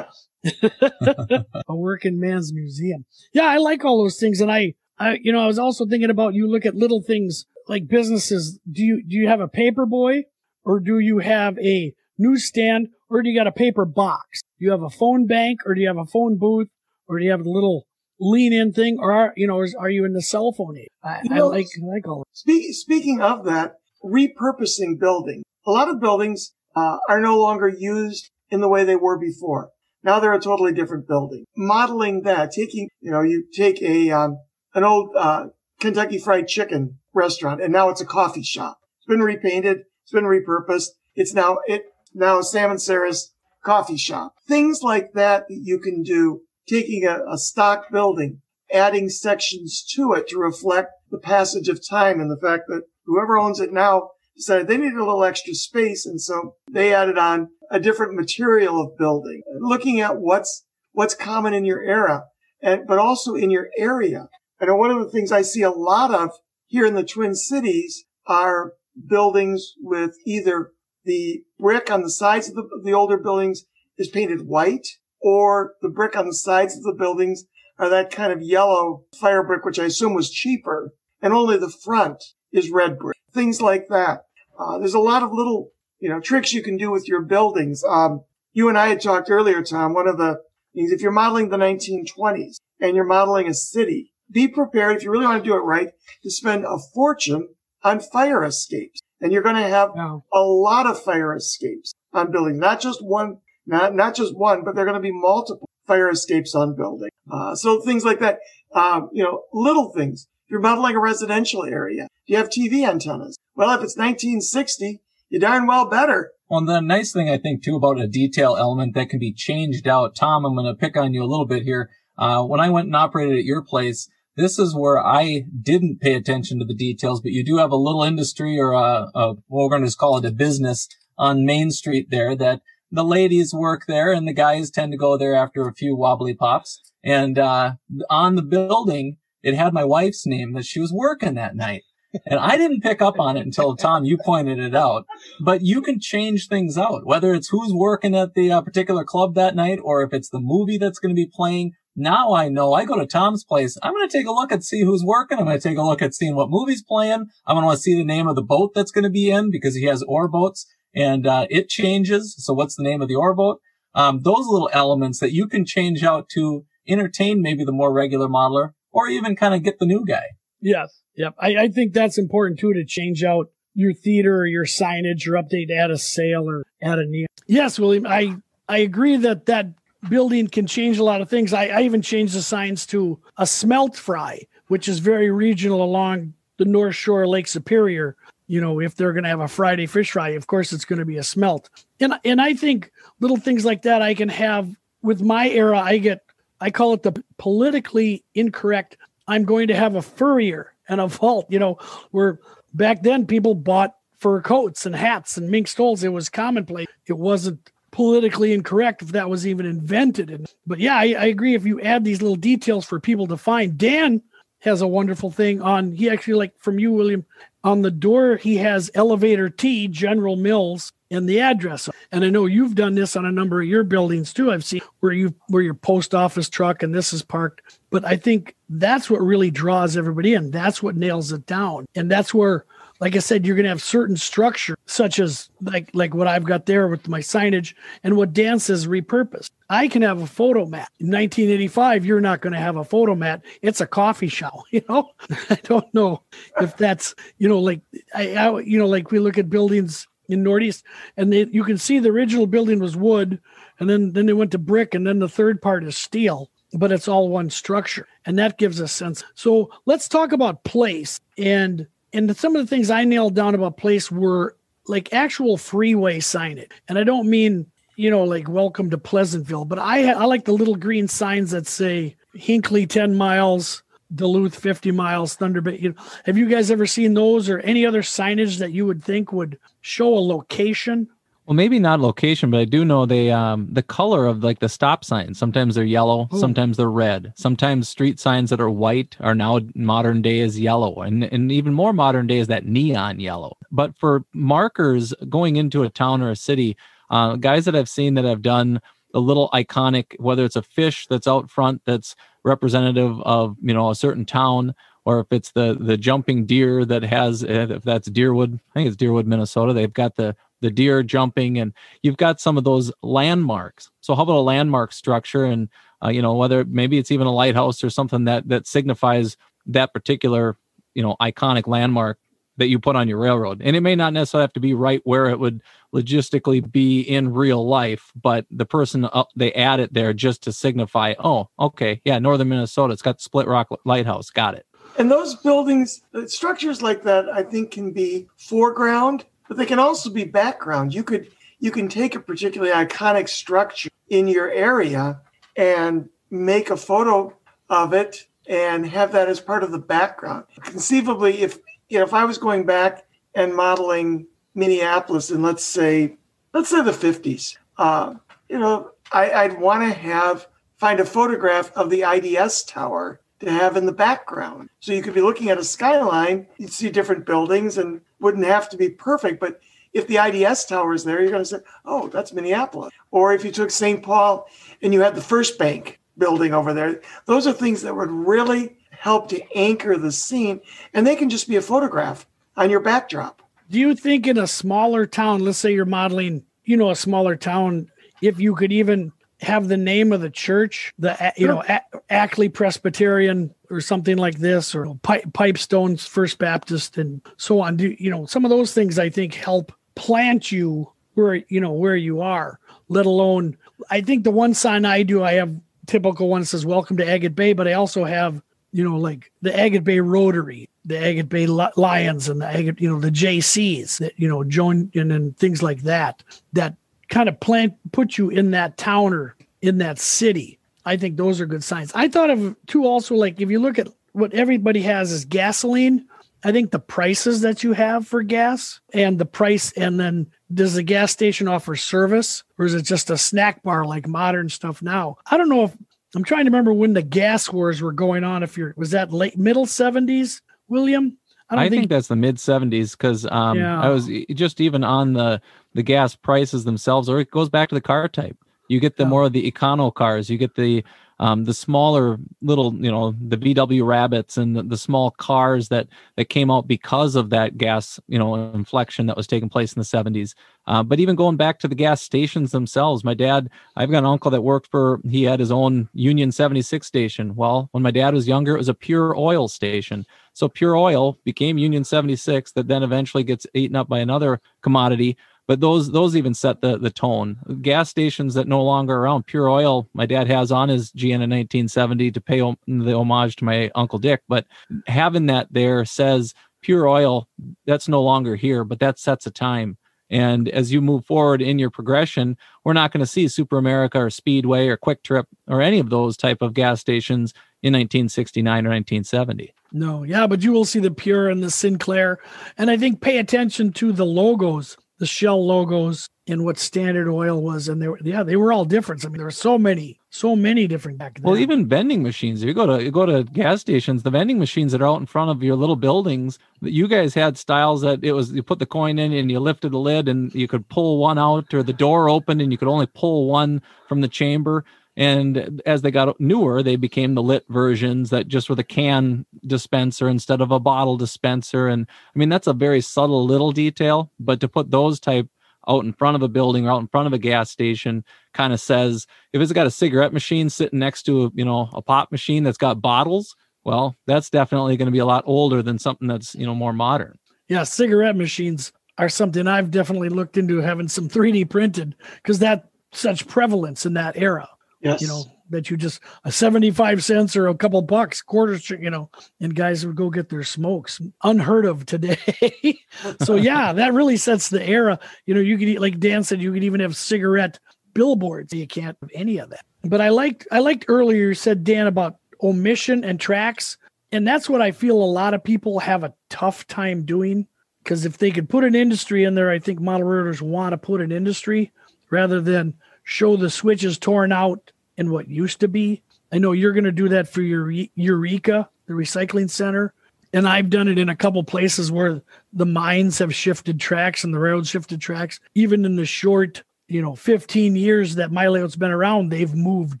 a 0.44 1.44
working 1.68 2.18
man's 2.20 2.52
museum. 2.52 3.04
Yeah, 3.32 3.46
I 3.46 3.58
like 3.58 3.84
all 3.84 4.02
those 4.02 4.18
things. 4.18 4.40
And 4.40 4.50
I, 4.50 4.74
I, 4.98 5.18
you 5.22 5.32
know, 5.32 5.40
I 5.40 5.46
was 5.46 5.58
also 5.58 5.86
thinking 5.86 6.10
about 6.10 6.34
you 6.34 6.50
look 6.50 6.66
at 6.66 6.74
little 6.74 7.02
things 7.02 7.46
like 7.68 7.88
businesses. 7.88 8.58
Do 8.70 8.82
you, 8.82 9.02
do 9.06 9.16
you 9.16 9.28
have 9.28 9.40
a 9.40 9.48
paper 9.48 9.86
boy 9.86 10.24
or 10.64 10.80
do 10.80 10.98
you 10.98 11.18
have 11.18 11.58
a 11.58 11.94
newsstand 12.18 12.88
or 13.10 13.22
do 13.22 13.28
you 13.28 13.38
got 13.38 13.46
a 13.46 13.52
paper 13.52 13.84
box? 13.84 14.42
Do 14.58 14.64
you 14.64 14.70
have 14.70 14.82
a 14.82 14.90
phone 14.90 15.26
bank 15.26 15.60
or 15.66 15.74
do 15.74 15.80
you 15.80 15.88
have 15.88 15.98
a 15.98 16.06
phone 16.06 16.38
booth 16.38 16.68
or 17.08 17.18
do 17.18 17.24
you 17.24 17.30
have 17.30 17.40
a 17.40 17.50
little 17.50 17.86
lean 18.20 18.52
in 18.52 18.72
thing 18.72 18.98
or 19.00 19.12
are, 19.12 19.32
you 19.36 19.48
know, 19.48 19.64
are 19.78 19.90
you 19.90 20.04
in 20.04 20.12
the 20.12 20.22
cell 20.22 20.52
phone 20.52 20.78
age? 20.78 20.88
I, 21.02 21.20
you 21.24 21.30
know, 21.30 21.48
I 21.48 21.56
like, 21.56 21.66
I 21.66 21.86
like 21.86 22.06
all 22.06 22.24
Speak, 22.32 22.72
speaking 22.74 23.20
of 23.20 23.44
that, 23.44 23.74
repurposing 24.04 24.98
buildings. 24.98 25.44
A 25.66 25.70
lot 25.70 25.88
of 25.88 26.00
buildings 26.00 26.52
uh, 26.74 26.98
are 27.08 27.20
no 27.20 27.38
longer 27.38 27.68
used 27.68 28.30
in 28.50 28.60
the 28.60 28.68
way 28.68 28.84
they 28.84 28.96
were 28.96 29.18
before. 29.18 29.70
Now 30.02 30.18
they're 30.18 30.32
a 30.32 30.40
totally 30.40 30.72
different 30.72 31.06
building. 31.06 31.44
Modeling 31.56 32.22
that, 32.22 32.50
taking, 32.50 32.88
you 33.00 33.10
know, 33.10 33.22
you 33.22 33.44
take 33.52 33.80
a, 33.82 34.10
um, 34.10 34.38
an 34.74 34.84
old, 34.84 35.10
uh, 35.16 35.46
Kentucky 35.80 36.18
Fried 36.18 36.48
Chicken 36.48 36.98
restaurant 37.12 37.60
and 37.60 37.72
now 37.72 37.88
it's 37.88 38.00
a 38.00 38.06
coffee 38.06 38.42
shop. 38.42 38.78
It's 38.98 39.06
been 39.06 39.20
repainted. 39.20 39.82
It's 40.02 40.12
been 40.12 40.24
repurposed. 40.24 40.90
It's 41.14 41.34
now, 41.34 41.58
it, 41.66 41.84
now 42.14 42.40
Sam 42.40 42.70
and 42.70 42.82
Sarah's 42.82 43.32
coffee 43.64 43.96
shop. 43.96 44.34
Things 44.46 44.82
like 44.82 45.12
that 45.14 45.46
that 45.48 45.60
you 45.62 45.78
can 45.78 46.02
do, 46.02 46.42
taking 46.68 47.04
a, 47.04 47.20
a 47.30 47.38
stock 47.38 47.90
building, 47.90 48.42
adding 48.72 49.08
sections 49.08 49.84
to 49.94 50.12
it 50.14 50.28
to 50.28 50.38
reflect 50.38 50.90
the 51.10 51.18
passage 51.18 51.68
of 51.68 51.86
time 51.86 52.20
and 52.20 52.30
the 52.30 52.40
fact 52.40 52.64
that 52.68 52.82
whoever 53.04 53.38
owns 53.38 53.60
it 53.60 53.72
now 53.72 54.10
decided 54.36 54.66
they 54.66 54.76
needed 54.76 54.98
a 54.98 55.04
little 55.04 55.24
extra 55.24 55.54
space. 55.54 56.06
And 56.06 56.20
so 56.20 56.56
they 56.70 56.94
added 56.94 57.18
on 57.18 57.48
a 57.70 57.80
different 57.80 58.14
material 58.14 58.80
of 58.80 58.96
building, 58.98 59.42
looking 59.60 60.00
at 60.00 60.18
what's, 60.18 60.64
what's 60.92 61.14
common 61.14 61.54
in 61.54 61.64
your 61.64 61.82
era 61.82 62.24
and, 62.62 62.86
but 62.86 62.98
also 62.98 63.34
in 63.34 63.50
your 63.50 63.68
area. 63.76 64.28
And 64.60 64.78
one 64.78 64.90
of 64.90 64.98
the 64.98 65.10
things 65.10 65.32
I 65.32 65.42
see 65.42 65.62
a 65.62 65.70
lot 65.70 66.14
of 66.14 66.30
here 66.66 66.86
in 66.86 66.94
the 66.94 67.04
Twin 67.04 67.34
Cities 67.34 68.04
are 68.26 68.74
buildings 69.08 69.72
with 69.80 70.14
either 70.26 70.70
the 71.04 71.42
brick 71.58 71.90
on 71.90 72.02
the 72.02 72.10
sides 72.10 72.48
of 72.48 72.54
the, 72.54 72.68
the 72.84 72.92
older 72.92 73.18
buildings 73.18 73.64
is 73.98 74.08
painted 74.08 74.46
white 74.46 74.86
or 75.20 75.74
the 75.82 75.88
brick 75.88 76.16
on 76.16 76.26
the 76.26 76.34
sides 76.34 76.76
of 76.76 76.82
the 76.82 76.94
buildings 76.96 77.44
are 77.78 77.88
that 77.88 78.10
kind 78.10 78.32
of 78.32 78.42
yellow 78.42 79.04
fire 79.18 79.42
brick, 79.42 79.64
which 79.64 79.78
I 79.78 79.86
assume 79.86 80.14
was 80.14 80.30
cheaper 80.30 80.92
and 81.20 81.32
only 81.32 81.56
the 81.56 81.70
front 81.70 82.22
is 82.52 82.70
red 82.70 82.98
brick. 82.98 83.16
Things 83.32 83.60
like 83.60 83.88
that. 83.88 84.24
Uh, 84.58 84.78
there's 84.78 84.94
a 84.94 85.00
lot 85.00 85.22
of 85.22 85.32
little, 85.32 85.70
you 86.00 86.08
know, 86.08 86.20
tricks 86.20 86.52
you 86.52 86.62
can 86.62 86.76
do 86.76 86.90
with 86.90 87.08
your 87.08 87.22
buildings. 87.22 87.82
Um, 87.84 88.22
you 88.52 88.68
and 88.68 88.78
I 88.78 88.88
had 88.88 89.00
talked 89.00 89.30
earlier, 89.30 89.62
Tom, 89.62 89.94
one 89.94 90.06
of 90.06 90.18
the 90.18 90.42
things, 90.74 90.92
if 90.92 91.00
you're 91.00 91.12
modeling 91.12 91.48
the 91.48 91.56
1920s 91.56 92.56
and 92.80 92.94
you're 92.94 93.04
modeling 93.04 93.48
a 93.48 93.54
city, 93.54 94.12
be 94.30 94.48
prepared, 94.48 94.96
if 94.96 95.02
you 95.02 95.10
really 95.10 95.26
want 95.26 95.42
to 95.42 95.48
do 95.48 95.56
it 95.56 95.60
right, 95.60 95.90
to 96.22 96.30
spend 96.30 96.64
a 96.64 96.78
fortune 96.78 97.48
on 97.82 98.00
fire 98.00 98.44
escapes. 98.44 99.00
And 99.20 99.32
you're 99.32 99.42
going 99.42 99.56
to 99.56 99.62
have 99.62 99.90
a 100.32 100.40
lot 100.40 100.86
of 100.86 101.02
fire 101.02 101.34
escapes 101.34 101.92
on 102.12 102.32
buildings, 102.32 102.58
not 102.58 102.80
just 102.80 103.04
one, 103.04 103.38
not, 103.66 103.94
not 103.94 104.14
just 104.14 104.36
one, 104.36 104.64
but 104.64 104.74
they're 104.74 104.84
going 104.84 104.96
to 104.96 105.00
be 105.00 105.12
multiple 105.12 105.68
fire 105.86 106.10
escapes 106.10 106.54
on 106.54 106.74
building. 106.74 107.10
Uh, 107.32 107.54
so 107.54 107.80
things 107.80 108.04
like 108.04 108.18
that, 108.18 108.38
uh, 108.74 109.02
you 109.12 109.22
know, 109.22 109.44
little 109.52 109.92
things 109.92 110.28
you're 110.52 110.60
modeling 110.60 110.94
a 110.94 111.00
residential 111.00 111.64
area. 111.64 112.08
Do 112.26 112.34
you 112.34 112.36
have 112.36 112.50
TV 112.50 112.86
antennas? 112.86 113.38
Well, 113.54 113.70
if 113.70 113.82
it's 113.82 113.96
1960, 113.96 115.00
you 115.30 115.40
darn 115.40 115.66
well 115.66 115.88
better. 115.88 116.32
Well, 116.50 116.62
the 116.66 116.80
nice 116.80 117.10
thing 117.10 117.30
I 117.30 117.38
think 117.38 117.64
too 117.64 117.74
about 117.74 117.98
a 117.98 118.06
detail 118.06 118.54
element 118.58 118.94
that 118.94 119.08
can 119.08 119.18
be 119.18 119.32
changed 119.32 119.88
out, 119.88 120.14
Tom, 120.14 120.44
I'm 120.44 120.54
going 120.54 120.66
to 120.66 120.78
pick 120.78 120.94
on 120.94 121.14
you 121.14 121.22
a 121.22 121.24
little 121.24 121.46
bit 121.46 121.62
here. 121.62 121.88
Uh, 122.18 122.44
when 122.44 122.60
I 122.60 122.68
went 122.68 122.86
and 122.86 122.94
operated 122.94 123.38
at 123.38 123.46
your 123.46 123.62
place, 123.62 124.10
this 124.36 124.58
is 124.58 124.76
where 124.76 125.02
I 125.02 125.46
didn't 125.62 126.02
pay 126.02 126.12
attention 126.12 126.58
to 126.58 126.66
the 126.66 126.74
details, 126.74 127.22
but 127.22 127.32
you 127.32 127.42
do 127.42 127.56
have 127.56 127.72
a 127.72 127.76
little 127.76 128.02
industry 128.02 128.58
or 128.58 128.72
a, 128.72 129.08
a 129.14 129.28
what 129.48 129.64
we're 129.64 129.70
going 129.70 129.82
to 129.82 129.86
just 129.86 129.98
call 129.98 130.18
it 130.18 130.24
a 130.26 130.30
business 130.30 130.86
on 131.16 131.46
Main 131.46 131.70
Street 131.70 132.08
there 132.10 132.36
that 132.36 132.60
the 132.90 133.04
ladies 133.04 133.54
work 133.54 133.84
there 133.88 134.12
and 134.12 134.28
the 134.28 134.34
guys 134.34 134.70
tend 134.70 134.92
to 134.92 134.98
go 134.98 135.16
there 135.16 135.34
after 135.34 135.66
a 135.66 135.74
few 135.74 135.96
wobbly 135.96 136.34
pops. 136.34 136.82
And, 137.02 137.38
uh, 137.38 137.76
on 138.10 138.36
the 138.36 138.42
building, 138.42 139.16
it 139.42 139.54
had 139.54 139.72
my 139.72 139.84
wife's 139.84 140.26
name 140.26 140.52
that 140.54 140.64
she 140.64 140.80
was 140.80 140.92
working 140.92 141.34
that 141.34 141.56
night. 141.56 141.82
And 142.26 142.38
I 142.38 142.56
didn't 142.56 142.82
pick 142.82 143.00
up 143.00 143.18
on 143.18 143.36
it 143.36 143.46
until 143.46 143.74
Tom, 143.74 144.04
you 144.04 144.18
pointed 144.22 144.58
it 144.58 144.74
out. 144.74 145.06
But 145.40 145.62
you 145.62 145.80
can 145.80 145.98
change 145.98 146.46
things 146.46 146.76
out, 146.76 147.06
whether 147.06 147.32
it's 147.32 147.48
who's 147.48 147.72
working 147.72 148.14
at 148.14 148.34
the 148.34 148.52
uh, 148.52 148.60
particular 148.60 149.04
club 149.04 149.34
that 149.34 149.56
night 149.56 149.78
or 149.82 150.02
if 150.02 150.12
it's 150.12 150.28
the 150.28 150.40
movie 150.40 150.78
that's 150.78 150.98
going 150.98 151.14
to 151.14 151.20
be 151.20 151.30
playing. 151.32 151.72
Now 151.96 152.32
I 152.34 152.48
know 152.48 152.72
I 152.72 152.84
go 152.84 152.98
to 152.98 153.06
Tom's 153.06 153.44
place. 153.44 153.78
I'm 153.82 153.92
going 153.92 154.08
to 154.08 154.16
take 154.16 154.26
a 154.26 154.32
look 154.32 154.52
and 154.52 154.64
see 154.64 154.82
who's 154.82 155.04
working. 155.04 155.38
I'm 155.38 155.44
going 155.44 155.58
to 155.58 155.68
take 155.68 155.78
a 155.78 155.82
look 155.82 156.02
at 156.02 156.14
seeing 156.14 156.34
what 156.34 156.50
movie's 156.50 156.82
playing. 156.82 157.26
I'm 157.46 157.54
going 157.54 157.62
to 157.62 157.66
want 157.66 157.78
to 157.78 157.82
see 157.82 157.96
the 157.96 158.04
name 158.04 158.28
of 158.28 158.36
the 158.36 158.42
boat 158.42 158.72
that's 158.74 158.90
going 158.90 159.04
to 159.04 159.10
be 159.10 159.30
in 159.30 159.50
because 159.50 159.74
he 159.74 159.84
has 159.84 160.02
oar 160.02 160.28
boats 160.28 160.66
and 160.94 161.26
uh, 161.26 161.46
it 161.50 161.68
changes. 161.68 162.34
So 162.38 162.52
what's 162.52 162.76
the 162.76 162.82
name 162.82 163.02
of 163.02 163.08
the 163.08 163.14
oar 163.14 163.34
boat? 163.34 163.60
Um, 163.94 164.20
those 164.22 164.46
little 164.46 164.70
elements 164.72 165.20
that 165.20 165.32
you 165.32 165.46
can 165.46 165.66
change 165.66 166.02
out 166.02 166.28
to 166.30 166.64
entertain 166.88 167.42
maybe 167.42 167.64
the 167.64 167.72
more 167.72 167.92
regular 167.92 168.26
modeler 168.26 168.70
or 168.92 169.08
even 169.08 169.36
kind 169.36 169.54
of 169.54 169.62
get 169.62 169.78
the 169.78 169.86
new 169.86 170.04
guy. 170.06 170.24
Yes. 170.60 171.00
Yep. 171.16 171.34
I, 171.38 171.56
I 171.56 171.68
think 171.68 171.92
that's 171.92 172.18
important 172.18 172.60
too 172.60 172.72
to 172.72 172.84
change 172.84 173.24
out 173.24 173.50
your 173.74 173.92
theater 173.92 174.36
or 174.36 174.46
your 174.46 174.64
signage 174.64 175.26
or 175.26 175.32
update, 175.32 175.70
add 175.70 175.90
a 175.90 175.98
sale 175.98 176.48
or 176.48 176.64
add 176.82 176.98
a 176.98 177.06
neon. 177.06 177.26
Yes, 177.46 177.78
William. 177.78 178.06
I, 178.06 178.36
I 178.68 178.78
agree 178.78 179.16
that 179.16 179.46
that 179.46 179.68
building 180.08 180.48
can 180.48 180.66
change 180.66 180.98
a 180.98 181.04
lot 181.04 181.20
of 181.20 181.28
things. 181.28 181.52
I, 181.52 181.66
I 181.66 181.82
even 181.82 182.02
changed 182.02 182.34
the 182.34 182.42
signs 182.42 182.86
to 182.86 183.18
a 183.36 183.46
smelt 183.46 183.96
fry, 183.96 184.42
which 184.68 184.88
is 184.88 184.98
very 184.98 185.30
regional 185.30 185.82
along 185.82 186.34
the 186.58 186.64
North 186.64 186.94
Shore 186.94 187.26
Lake 187.26 187.48
Superior 187.48 188.16
you 188.52 188.60
know, 188.60 188.80
if 188.80 188.96
they're 188.96 189.14
going 189.14 189.22
to 189.22 189.30
have 189.30 189.40
a 189.40 189.48
Friday 189.48 189.86
fish 189.86 190.12
fry, 190.12 190.30
of 190.30 190.46
course 190.46 190.74
it's 190.74 190.84
going 190.84 190.98
to 190.98 191.06
be 191.06 191.16
a 191.16 191.22
smelt. 191.22 191.70
And 192.00 192.12
and 192.22 192.38
I 192.38 192.52
think 192.52 192.92
little 193.18 193.38
things 193.38 193.64
like 193.64 193.82
that 193.82 194.02
I 194.02 194.12
can 194.12 194.28
have 194.28 194.68
with 195.02 195.22
my 195.22 195.48
era. 195.48 195.78
I 195.78 195.96
get 195.96 196.20
I 196.62 196.70
call 196.70 196.94
it 196.94 197.02
the 197.02 197.22
politically 197.38 198.24
incorrect. 198.34 198.96
I'm 199.28 199.44
going 199.44 199.68
to 199.68 199.76
have 199.76 199.96
a 199.96 200.02
furrier 200.02 200.72
and 200.88 201.00
a 201.00 201.08
vault. 201.08 201.46
You 201.48 201.58
know, 201.58 201.78
where 202.10 202.38
back 202.72 203.02
then 203.02 203.26
people 203.26 203.54
bought 203.54 203.96
fur 204.18 204.40
coats 204.40 204.86
and 204.86 204.94
hats 204.94 205.36
and 205.36 205.50
mink 205.50 205.68
stoles. 205.68 206.04
It 206.04 206.12
was 206.12 206.28
commonplace. 206.28 206.86
It 207.06 207.18
wasn't 207.18 207.70
politically 207.90 208.52
incorrect 208.52 209.02
if 209.02 209.08
that 209.08 209.28
was 209.28 209.46
even 209.46 209.66
invented. 209.66 210.30
And, 210.30 210.50
but 210.66 210.78
yeah, 210.78 210.96
I, 210.96 211.14
I 211.18 211.24
agree. 211.26 211.54
If 211.54 211.66
you 211.66 211.80
add 211.80 212.04
these 212.04 212.22
little 212.22 212.36
details 212.36 212.86
for 212.86 213.00
people 213.00 213.26
to 213.26 213.36
find, 213.36 213.76
Dan 213.76 214.22
has 214.60 214.80
a 214.80 214.86
wonderful 214.86 215.30
thing 215.30 215.60
on. 215.60 215.92
He 215.92 216.08
actually 216.08 216.34
like 216.34 216.56
from 216.58 216.78
you, 216.78 216.92
William, 216.92 217.26
on 217.64 217.82
the 217.82 217.90
door. 217.90 218.36
He 218.36 218.56
has 218.56 218.90
elevator 218.94 219.48
T, 219.48 219.88
General 219.88 220.36
Mills, 220.36 220.92
and 221.10 221.28
the 221.28 221.40
address. 221.40 221.88
And 222.10 222.24
I 222.24 222.30
know 222.30 222.46
you've 222.46 222.74
done 222.74 222.94
this 222.94 223.16
on 223.16 223.26
a 223.26 223.32
number 223.32 223.60
of 223.60 223.68
your 223.68 223.84
buildings 223.84 224.32
too. 224.32 224.50
I've 224.50 224.64
seen 224.64 224.80
where 225.00 225.12
you 225.12 225.34
where 225.48 225.62
your 225.62 225.74
post 225.74 226.14
office 226.14 226.48
truck 226.48 226.82
and 226.82 226.94
this 226.94 227.12
is 227.12 227.22
parked. 227.22 227.78
But 227.90 228.04
I 228.04 228.16
think 228.16 228.56
that's 228.70 229.10
what 229.10 229.20
really 229.20 229.50
draws 229.50 229.96
everybody 229.96 230.34
in. 230.34 230.50
That's 230.50 230.82
what 230.82 230.96
nails 230.96 231.32
it 231.32 231.46
down, 231.46 231.86
and 231.94 232.10
that's 232.10 232.32
where 232.32 232.64
like 233.02 233.16
I 233.16 233.18
said, 233.18 233.44
you're 233.44 233.56
going 233.56 233.64
to 233.64 233.70
have 233.70 233.82
certain 233.82 234.16
structure, 234.16 234.76
such 234.86 235.18
as 235.18 235.50
like 235.60 235.90
like 235.92 236.14
what 236.14 236.28
I've 236.28 236.44
got 236.44 236.66
there 236.66 236.86
with 236.86 237.08
my 237.08 237.18
signage 237.18 237.74
and 238.04 238.16
what 238.16 238.32
Dan 238.32 238.60
says 238.60 238.86
repurposed. 238.86 239.50
I 239.68 239.88
can 239.88 240.02
have 240.02 240.20
a 240.20 240.26
Fotomat. 240.26 240.88
In 241.00 241.10
1985, 241.10 242.04
you're 242.04 242.20
not 242.20 242.40
going 242.40 242.52
to 242.52 242.58
have 242.58 242.76
a 242.76 242.84
Fotomat. 242.84 243.42
It's 243.62 243.80
a 243.80 243.86
coffee 243.86 244.28
shop. 244.28 244.52
You 244.70 244.82
know, 244.88 245.10
I 245.50 245.58
don't 245.64 245.92
know 245.94 246.22
if 246.60 246.76
that's 246.76 247.14
you 247.38 247.48
know 247.48 247.58
like 247.58 247.80
I, 248.14 248.34
I 248.34 248.60
you 248.60 248.78
know 248.78 248.86
like 248.86 249.10
we 249.10 249.18
look 249.18 249.38
at 249.38 249.50
buildings 249.50 250.06
in 250.28 250.42
Northeast, 250.42 250.84
and 251.16 251.32
they, 251.32 251.46
you 251.46 251.64
can 251.64 251.78
see 251.78 251.98
the 251.98 252.10
original 252.10 252.46
building 252.46 252.78
was 252.78 252.96
wood, 252.96 253.40
and 253.78 253.88
then 253.88 254.12
then 254.12 254.26
they 254.26 254.32
went 254.32 254.52
to 254.52 254.58
brick, 254.58 254.94
and 254.94 255.06
then 255.06 255.18
the 255.18 255.28
third 255.28 255.60
part 255.60 255.84
is 255.84 255.96
steel 255.96 256.50
but 256.74 256.90
it's 256.90 257.06
all 257.06 257.28
one 257.28 257.50
structure 257.50 258.08
and 258.24 258.38
that 258.38 258.56
gives 258.56 258.80
a 258.80 258.88
sense 258.88 259.22
so 259.34 259.70
let's 259.84 260.08
talk 260.08 260.32
about 260.32 260.64
place 260.64 261.20
and 261.36 261.86
and 262.12 262.34
some 262.36 262.56
of 262.56 262.62
the 262.62 262.66
things 262.66 262.90
I 262.90 263.04
nailed 263.04 263.34
down 263.34 263.54
about 263.54 263.76
place 263.76 264.10
were 264.10 264.56
like 264.86 265.12
actual 265.12 265.56
freeway 265.56 266.18
signage. 266.18 266.72
And 266.88 266.98
I 266.98 267.04
don't 267.04 267.28
mean, 267.28 267.66
you 267.96 268.10
know, 268.10 268.24
like 268.24 268.48
welcome 268.48 268.90
to 268.90 268.98
Pleasantville, 268.98 269.64
but 269.64 269.78
I 269.78 270.10
I 270.12 270.24
like 270.24 270.44
the 270.44 270.52
little 270.52 270.76
green 270.76 271.08
signs 271.08 271.50
that 271.50 271.66
say 271.66 272.16
Hinckley 272.34 272.86
10 272.86 273.14
miles, 273.14 273.82
Duluth 274.14 274.54
50 274.54 274.90
miles, 274.90 275.34
Thunder 275.34 275.60
Bay. 275.60 275.78
You 275.78 275.90
know, 275.90 276.02
have 276.24 276.38
you 276.38 276.48
guys 276.48 276.70
ever 276.70 276.86
seen 276.86 277.14
those 277.14 277.48
or 277.48 277.60
any 277.60 277.84
other 277.86 278.02
signage 278.02 278.58
that 278.58 278.72
you 278.72 278.86
would 278.86 279.02
think 279.02 279.32
would 279.32 279.58
show 279.80 280.08
a 280.08 280.20
location 280.20 281.08
well, 281.46 281.56
maybe 281.56 281.80
not 281.80 281.98
location, 281.98 282.50
but 282.50 282.60
I 282.60 282.64
do 282.64 282.84
know 282.84 283.04
they 283.04 283.32
um 283.32 283.66
the 283.70 283.82
color 283.82 284.26
of 284.26 284.44
like 284.44 284.60
the 284.60 284.68
stop 284.68 285.04
signs. 285.04 285.38
Sometimes 285.38 285.74
they're 285.74 285.84
yellow, 285.84 286.28
Ooh. 286.32 286.38
sometimes 286.38 286.76
they're 286.76 286.90
red. 286.90 287.32
Sometimes 287.36 287.88
street 287.88 288.20
signs 288.20 288.50
that 288.50 288.60
are 288.60 288.70
white 288.70 289.16
are 289.18 289.34
now 289.34 289.58
modern 289.74 290.22
day 290.22 290.38
is 290.38 290.60
yellow, 290.60 291.02
and 291.02 291.24
and 291.24 291.50
even 291.50 291.74
more 291.74 291.92
modern 291.92 292.28
day 292.28 292.38
is 292.38 292.46
that 292.46 292.66
neon 292.66 293.18
yellow. 293.18 293.56
But 293.72 293.96
for 293.98 294.24
markers 294.32 295.12
going 295.28 295.56
into 295.56 295.82
a 295.82 295.90
town 295.90 296.22
or 296.22 296.30
a 296.30 296.36
city, 296.36 296.76
uh, 297.12 297.36
guys 297.36 297.66
that 297.66 297.76
I've 297.76 297.88
seen 297.88 298.14
that 298.14 298.24
have 298.24 298.42
done 298.42 298.80
a 299.14 299.20
little 299.20 299.50
iconic, 299.50 300.18
whether 300.18 300.44
it's 300.44 300.56
a 300.56 300.62
fish 300.62 301.06
that's 301.06 301.28
out 301.28 301.50
front 301.50 301.82
that's 301.84 302.16
representative 302.42 303.20
of 303.20 303.56
you 303.60 303.74
know 303.74 303.90
a 303.90 303.94
certain 303.94 304.24
town, 304.24 304.74
or 305.04 305.20
if 305.20 305.26
it's 305.30 305.52
the 305.52 305.76
the 305.78 305.96
jumping 305.96 306.46
deer 306.46 306.84
that 306.86 307.02
has 307.02 307.42
if 307.42 307.82
that's 307.82 308.08
Deerwood, 308.08 308.54
I 308.54 308.80
think 308.80 308.88
it's 308.88 308.96
Deerwood, 308.96 309.26
Minnesota. 309.26 309.72
They've 309.74 309.92
got 309.92 310.16
the 310.16 310.34
the 310.62 310.70
deer 310.70 311.02
jumping, 311.02 311.58
and 311.58 311.74
you've 312.02 312.16
got 312.16 312.40
some 312.40 312.56
of 312.56 312.64
those 312.64 312.90
landmarks. 313.02 313.90
So 314.00 314.14
how 314.14 314.22
about 314.22 314.36
a 314.36 314.40
landmark 314.40 314.92
structure, 314.92 315.44
and 315.44 315.68
uh, 316.02 316.08
you 316.08 316.22
know 316.22 316.34
whether 316.34 316.64
maybe 316.64 316.96
it's 316.96 317.10
even 317.10 317.26
a 317.26 317.32
lighthouse 317.32 317.84
or 317.84 317.90
something 317.90 318.24
that 318.24 318.48
that 318.48 318.66
signifies 318.66 319.36
that 319.66 319.92
particular 319.92 320.56
you 320.94 321.02
know 321.02 321.16
iconic 321.20 321.66
landmark 321.66 322.18
that 322.56 322.68
you 322.68 322.78
put 322.78 322.96
on 322.96 323.08
your 323.08 323.18
railroad. 323.18 323.62
And 323.62 323.76
it 323.76 323.80
may 323.80 323.96
not 323.96 324.12
necessarily 324.12 324.44
have 324.44 324.52
to 324.54 324.60
be 324.60 324.74
right 324.74 325.00
where 325.04 325.26
it 325.26 325.38
would 325.38 325.62
logistically 325.94 326.70
be 326.70 327.00
in 327.00 327.32
real 327.32 327.66
life, 327.66 328.12
but 328.20 328.46
the 328.50 328.66
person 328.66 329.04
up, 329.12 329.28
they 329.36 329.52
add 329.52 329.80
it 329.80 329.92
there 329.92 330.12
just 330.12 330.42
to 330.44 330.52
signify, 330.52 331.14
oh, 331.18 331.48
okay, 331.58 332.00
yeah, 332.04 332.18
northern 332.18 332.48
Minnesota, 332.48 332.92
it's 332.92 333.02
got 333.02 333.20
Split 333.20 333.46
Rock 333.46 333.68
Lighthouse, 333.84 334.30
got 334.30 334.54
it. 334.54 334.66
And 334.98 335.10
those 335.10 335.34
buildings, 335.36 336.02
uh, 336.14 336.26
structures 336.26 336.82
like 336.82 337.02
that, 337.04 337.28
I 337.28 337.42
think 337.42 337.70
can 337.70 337.92
be 337.92 338.28
foreground 338.36 339.24
but 339.52 339.58
they 339.58 339.66
can 339.66 339.78
also 339.78 340.08
be 340.08 340.24
background. 340.24 340.94
You 340.94 341.04
could 341.04 341.30
you 341.60 341.70
can 341.70 341.86
take 341.86 342.14
a 342.14 342.20
particularly 342.20 342.72
iconic 342.72 343.28
structure 343.28 343.90
in 344.08 344.26
your 344.26 344.50
area 344.50 345.20
and 345.56 346.08
make 346.30 346.70
a 346.70 346.76
photo 346.78 347.36
of 347.68 347.92
it 347.92 348.26
and 348.46 348.86
have 348.86 349.12
that 349.12 349.28
as 349.28 349.40
part 349.40 349.62
of 349.62 349.70
the 349.70 349.78
background. 349.78 350.46
Conceivably, 350.62 351.42
if 351.42 351.58
you 351.92 351.98
know, 351.98 352.04
if 352.04 352.14
I 352.14 352.24
was 352.24 352.38
going 352.38 352.64
back 352.64 353.04
and 353.34 353.54
modeling 353.54 354.26
Minneapolis 354.54 355.30
in 355.30 355.42
let's 355.42 355.62
say 355.62 356.16
let's 356.54 356.70
say 356.70 356.82
the 356.82 356.90
50s, 356.90 357.58
uh, 357.76 358.14
you 358.48 358.58
know, 358.58 358.92
I, 359.12 359.30
I'd 359.30 359.60
want 359.60 359.82
to 359.82 359.92
have 359.92 360.48
find 360.78 361.00
a 361.00 361.04
photograph 361.04 361.70
of 361.76 361.90
the 361.90 362.02
IDS 362.02 362.64
tower 362.64 363.20
to 363.40 363.50
have 363.50 363.76
in 363.76 363.84
the 363.84 363.92
background. 363.92 364.70
So 364.80 364.94
you 364.94 365.02
could 365.02 365.12
be 365.12 365.20
looking 365.20 365.50
at 365.50 365.58
a 365.58 365.64
skyline, 365.64 366.46
you'd 366.56 366.72
see 366.72 366.88
different 366.88 367.26
buildings 367.26 367.76
and 367.76 368.00
wouldn't 368.20 368.46
have 368.46 368.70
to 368.70 368.78
be 368.78 368.88
perfect. 368.88 369.38
But 369.38 369.60
if 369.92 370.06
the 370.06 370.16
IDS 370.16 370.64
tower 370.64 370.94
is 370.94 371.04
there, 371.04 371.20
you're 371.20 371.30
going 371.30 371.42
to 371.42 371.48
say, 371.48 371.58
oh, 371.84 372.08
that's 372.08 372.32
Minneapolis. 372.32 372.90
Or 373.10 373.34
if 373.34 373.44
you 373.44 373.52
took 373.52 373.70
St. 373.70 374.02
Paul 374.02 374.48
and 374.80 374.94
you 374.94 375.02
had 375.02 375.14
the 375.14 375.20
First 375.20 375.58
Bank 375.58 376.00
building 376.16 376.54
over 376.54 376.72
there, 376.72 377.02
those 377.26 377.46
are 377.46 377.52
things 377.52 377.82
that 377.82 377.94
would 377.94 378.10
really 378.10 378.76
help 379.02 379.28
to 379.28 379.42
anchor 379.56 379.98
the 379.98 380.12
scene. 380.12 380.60
And 380.94 381.04
they 381.04 381.16
can 381.16 381.28
just 381.28 381.48
be 381.48 381.56
a 381.56 381.60
photograph 381.60 382.24
on 382.56 382.70
your 382.70 382.78
backdrop. 382.78 383.42
Do 383.68 383.80
you 383.80 383.96
think 383.96 384.28
in 384.28 384.38
a 384.38 384.46
smaller 384.46 385.06
town, 385.06 385.44
let's 385.44 385.58
say 385.58 385.74
you're 385.74 385.84
modeling, 385.84 386.44
you 386.64 386.76
know, 386.76 386.88
a 386.88 386.94
smaller 386.94 387.34
town, 387.34 387.90
if 388.20 388.38
you 388.38 388.54
could 388.54 388.70
even 388.70 389.10
have 389.40 389.66
the 389.66 389.76
name 389.76 390.12
of 390.12 390.20
the 390.20 390.30
church, 390.30 390.92
the 391.00 391.32
you 391.36 391.48
know 391.48 391.64
Ackley 392.10 392.48
Presbyterian 392.48 393.52
or 393.70 393.80
something 393.80 394.16
like 394.18 394.38
this, 394.38 394.72
or 394.72 394.94
Pipestones 395.02 396.06
First 396.06 396.38
Baptist, 396.38 396.96
and 396.96 397.20
so 397.38 397.60
on. 397.60 397.76
Do 397.76 397.96
you 397.98 398.08
know 398.08 398.26
some 398.26 398.44
of 398.44 398.50
those 398.50 398.72
things? 398.72 399.00
I 399.00 399.10
think 399.10 399.34
help 399.34 399.72
plant 399.96 400.52
you 400.52 400.92
where 401.14 401.42
you 401.48 401.60
know 401.60 401.72
where 401.72 401.96
you 401.96 402.20
are. 402.20 402.60
Let 402.88 403.06
alone, 403.06 403.56
I 403.90 404.00
think 404.00 404.22
the 404.22 404.30
one 404.30 404.54
sign 404.54 404.84
I 404.84 405.02
do, 405.02 405.24
I 405.24 405.32
have 405.32 405.56
typical 405.86 406.28
one 406.28 406.44
says 406.44 406.64
"Welcome 406.64 406.98
to 406.98 407.08
Agate 407.08 407.34
Bay," 407.34 407.52
but 407.52 407.66
I 407.66 407.72
also 407.72 408.04
have 408.04 408.40
you 408.72 408.82
know 408.82 408.96
like 408.96 409.30
the 409.42 409.58
Agate 409.58 409.84
Bay 409.84 410.00
Rotary, 410.00 410.68
the 410.84 410.98
Agate 410.98 411.28
Bay 411.28 411.46
Lions, 411.46 412.28
and 412.28 412.40
the 412.40 412.46
Agate 412.46 412.80
you 412.80 412.88
know 412.88 413.00
the 413.00 413.10
JCs 413.10 413.98
that 413.98 414.18
you 414.18 414.28
know 414.28 414.44
join 414.44 414.90
and, 414.94 415.36
things 415.36 415.62
like 415.62 415.82
that 415.82 416.22
that 416.52 416.76
kind 417.08 417.28
of 417.28 417.38
plant 417.40 417.74
put 417.92 418.18
you 418.18 418.30
in 418.30 418.52
that 418.52 418.76
town 418.76 419.12
or 419.12 419.36
in 419.60 419.78
that 419.78 419.98
city. 419.98 420.58
I 420.84 420.96
think 420.96 421.16
those 421.16 421.40
are 421.40 421.46
good 421.46 421.62
signs. 421.62 421.92
I 421.94 422.08
thought 422.08 422.30
of 422.30 422.56
two 422.66 422.84
also 422.86 423.14
like 423.14 423.40
if 423.40 423.50
you 423.50 423.60
look 423.60 423.78
at 423.78 423.88
what 424.12 424.34
everybody 424.34 424.82
has 424.82 425.12
is 425.12 425.24
gasoline 425.24 426.06
I 426.44 426.52
think 426.52 426.70
the 426.70 426.78
prices 426.78 427.42
that 427.42 427.62
you 427.62 427.72
have 427.72 428.06
for 428.06 428.22
gas 428.22 428.80
and 428.92 429.18
the 429.18 429.24
price, 429.24 429.72
and 429.72 429.98
then 429.98 430.30
does 430.52 430.74
the 430.74 430.82
gas 430.82 431.12
station 431.12 431.46
offer 431.46 431.76
service 431.76 432.42
or 432.58 432.66
is 432.66 432.74
it 432.74 432.82
just 432.82 433.10
a 433.10 433.16
snack 433.16 433.62
bar 433.62 433.84
like 433.84 434.08
modern 434.08 434.48
stuff 434.48 434.82
now? 434.82 435.18
I 435.30 435.36
don't 435.36 435.48
know 435.48 435.64
if 435.64 435.76
I'm 436.14 436.24
trying 436.24 436.44
to 436.44 436.50
remember 436.50 436.72
when 436.72 436.92
the 436.92 437.02
gas 437.02 437.50
wars 437.50 437.80
were 437.80 437.92
going 437.92 438.24
on. 438.24 438.42
If 438.42 438.56
you're, 438.56 438.74
was 438.76 438.90
that 438.90 439.12
late 439.12 439.38
middle 439.38 439.66
70s, 439.66 440.42
William? 440.68 441.16
I, 441.48 441.56
I 441.56 441.68
think, 441.68 441.82
think, 441.82 441.90
that's 441.90 442.08
the 442.08 442.16
mid 442.16 442.36
70s 442.36 442.92
because 442.92 443.26
um, 443.26 443.58
yeah. 443.58 443.80
I 443.80 443.88
was 443.88 444.08
just 444.34 444.60
even 444.60 444.84
on 444.84 445.12
the 445.12 445.40
the 445.74 445.82
gas 445.82 446.14
prices 446.14 446.64
themselves, 446.64 447.08
or 447.08 447.20
it 447.20 447.30
goes 447.30 447.48
back 447.48 447.68
to 447.70 447.74
the 447.74 447.80
car 447.80 448.08
type. 448.08 448.36
You 448.68 448.80
get 448.80 448.96
the 448.96 449.04
yeah. 449.04 449.08
more 449.08 449.24
of 449.24 449.32
the 449.32 449.50
econo 449.50 449.92
cars. 449.92 450.30
You 450.30 450.38
get 450.38 450.54
the 450.54 450.84
um, 451.22 451.44
the 451.44 451.54
smaller 451.54 452.18
little, 452.40 452.74
you 452.74 452.90
know, 452.90 453.14
the 453.20 453.36
VW 453.36 453.86
Rabbits 453.86 454.36
and 454.36 454.56
the, 454.56 454.64
the, 454.64 454.76
small 454.76 455.12
cars 455.12 455.68
that 455.68 455.86
that 456.16 456.24
came 456.24 456.50
out 456.50 456.66
because 456.66 457.14
of 457.14 457.30
that 457.30 457.56
gas, 457.56 458.00
you 458.08 458.18
know, 458.18 458.52
inflection 458.52 459.06
that 459.06 459.16
was 459.16 459.28
taking 459.28 459.48
place 459.48 459.72
in 459.72 459.78
the 459.78 459.86
70s. 459.86 460.34
Uh, 460.66 460.82
but 460.82 460.98
even 460.98 461.14
going 461.14 461.36
back 461.36 461.60
to 461.60 461.68
the 461.68 461.76
gas 461.76 462.02
stations 462.02 462.50
themselves, 462.50 463.04
my 463.04 463.14
dad, 463.14 463.48
I've 463.76 463.92
got 463.92 463.98
an 463.98 464.06
uncle 464.06 464.32
that 464.32 464.42
worked 464.42 464.68
for, 464.68 465.00
he 465.08 465.22
had 465.22 465.38
his 465.38 465.52
own 465.52 465.88
Union 465.94 466.32
76 466.32 466.84
station. 466.84 467.36
Well, 467.36 467.68
when 467.70 467.84
my 467.84 467.92
dad 467.92 468.14
was 468.14 468.26
younger, 468.26 468.56
it 468.56 468.58
was 468.58 468.68
a 468.68 468.74
pure 468.74 469.16
oil 469.16 469.46
station. 469.46 470.04
So 470.32 470.48
pure 470.48 470.74
oil 470.74 471.18
became 471.24 471.56
Union 471.56 471.84
76 471.84 472.50
that 472.52 472.66
then 472.66 472.82
eventually 472.82 473.22
gets 473.22 473.46
eaten 473.54 473.76
up 473.76 473.88
by 473.88 474.00
another 474.00 474.40
commodity 474.60 475.16
but 475.52 475.60
those 475.60 475.90
those 475.90 476.16
even 476.16 476.32
set 476.32 476.62
the 476.62 476.78
the 476.78 476.88
tone. 476.88 477.36
Gas 477.60 477.90
stations 477.90 478.32
that 478.32 478.48
no 478.48 478.62
longer 478.62 478.96
around. 478.96 479.26
Pure 479.26 479.50
Oil, 479.50 479.86
my 479.92 480.06
dad 480.06 480.26
has 480.26 480.50
on 480.50 480.70
his 480.70 480.90
GN 480.92 481.20
in 481.20 481.28
1970 481.28 482.10
to 482.10 482.20
pay 482.22 482.38
the 482.38 482.94
homage 482.94 483.36
to 483.36 483.44
my 483.44 483.70
uncle 483.74 483.98
Dick, 483.98 484.22
but 484.28 484.46
having 484.86 485.26
that 485.26 485.48
there 485.50 485.84
says 485.84 486.32
Pure 486.62 486.88
Oil. 486.88 487.28
That's 487.66 487.86
no 487.86 488.00
longer 488.00 488.34
here, 488.34 488.64
but 488.64 488.80
that 488.80 488.98
sets 488.98 489.26
a 489.26 489.30
time. 489.30 489.76
And 490.08 490.48
as 490.48 490.72
you 490.72 490.80
move 490.80 491.04
forward 491.04 491.42
in 491.42 491.58
your 491.58 491.70
progression, 491.70 492.38
we're 492.64 492.72
not 492.72 492.90
going 492.90 493.00
to 493.00 493.06
see 493.06 493.28
Super 493.28 493.58
America 493.58 493.98
or 493.98 494.08
Speedway 494.08 494.68
or 494.68 494.78
Quick 494.78 495.02
Trip 495.02 495.26
or 495.48 495.60
any 495.60 495.80
of 495.80 495.90
those 495.90 496.16
type 496.16 496.40
of 496.40 496.54
gas 496.54 496.80
stations 496.80 497.34
in 497.62 497.74
1969 497.74 498.66
or 498.66 498.70
1970. 498.70 499.52
No, 499.70 500.02
yeah, 500.02 500.26
but 500.26 500.42
you 500.42 500.52
will 500.52 500.64
see 500.64 500.80
the 500.80 500.90
Pure 500.90 501.28
and 501.28 501.42
the 501.42 501.50
Sinclair. 501.50 502.20
And 502.56 502.70
I 502.70 502.78
think 502.78 503.02
pay 503.02 503.18
attention 503.18 503.72
to 503.74 503.92
the 503.92 504.06
logos 504.06 504.78
the 505.02 505.06
Shell 505.06 505.44
logos 505.44 506.08
and 506.28 506.44
what 506.44 506.60
Standard 506.60 507.08
Oil 507.08 507.42
was, 507.42 507.66
and 507.66 507.82
they 507.82 507.88
were 507.88 507.98
yeah 508.04 508.22
they 508.22 508.36
were 508.36 508.52
all 508.52 508.64
different. 508.64 509.04
I 509.04 509.08
mean, 509.08 509.16
there 509.16 509.26
were 509.26 509.32
so 509.32 509.58
many, 509.58 509.98
so 510.10 510.36
many 510.36 510.68
different 510.68 510.96
back 510.96 511.14
then. 511.14 511.24
Well, 511.24 511.36
even 511.36 511.66
vending 511.66 512.04
machines. 512.04 512.40
If 512.40 512.46
you 512.46 512.54
go 512.54 512.66
to 512.66 512.84
you 512.84 512.92
go 512.92 513.04
to 513.04 513.24
gas 513.24 513.62
stations, 513.62 514.04
the 514.04 514.10
vending 514.10 514.38
machines 514.38 514.70
that 514.70 514.80
are 514.80 514.86
out 514.86 515.00
in 515.00 515.06
front 515.06 515.32
of 515.32 515.42
your 515.42 515.56
little 515.56 515.74
buildings, 515.74 516.38
That 516.60 516.70
you 516.70 516.86
guys 516.86 517.14
had 517.14 517.36
styles 517.36 517.80
that 517.80 518.04
it 518.04 518.12
was 518.12 518.30
you 518.30 518.44
put 518.44 518.60
the 518.60 518.66
coin 518.66 519.00
in 519.00 519.12
and 519.12 519.28
you 519.28 519.40
lifted 519.40 519.72
the 519.72 519.78
lid 519.78 520.08
and 520.08 520.32
you 520.36 520.46
could 520.46 520.68
pull 520.68 520.98
one 520.98 521.18
out, 521.18 521.52
or 521.52 521.64
the 521.64 521.72
door 521.72 522.08
opened 522.08 522.40
and 522.40 522.52
you 522.52 522.58
could 522.58 522.68
only 522.68 522.86
pull 522.86 523.26
one 523.26 523.60
from 523.88 524.02
the 524.02 524.08
chamber. 524.08 524.64
And 524.96 525.62
as 525.64 525.82
they 525.82 525.90
got 525.90 526.20
newer, 526.20 526.62
they 526.62 526.76
became 526.76 527.14
the 527.14 527.22
lit 527.22 527.44
versions 527.48 528.10
that 528.10 528.28
just 528.28 528.50
were 528.50 528.54
the 528.54 528.64
can 528.64 529.24
dispenser 529.46 530.08
instead 530.08 530.40
of 530.40 530.50
a 530.50 530.60
bottle 530.60 530.96
dispenser. 530.98 531.68
And 531.68 531.86
I 532.14 532.18
mean, 532.18 532.28
that's 532.28 532.46
a 532.46 532.52
very 532.52 532.82
subtle 532.82 533.24
little 533.24 533.52
detail, 533.52 534.10
but 534.20 534.40
to 534.40 534.48
put 534.48 534.70
those 534.70 535.00
type 535.00 535.28
out 535.68 535.84
in 535.84 535.92
front 535.92 536.16
of 536.16 536.22
a 536.22 536.28
building 536.28 536.66
or 536.66 536.72
out 536.72 536.80
in 536.80 536.88
front 536.88 537.06
of 537.06 537.12
a 537.12 537.18
gas 537.18 537.50
station 537.50 538.04
kind 538.34 538.52
of 538.52 538.60
says 538.60 539.06
if 539.32 539.40
it's 539.40 539.52
got 539.52 539.66
a 539.66 539.70
cigarette 539.70 540.12
machine 540.12 540.50
sitting 540.50 540.78
next 540.78 541.04
to 541.04 541.24
a, 541.24 541.30
you 541.34 541.44
know 541.44 541.68
a 541.72 541.82
pop 541.82 542.10
machine 542.10 542.42
that's 542.42 542.58
got 542.58 542.82
bottles 542.82 543.36
well 543.64 543.96
that's 544.06 544.30
definitely 544.30 544.76
going 544.76 544.86
to 544.86 544.92
be 544.92 544.98
a 544.98 545.06
lot 545.06 545.22
older 545.26 545.62
than 545.62 545.78
something 545.78 546.08
that's 546.08 546.34
you 546.34 546.46
know 546.46 546.54
more 546.54 546.72
modern 546.72 547.16
yeah 547.48 547.62
cigarette 547.62 548.16
machines 548.16 548.72
are 548.98 549.08
something 549.08 549.46
i've 549.46 549.70
definitely 549.70 550.08
looked 550.08 550.36
into 550.36 550.60
having 550.60 550.88
some 550.88 551.08
3d 551.08 551.48
printed 551.48 551.94
because 552.16 552.40
that 552.40 552.70
such 552.92 553.26
prevalence 553.26 553.86
in 553.86 553.94
that 553.94 554.16
era 554.16 554.48
Yes. 554.82 555.00
You 555.00 555.08
know, 555.08 555.24
that 555.50 555.70
you 555.70 555.76
just 555.76 556.00
a 556.24 556.32
75 556.32 557.04
cents 557.04 557.36
or 557.36 557.46
a 557.46 557.54
couple 557.54 557.80
bucks, 557.82 558.20
quarters, 558.20 558.68
you 558.70 558.90
know, 558.90 559.10
and 559.40 559.54
guys 559.54 559.86
would 559.86 559.96
go 559.96 560.10
get 560.10 560.28
their 560.28 560.42
smokes. 560.42 561.00
Unheard 561.22 561.66
of 561.66 561.86
today. 561.86 562.80
so 563.22 563.36
yeah, 563.36 563.72
that 563.72 563.92
really 563.92 564.16
sets 564.16 564.48
the 564.48 564.66
era. 564.66 564.98
You 565.26 565.34
know, 565.34 565.40
you 565.40 565.56
could 565.56 565.68
eat 565.68 565.80
like 565.80 566.00
Dan 566.00 566.24
said, 566.24 566.42
you 566.42 566.52
could 566.52 566.64
even 566.64 566.80
have 566.80 566.96
cigarette 566.96 567.58
billboards. 567.94 568.52
You 568.52 568.66
can't 568.66 568.96
have 569.00 569.10
any 569.14 569.38
of 569.38 569.50
that. 569.50 569.64
But 569.84 570.00
I 570.00 570.08
liked 570.08 570.48
I 570.50 570.58
liked 570.58 570.86
earlier 570.88 571.28
you 571.28 571.34
said 571.34 571.64
Dan 571.64 571.86
about 571.86 572.16
omission 572.42 573.04
and 573.04 573.20
tracks. 573.20 573.78
And 574.10 574.26
that's 574.26 574.48
what 574.48 574.60
I 574.60 574.72
feel 574.72 574.96
a 574.96 575.04
lot 575.04 575.32
of 575.32 575.44
people 575.44 575.78
have 575.78 576.04
a 576.04 576.12
tough 576.28 576.66
time 576.66 577.04
doing. 577.04 577.46
Because 577.82 578.04
if 578.04 578.18
they 578.18 578.30
could 578.30 578.48
put 578.48 578.64
an 578.64 578.74
industry 578.74 579.24
in 579.24 579.34
there, 579.34 579.50
I 579.50 579.58
think 579.58 579.80
model 579.80 580.06
railroaders 580.06 580.40
want 580.40 580.72
to 580.72 580.78
put 580.78 581.00
an 581.00 581.10
industry 581.10 581.72
rather 582.10 582.40
than 582.40 582.74
show 583.04 583.36
the 583.36 583.50
switches 583.50 583.98
torn 583.98 584.32
out 584.32 584.72
in 584.96 585.10
what 585.10 585.28
used 585.28 585.60
to 585.60 585.68
be. 585.68 586.02
I 586.32 586.38
know 586.38 586.52
you're 586.52 586.72
going 586.72 586.84
to 586.84 586.92
do 586.92 587.08
that 587.10 587.28
for 587.28 587.42
your 587.42 587.70
Eureka, 587.70 588.68
the 588.86 588.94
recycling 588.94 589.50
center. 589.50 589.92
And 590.32 590.48
I've 590.48 590.70
done 590.70 590.88
it 590.88 590.98
in 590.98 591.10
a 591.10 591.16
couple 591.16 591.44
places 591.44 591.92
where 591.92 592.22
the 592.52 592.64
mines 592.64 593.18
have 593.18 593.34
shifted 593.34 593.78
tracks 593.78 594.24
and 594.24 594.32
the 594.32 594.38
railroad 594.38 594.66
shifted 594.66 595.00
tracks. 595.00 595.40
Even 595.54 595.84
in 595.84 595.96
the 595.96 596.06
short, 596.06 596.62
you 596.88 597.02
know, 597.02 597.14
15 597.14 597.76
years 597.76 598.14
that 598.14 598.32
my 598.32 598.48
layout's 598.48 598.76
been 598.76 598.90
around, 598.90 599.28
they've 599.28 599.54
moved 599.54 600.00